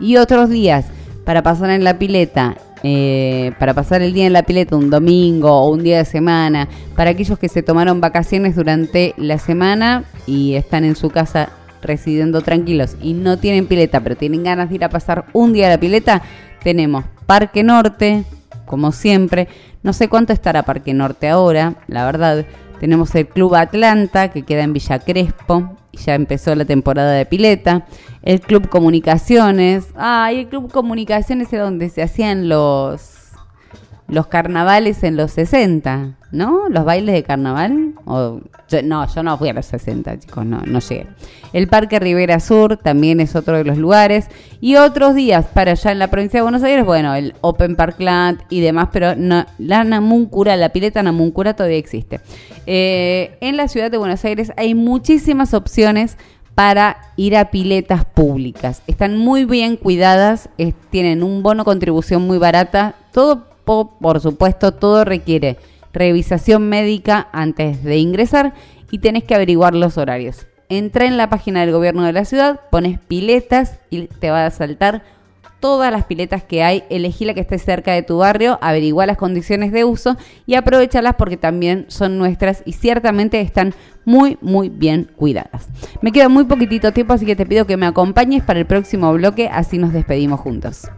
Y 0.00 0.16
otros 0.16 0.50
días 0.50 0.86
para 1.24 1.42
pasar 1.42 1.70
en 1.70 1.84
la 1.84 1.98
pileta 1.98 2.56
eh, 2.84 3.52
para 3.60 3.74
pasar 3.74 4.02
el 4.02 4.12
día 4.12 4.26
en 4.26 4.32
la 4.32 4.42
pileta, 4.42 4.74
un 4.74 4.90
domingo 4.90 5.52
o 5.52 5.70
un 5.70 5.84
día 5.84 5.98
de 5.98 6.04
semana, 6.04 6.68
para 6.96 7.10
aquellos 7.10 7.38
que 7.38 7.48
se 7.48 7.62
tomaron 7.62 8.00
vacaciones 8.00 8.56
durante 8.56 9.14
la 9.16 9.38
semana 9.38 10.02
y 10.26 10.54
están 10.54 10.82
en 10.82 10.96
su 10.96 11.08
casa 11.08 11.50
residiendo 11.82 12.40
tranquilos 12.40 12.96
y 13.02 13.12
no 13.14 13.38
tienen 13.38 13.66
pileta, 13.66 14.00
pero 14.00 14.16
tienen 14.16 14.44
ganas 14.44 14.68
de 14.68 14.76
ir 14.76 14.84
a 14.84 14.88
pasar 14.88 15.26
un 15.32 15.52
día 15.52 15.66
a 15.66 15.70
la 15.70 15.80
pileta, 15.80 16.22
tenemos 16.62 17.04
Parque 17.26 17.62
Norte, 17.62 18.24
como 18.66 18.92
siempre. 18.92 19.48
No 19.82 19.92
sé 19.92 20.08
cuánto 20.08 20.32
estará 20.32 20.62
Parque 20.62 20.94
Norte 20.94 21.28
ahora, 21.28 21.74
la 21.88 22.04
verdad. 22.04 22.46
Tenemos 22.80 23.14
el 23.14 23.28
Club 23.28 23.54
Atlanta, 23.54 24.30
que 24.30 24.42
queda 24.42 24.62
en 24.62 24.72
Villa 24.72 24.98
Crespo, 24.98 25.76
y 25.92 25.98
ya 25.98 26.14
empezó 26.14 26.54
la 26.54 26.64
temporada 26.64 27.12
de 27.12 27.26
pileta. 27.26 27.86
El 28.22 28.40
Club 28.40 28.68
Comunicaciones. 28.68 29.86
Ah, 29.96 30.32
y 30.32 30.40
el 30.40 30.48
Club 30.48 30.70
Comunicaciones 30.70 31.52
era 31.52 31.64
donde 31.64 31.90
se 31.90 32.02
hacían 32.02 32.48
los 32.48 33.11
los 34.12 34.26
carnavales 34.26 35.02
en 35.04 35.16
los 35.16 35.32
60, 35.32 36.18
¿no? 36.32 36.68
Los 36.68 36.84
bailes 36.84 37.14
de 37.14 37.22
carnaval. 37.22 37.94
O, 38.04 38.40
no, 38.84 39.06
yo 39.14 39.22
no 39.22 39.38
fui 39.38 39.48
a 39.48 39.54
los 39.54 39.64
60, 39.64 40.18
chicos, 40.18 40.44
no, 40.44 40.60
no 40.66 40.80
llegué. 40.80 41.06
El 41.54 41.66
Parque 41.66 41.98
Rivera 41.98 42.38
Sur 42.38 42.76
también 42.76 43.20
es 43.20 43.34
otro 43.34 43.56
de 43.56 43.64
los 43.64 43.78
lugares. 43.78 44.28
Y 44.60 44.76
otros 44.76 45.14
días 45.14 45.46
para 45.46 45.72
allá 45.72 45.92
en 45.92 45.98
la 45.98 46.08
provincia 46.08 46.40
de 46.40 46.42
Buenos 46.42 46.62
Aires, 46.62 46.84
bueno, 46.84 47.14
el 47.14 47.34
Open 47.40 47.74
Parkland 47.74 48.42
y 48.50 48.60
demás, 48.60 48.90
pero 48.92 49.16
no, 49.16 49.46
la 49.58 49.82
Namuncura, 49.82 50.58
la 50.58 50.68
pileta 50.68 51.02
Namuncura 51.02 51.56
todavía 51.56 51.78
existe. 51.78 52.20
Eh, 52.66 53.38
en 53.40 53.56
la 53.56 53.66
ciudad 53.66 53.90
de 53.90 53.96
Buenos 53.96 54.22
Aires 54.26 54.52
hay 54.58 54.74
muchísimas 54.74 55.54
opciones 55.54 56.18
para 56.54 56.98
ir 57.16 57.34
a 57.34 57.50
piletas 57.50 58.04
públicas. 58.04 58.82
Están 58.86 59.16
muy 59.16 59.46
bien 59.46 59.76
cuidadas, 59.76 60.50
tienen 60.90 61.22
un 61.22 61.42
bono 61.42 61.64
contribución 61.64 62.26
muy 62.26 62.36
barata, 62.36 62.94
todo 63.12 63.51
por 63.64 64.20
supuesto, 64.20 64.72
todo 64.72 65.04
requiere 65.04 65.58
revisación 65.92 66.68
médica 66.68 67.28
antes 67.32 67.82
de 67.84 67.98
ingresar 67.98 68.54
y 68.90 68.98
tenés 68.98 69.24
que 69.24 69.34
averiguar 69.34 69.74
los 69.74 69.98
horarios. 69.98 70.46
Entra 70.68 71.06
en 71.06 71.16
la 71.16 71.28
página 71.28 71.60
del 71.60 71.72
gobierno 71.72 72.04
de 72.04 72.12
la 72.12 72.24
ciudad, 72.24 72.60
pones 72.70 72.98
piletas 72.98 73.78
y 73.90 74.06
te 74.06 74.30
va 74.30 74.46
a 74.46 74.50
saltar 74.50 75.02
todas 75.60 75.92
las 75.92 76.06
piletas 76.06 76.42
que 76.42 76.64
hay, 76.64 76.82
elegí 76.90 77.24
la 77.24 77.34
que 77.34 77.40
esté 77.40 77.56
cerca 77.56 77.92
de 77.92 78.02
tu 78.02 78.18
barrio, 78.18 78.58
averigua 78.60 79.06
las 79.06 79.16
condiciones 79.16 79.70
de 79.70 79.84
uso 79.84 80.16
y 80.44 80.56
aprovechalas 80.56 81.14
porque 81.14 81.36
también 81.36 81.84
son 81.86 82.18
nuestras 82.18 82.64
y 82.66 82.72
ciertamente 82.72 83.40
están 83.40 83.72
muy 84.04 84.38
muy 84.40 84.70
bien 84.70 85.08
cuidadas. 85.14 85.68
Me 86.00 86.10
queda 86.10 86.28
muy 86.28 86.44
poquitito 86.44 86.92
tiempo, 86.92 87.12
así 87.12 87.26
que 87.26 87.36
te 87.36 87.46
pido 87.46 87.64
que 87.64 87.76
me 87.76 87.86
acompañes 87.86 88.42
para 88.42 88.58
el 88.58 88.66
próximo 88.66 89.12
bloque, 89.12 89.48
así 89.52 89.78
nos 89.78 89.92
despedimos 89.92 90.40
juntos. 90.40 90.88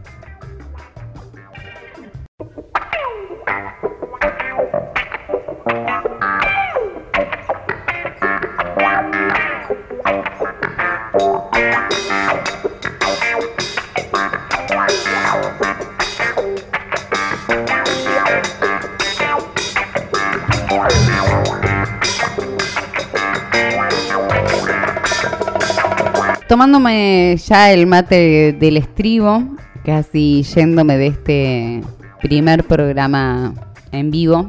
Tomándome 26.49 27.37
ya 27.37 27.73
el 27.73 27.87
mate 27.87 28.53
del 28.53 28.77
estribo, 28.77 29.43
casi 29.85 30.43
yéndome 30.43 30.97
de 30.99 31.07
este 31.09 31.81
primer 32.23 32.65
programa 32.65 33.55
en 33.91 34.11
vivo 34.11 34.47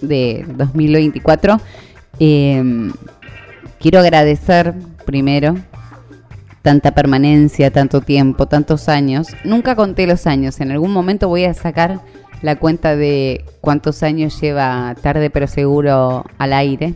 de 0.00 0.46
2024, 0.56 1.60
em, 2.18 2.92
quiero 3.78 3.98
agradecer 3.98 4.74
primero 5.04 5.56
tanta 6.62 6.92
permanencia, 6.92 7.70
tanto 7.70 8.00
tiempo, 8.00 8.46
tantos 8.46 8.88
años. 8.88 9.28
Nunca 9.44 9.76
conté 9.76 10.06
los 10.06 10.26
años, 10.26 10.60
en 10.60 10.70
algún 10.70 10.92
momento 10.92 11.28
voy 11.28 11.44
a 11.44 11.54
sacar 11.54 12.00
la 12.40 12.56
cuenta 12.56 12.96
de 12.96 13.44
cuántos 13.60 14.02
años 14.02 14.40
lleva 14.40 14.96
tarde 15.00 15.30
pero 15.30 15.46
seguro 15.46 16.24
al 16.38 16.52
aire, 16.52 16.94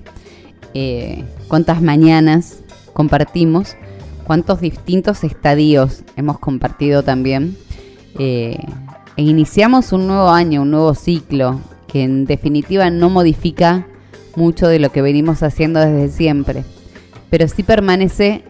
eh, 0.74 1.24
cuántas 1.48 1.82
mañanas 1.82 2.62
compartimos, 2.92 3.76
cuántos 4.24 4.60
distintos 4.60 5.22
estadios 5.24 6.02
hemos 6.16 6.38
compartido 6.38 7.02
también. 7.02 7.56
Eh, 8.18 8.58
e 9.16 9.22
iniciamos 9.22 9.92
un 9.92 10.06
nuevo 10.06 10.30
año, 10.30 10.62
un 10.62 10.70
nuevo 10.70 10.94
ciclo, 10.94 11.60
que 11.86 12.02
en 12.02 12.24
definitiva 12.26 12.90
no 12.90 13.08
modifica 13.08 13.86
mucho 14.34 14.68
de 14.68 14.78
lo 14.78 14.90
que 14.90 15.00
venimos 15.00 15.42
haciendo 15.42 15.80
desde 15.80 16.08
siempre, 16.08 16.64
pero 17.30 17.48
sí 17.48 17.62
permanece 17.62 18.44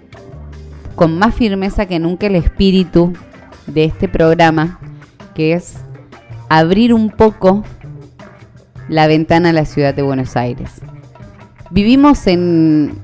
con 0.96 1.18
más 1.18 1.34
firmeza 1.34 1.86
que 1.86 2.00
nunca 2.00 2.26
el 2.26 2.34
espíritu 2.34 3.12
de 3.66 3.84
este 3.84 4.08
programa, 4.08 4.80
que 5.34 5.52
es 5.52 5.76
abrir 6.48 6.92
un 6.92 7.10
poco 7.10 7.62
la 8.88 9.06
ventana 9.06 9.50
a 9.50 9.52
la 9.52 9.66
ciudad 9.66 9.94
de 9.94 10.02
Buenos 10.02 10.36
Aires. 10.36 10.80
Vivimos 11.70 12.26
en, 12.26 12.98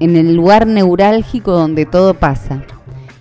en 0.00 0.16
el 0.16 0.34
lugar 0.34 0.66
neurálgico 0.66 1.52
donde 1.52 1.86
todo 1.86 2.14
pasa. 2.14 2.64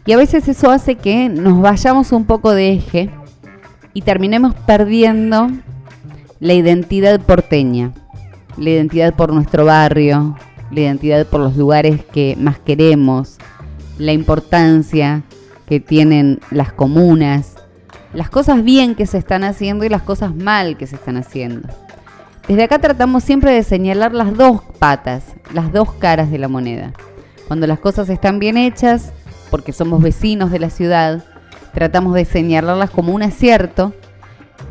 Y 0.06 0.14
a 0.14 0.18
veces 0.18 0.48
eso 0.48 0.72
hace 0.72 0.96
que 0.96 1.30
nos 1.30 1.62
vayamos 1.62 2.12
un 2.12 2.26
poco 2.26 2.52
de 2.54 2.74
eje 2.74 3.10
y 3.94 4.02
terminemos 4.02 4.56
perdiendo 4.56 5.50
la 6.40 6.54
identidad 6.54 7.20
porteña, 7.20 7.92
la 8.58 8.70
identidad 8.70 9.14
por 9.14 9.34
nuestro 9.34 9.66
barrio, 9.66 10.38
la 10.72 10.80
identidad 10.80 11.28
por 11.28 11.42
los 11.42 11.58
lugares 11.58 12.04
que 12.06 12.38
más 12.40 12.58
queremos, 12.60 13.38
la 13.98 14.14
importancia 14.14 15.24
que 15.68 15.80
tienen 15.80 16.40
las 16.52 16.72
comunas, 16.72 17.56
las 18.14 18.30
cosas 18.30 18.64
bien 18.64 18.96
que 18.96 19.06
se 19.06 19.18
están 19.18 19.44
haciendo 19.44 19.86
y 19.86 19.90
las 19.90 20.02
cosas 20.02 20.36
mal 20.36 20.78
que 20.78 20.88
se 20.88 20.96
están 20.96 21.18
haciendo. 21.18 21.68
Desde 22.48 22.64
acá 22.64 22.80
tratamos 22.80 23.24
siempre 23.24 23.52
de 23.52 23.64
señalar 23.64 24.14
las 24.14 24.36
dos 24.36 24.62
patas, 24.80 25.24
las 25.54 25.74
dos 25.74 25.92
caras 25.94 26.32
de 26.32 26.38
la 26.38 26.48
moneda. 26.48 26.94
Cuando 27.48 27.68
las 27.68 27.80
cosas 27.80 28.10
están 28.10 28.40
bien 28.40 28.56
hechas, 28.56 29.12
porque 29.52 29.74
somos 29.74 30.02
vecinos 30.02 30.52
de 30.52 30.60
la 30.60 30.70
ciudad, 30.70 31.24
tratamos 31.74 32.14
de 32.14 32.24
señalarlas 32.24 32.90
como 32.90 33.14
un 33.14 33.24
acierto. 33.24 33.94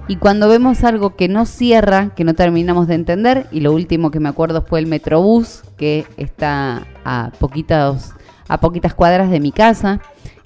Y 0.08 0.16
cuando 0.16 0.48
vemos 0.48 0.84
algo 0.84 1.16
que 1.16 1.28
no 1.28 1.44
cierra, 1.44 2.10
que 2.16 2.24
no 2.24 2.34
terminamos 2.34 2.88
de 2.88 2.94
entender, 2.94 3.46
y 3.50 3.60
lo 3.60 3.72
último 3.72 4.10
que 4.10 4.20
me 4.20 4.28
acuerdo 4.28 4.62
fue 4.62 4.80
el 4.80 4.86
Metrobús, 4.86 5.62
que 5.76 6.06
está 6.16 6.86
a 7.04 7.30
poquitos 7.38 8.15
a 8.48 8.60
poquitas 8.60 8.94
cuadras 8.94 9.30
de 9.30 9.40
mi 9.40 9.52
casa, 9.52 10.00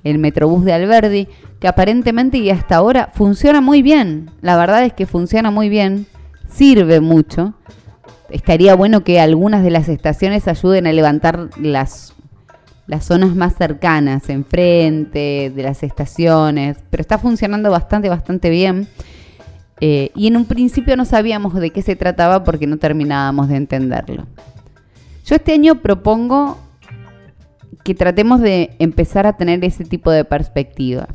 el 0.04 0.18
Metrobús 0.18 0.64
de 0.64 0.72
Alberdi, 0.72 1.28
que 1.58 1.68
aparentemente 1.68 2.38
y 2.38 2.50
hasta 2.50 2.76
ahora 2.76 3.10
funciona 3.14 3.60
muy 3.60 3.82
bien. 3.82 4.30
La 4.40 4.56
verdad 4.56 4.84
es 4.84 4.92
que 4.92 5.06
funciona 5.06 5.50
muy 5.50 5.68
bien, 5.68 6.06
sirve 6.48 7.00
mucho. 7.00 7.54
Estaría 8.30 8.74
bueno 8.74 9.02
que 9.04 9.20
algunas 9.20 9.62
de 9.62 9.70
las 9.70 9.88
estaciones 9.88 10.48
ayuden 10.48 10.86
a 10.86 10.92
levantar 10.92 11.50
las, 11.58 12.14
las 12.86 13.04
zonas 13.04 13.34
más 13.34 13.56
cercanas, 13.56 14.28
enfrente 14.30 15.52
de 15.54 15.62
las 15.62 15.82
estaciones, 15.82 16.78
pero 16.90 17.00
está 17.00 17.18
funcionando 17.18 17.70
bastante, 17.70 18.08
bastante 18.08 18.48
bien. 18.50 18.88
Eh, 19.80 20.10
y 20.14 20.26
en 20.26 20.36
un 20.36 20.44
principio 20.44 20.96
no 20.96 21.04
sabíamos 21.04 21.54
de 21.54 21.70
qué 21.70 21.82
se 21.82 21.96
trataba 21.96 22.44
porque 22.44 22.66
no 22.66 22.76
terminábamos 22.76 23.48
de 23.48 23.56
entenderlo. 23.56 24.26
Yo 25.24 25.36
este 25.36 25.52
año 25.52 25.76
propongo 25.76 26.58
que 27.84 27.94
tratemos 27.94 28.40
de 28.40 28.76
empezar 28.78 29.26
a 29.26 29.36
tener 29.36 29.64
ese 29.64 29.84
tipo 29.84 30.10
de 30.10 30.24
perspectiva. 30.24 31.08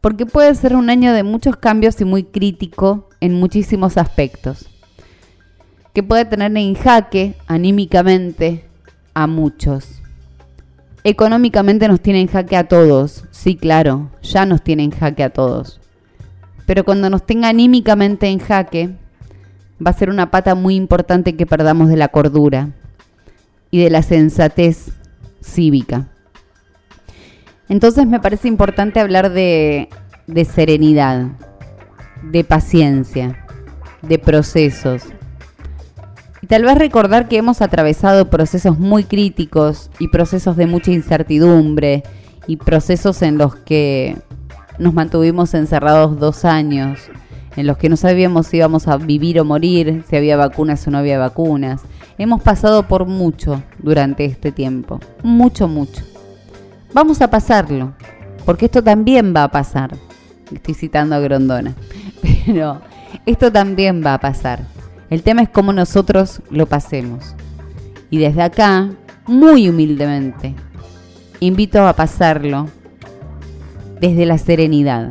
Porque 0.00 0.26
puede 0.26 0.54
ser 0.54 0.76
un 0.76 0.90
año 0.90 1.12
de 1.12 1.22
muchos 1.22 1.56
cambios 1.56 2.00
y 2.00 2.04
muy 2.04 2.24
crítico 2.24 3.08
en 3.20 3.34
muchísimos 3.34 3.96
aspectos. 3.96 4.68
Que 5.94 6.02
puede 6.02 6.24
tener 6.24 6.56
en 6.56 6.74
jaque 6.74 7.34
anímicamente 7.46 8.64
a 9.14 9.26
muchos. 9.26 10.02
Económicamente 11.04 11.88
nos 11.88 12.00
tiene 12.00 12.20
en 12.20 12.28
jaque 12.28 12.56
a 12.56 12.68
todos. 12.68 13.24
Sí, 13.30 13.56
claro, 13.56 14.10
ya 14.22 14.44
nos 14.46 14.62
tiene 14.62 14.84
en 14.84 14.90
jaque 14.90 15.22
a 15.22 15.30
todos. 15.30 15.80
Pero 16.66 16.84
cuando 16.84 17.10
nos 17.10 17.24
tenga 17.24 17.48
anímicamente 17.48 18.26
en 18.28 18.38
jaque, 18.38 18.90
va 19.84 19.90
a 19.90 19.94
ser 19.94 20.10
una 20.10 20.30
pata 20.30 20.54
muy 20.54 20.76
importante 20.76 21.36
que 21.36 21.46
perdamos 21.46 21.88
de 21.88 21.96
la 21.96 22.08
cordura 22.08 22.70
y 23.70 23.82
de 23.82 23.90
la 23.90 24.02
sensatez 24.02 24.92
cívica. 25.44 26.08
Entonces 27.68 28.06
me 28.06 28.20
parece 28.20 28.48
importante 28.48 29.00
hablar 29.00 29.32
de, 29.32 29.88
de 30.26 30.44
serenidad, 30.44 31.28
de 32.22 32.44
paciencia, 32.44 33.44
de 34.02 34.18
procesos. 34.18 35.02
Y 36.42 36.46
tal 36.46 36.64
vez 36.64 36.76
recordar 36.76 37.28
que 37.28 37.38
hemos 37.38 37.62
atravesado 37.62 38.28
procesos 38.28 38.78
muy 38.78 39.04
críticos 39.04 39.90
y 39.98 40.08
procesos 40.08 40.56
de 40.56 40.66
mucha 40.66 40.90
incertidumbre 40.92 42.02
y 42.46 42.56
procesos 42.56 43.22
en 43.22 43.38
los 43.38 43.56
que 43.56 44.16
nos 44.78 44.92
mantuvimos 44.92 45.54
encerrados 45.54 46.18
dos 46.18 46.44
años, 46.44 47.00
en 47.56 47.66
los 47.66 47.78
que 47.78 47.88
no 47.88 47.96
sabíamos 47.96 48.48
si 48.48 48.58
íbamos 48.58 48.88
a 48.88 48.96
vivir 48.96 49.40
o 49.40 49.44
morir, 49.44 50.04
si 50.08 50.16
había 50.16 50.36
vacunas 50.36 50.86
o 50.86 50.90
no 50.90 50.98
había 50.98 51.18
vacunas, 51.18 51.82
Hemos 52.16 52.42
pasado 52.42 52.86
por 52.86 53.06
mucho 53.06 53.62
durante 53.78 54.24
este 54.24 54.52
tiempo, 54.52 55.00
mucho, 55.24 55.66
mucho. 55.66 56.04
Vamos 56.92 57.20
a 57.20 57.28
pasarlo, 57.28 57.94
porque 58.46 58.66
esto 58.66 58.84
también 58.84 59.34
va 59.34 59.42
a 59.42 59.50
pasar. 59.50 59.96
Estoy 60.52 60.74
citando 60.74 61.16
a 61.16 61.18
Grondona, 61.18 61.74
pero 62.46 62.80
esto 63.26 63.50
también 63.50 64.04
va 64.04 64.14
a 64.14 64.20
pasar. 64.20 64.60
El 65.10 65.22
tema 65.22 65.42
es 65.42 65.48
cómo 65.48 65.72
nosotros 65.72 66.40
lo 66.50 66.66
pasemos. 66.66 67.34
Y 68.10 68.18
desde 68.18 68.42
acá, 68.42 68.90
muy 69.26 69.68
humildemente, 69.68 70.54
invito 71.40 71.84
a 71.84 71.94
pasarlo 71.94 72.68
desde 74.00 74.24
la 74.24 74.38
serenidad, 74.38 75.08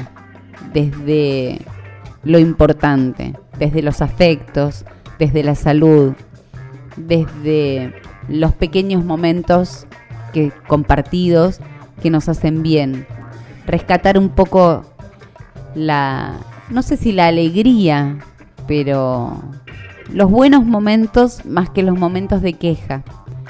desde 0.73 1.59
lo 2.23 2.39
importante, 2.39 3.33
desde 3.59 3.81
los 3.81 4.01
afectos, 4.01 4.85
desde 5.19 5.43
la 5.43 5.55
salud, 5.55 6.13
desde 6.95 7.93
los 8.27 8.53
pequeños 8.53 9.03
momentos 9.03 9.87
que 10.33 10.51
compartidos 10.67 11.59
que 12.01 12.09
nos 12.09 12.29
hacen 12.29 12.63
bien. 12.63 13.05
Rescatar 13.65 14.17
un 14.17 14.29
poco 14.29 14.85
la 15.75 16.39
no 16.69 16.81
sé 16.81 16.97
si 16.97 17.11
la 17.11 17.27
alegría, 17.27 18.17
pero 18.67 19.41
los 20.11 20.31
buenos 20.31 20.65
momentos 20.65 21.45
más 21.45 21.69
que 21.69 21.83
los 21.83 21.97
momentos 21.97 22.41
de 22.41 22.53
queja. 22.53 23.03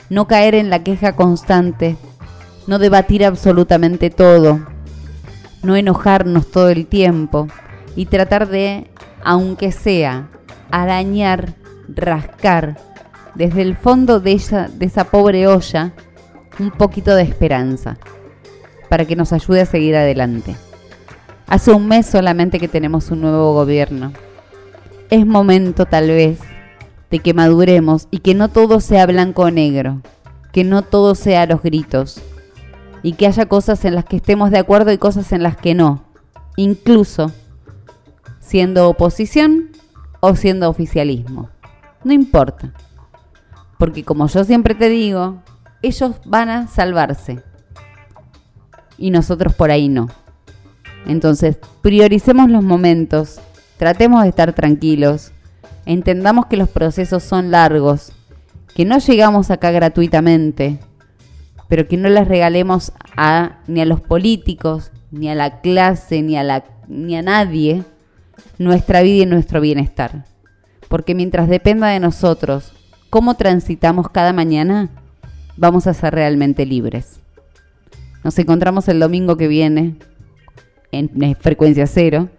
No 0.10 0.28
caer 0.28 0.56
en 0.56 0.70
la 0.70 0.84
queja 0.84 1.16
constante, 1.16 1.96
no 2.68 2.80
debatir 2.80 3.26
absolutamente 3.26 4.10
todo, 4.10 4.60
no 5.64 5.76
enojarnos 5.76 6.52
todo 6.52 6.70
el 6.70 6.88
tiempo 6.88 7.48
y 7.96 8.08
tratar 8.08 8.50
de, 8.50 8.92
aunque 9.24 9.72
sea, 9.72 10.30
arañar, 10.70 11.54
rascar 11.88 12.78
desde 13.36 13.62
el 13.62 13.76
fondo 13.76 14.20
de 14.20 14.34
esa, 14.34 14.68
de 14.68 14.86
esa 14.86 15.06
pobre 15.06 15.48
olla 15.48 15.94
un 16.60 16.72
poquito 16.72 17.16
de 17.16 17.24
esperanza 17.24 17.98
para 18.90 19.06
que 19.06 19.16
nos 19.16 19.34
ayude 19.34 19.62
a 19.62 19.66
seguir 19.66 19.96
adelante. 19.96 20.56
Hace 21.48 21.72
un 21.72 21.88
mes 21.88 22.06
solamente 22.06 22.60
que 22.60 22.68
tenemos 22.68 23.12
un 23.12 23.22
nuevo 23.22 23.54
gobierno. 23.54 24.14
Es 25.10 25.26
momento 25.26 25.86
tal 25.86 26.08
vez 26.08 26.40
de 27.10 27.20
que 27.20 27.34
maduremos 27.34 28.08
y 28.12 28.20
que 28.20 28.34
no 28.34 28.50
todo 28.50 28.80
sea 28.80 29.06
blanco 29.06 29.44
o 29.44 29.52
negro, 29.52 30.02
que 30.52 30.64
no 30.64 30.82
todo 30.82 31.16
sea 31.16 31.46
los 31.46 31.62
gritos 31.62 32.22
y 33.04 33.14
que 33.14 33.28
haya 33.28 33.46
cosas 33.48 33.86
en 33.86 33.96
las 33.96 34.06
que 34.06 34.16
estemos 34.16 34.50
de 34.50 34.60
acuerdo 34.60 34.92
y 34.92 34.98
cosas 34.98 35.32
en 35.32 35.44
las 35.44 35.58
que 35.58 35.76
no, 35.76 36.06
incluso 36.56 37.32
siendo 38.40 38.90
oposición 38.90 39.72
o 40.22 40.36
siendo 40.36 40.70
oficialismo. 40.70 41.50
No 42.04 42.14
importa, 42.14 42.74
porque 43.84 44.06
como 44.06 44.28
yo 44.30 44.46
siempre 44.46 44.76
te 44.76 44.88
digo, 44.88 45.44
ellos 45.82 46.16
van 46.24 46.48
a 46.48 46.68
salvarse. 46.68 47.42
Y 48.98 49.12
nosotros 49.12 49.54
por 49.56 49.72
ahí 49.72 49.90
no. 49.90 50.08
Entonces, 51.06 51.58
prioricemos 51.82 52.50
los 52.50 52.64
momentos, 52.64 53.42
tratemos 53.76 54.24
de 54.24 54.30
estar 54.30 54.54
tranquilos, 54.54 55.34
entendamos 55.86 56.46
que 56.46 56.56
los 56.56 56.70
procesos 56.70 57.24
son 57.24 57.52
largos, 57.52 58.14
que 58.74 58.86
no 58.86 59.00
llegamos 59.00 59.52
acá 59.52 59.72
gratuitamente, 59.72 60.80
pero 61.68 61.86
que 61.86 61.98
no 61.98 62.08
les 62.08 62.26
regalemos 62.26 62.94
a, 63.18 63.60
ni 63.68 63.82
a 63.82 63.86
los 63.86 64.00
políticos, 64.00 64.94
ni 65.12 65.28
a 65.28 65.36
la 65.36 65.60
clase, 65.60 66.22
ni 66.22 66.38
a, 66.38 66.44
la, 66.44 66.64
ni 66.88 67.18
a 67.18 67.22
nadie 67.22 67.84
nuestra 68.58 69.02
vida 69.02 69.24
y 69.24 69.26
nuestro 69.26 69.60
bienestar. 69.60 70.24
Porque 70.88 71.14
mientras 71.16 71.50
dependa 71.50 71.90
de 71.90 72.00
nosotros 72.00 72.72
cómo 73.14 73.36
transitamos 73.36 74.10
cada 74.10 74.34
mañana, 74.34 74.90
vamos 75.56 75.86
a 75.86 75.94
ser 75.94 76.16
realmente 76.16 76.66
libres. 76.66 77.20
Nos 78.24 78.40
encontramos 78.40 78.88
el 78.88 79.00
domingo 79.00 79.38
que 79.38 79.48
viene 79.48 79.98
en 80.92 81.36
frecuencia 81.36 81.86
cero, 81.86 82.30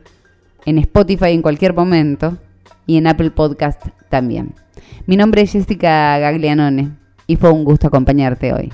en 0.67 0.79
Spotify 0.79 1.27
en 1.31 1.43
cualquier 1.43 1.75
momento 1.75 2.39
y 2.87 2.97
en 2.97 3.07
Apple 3.07 3.31
Podcast 3.31 3.87
también. 4.09 4.53
Mi 5.07 5.17
nombre 5.17 5.43
es 5.43 5.53
Jessica 5.53 6.19
Gaglianone 6.19 6.91
y 7.29 7.37
fue 7.37 7.53
un 7.53 7.63
gusto 7.63 7.87
acompañarte 7.87 8.53
hoy. 8.53 8.73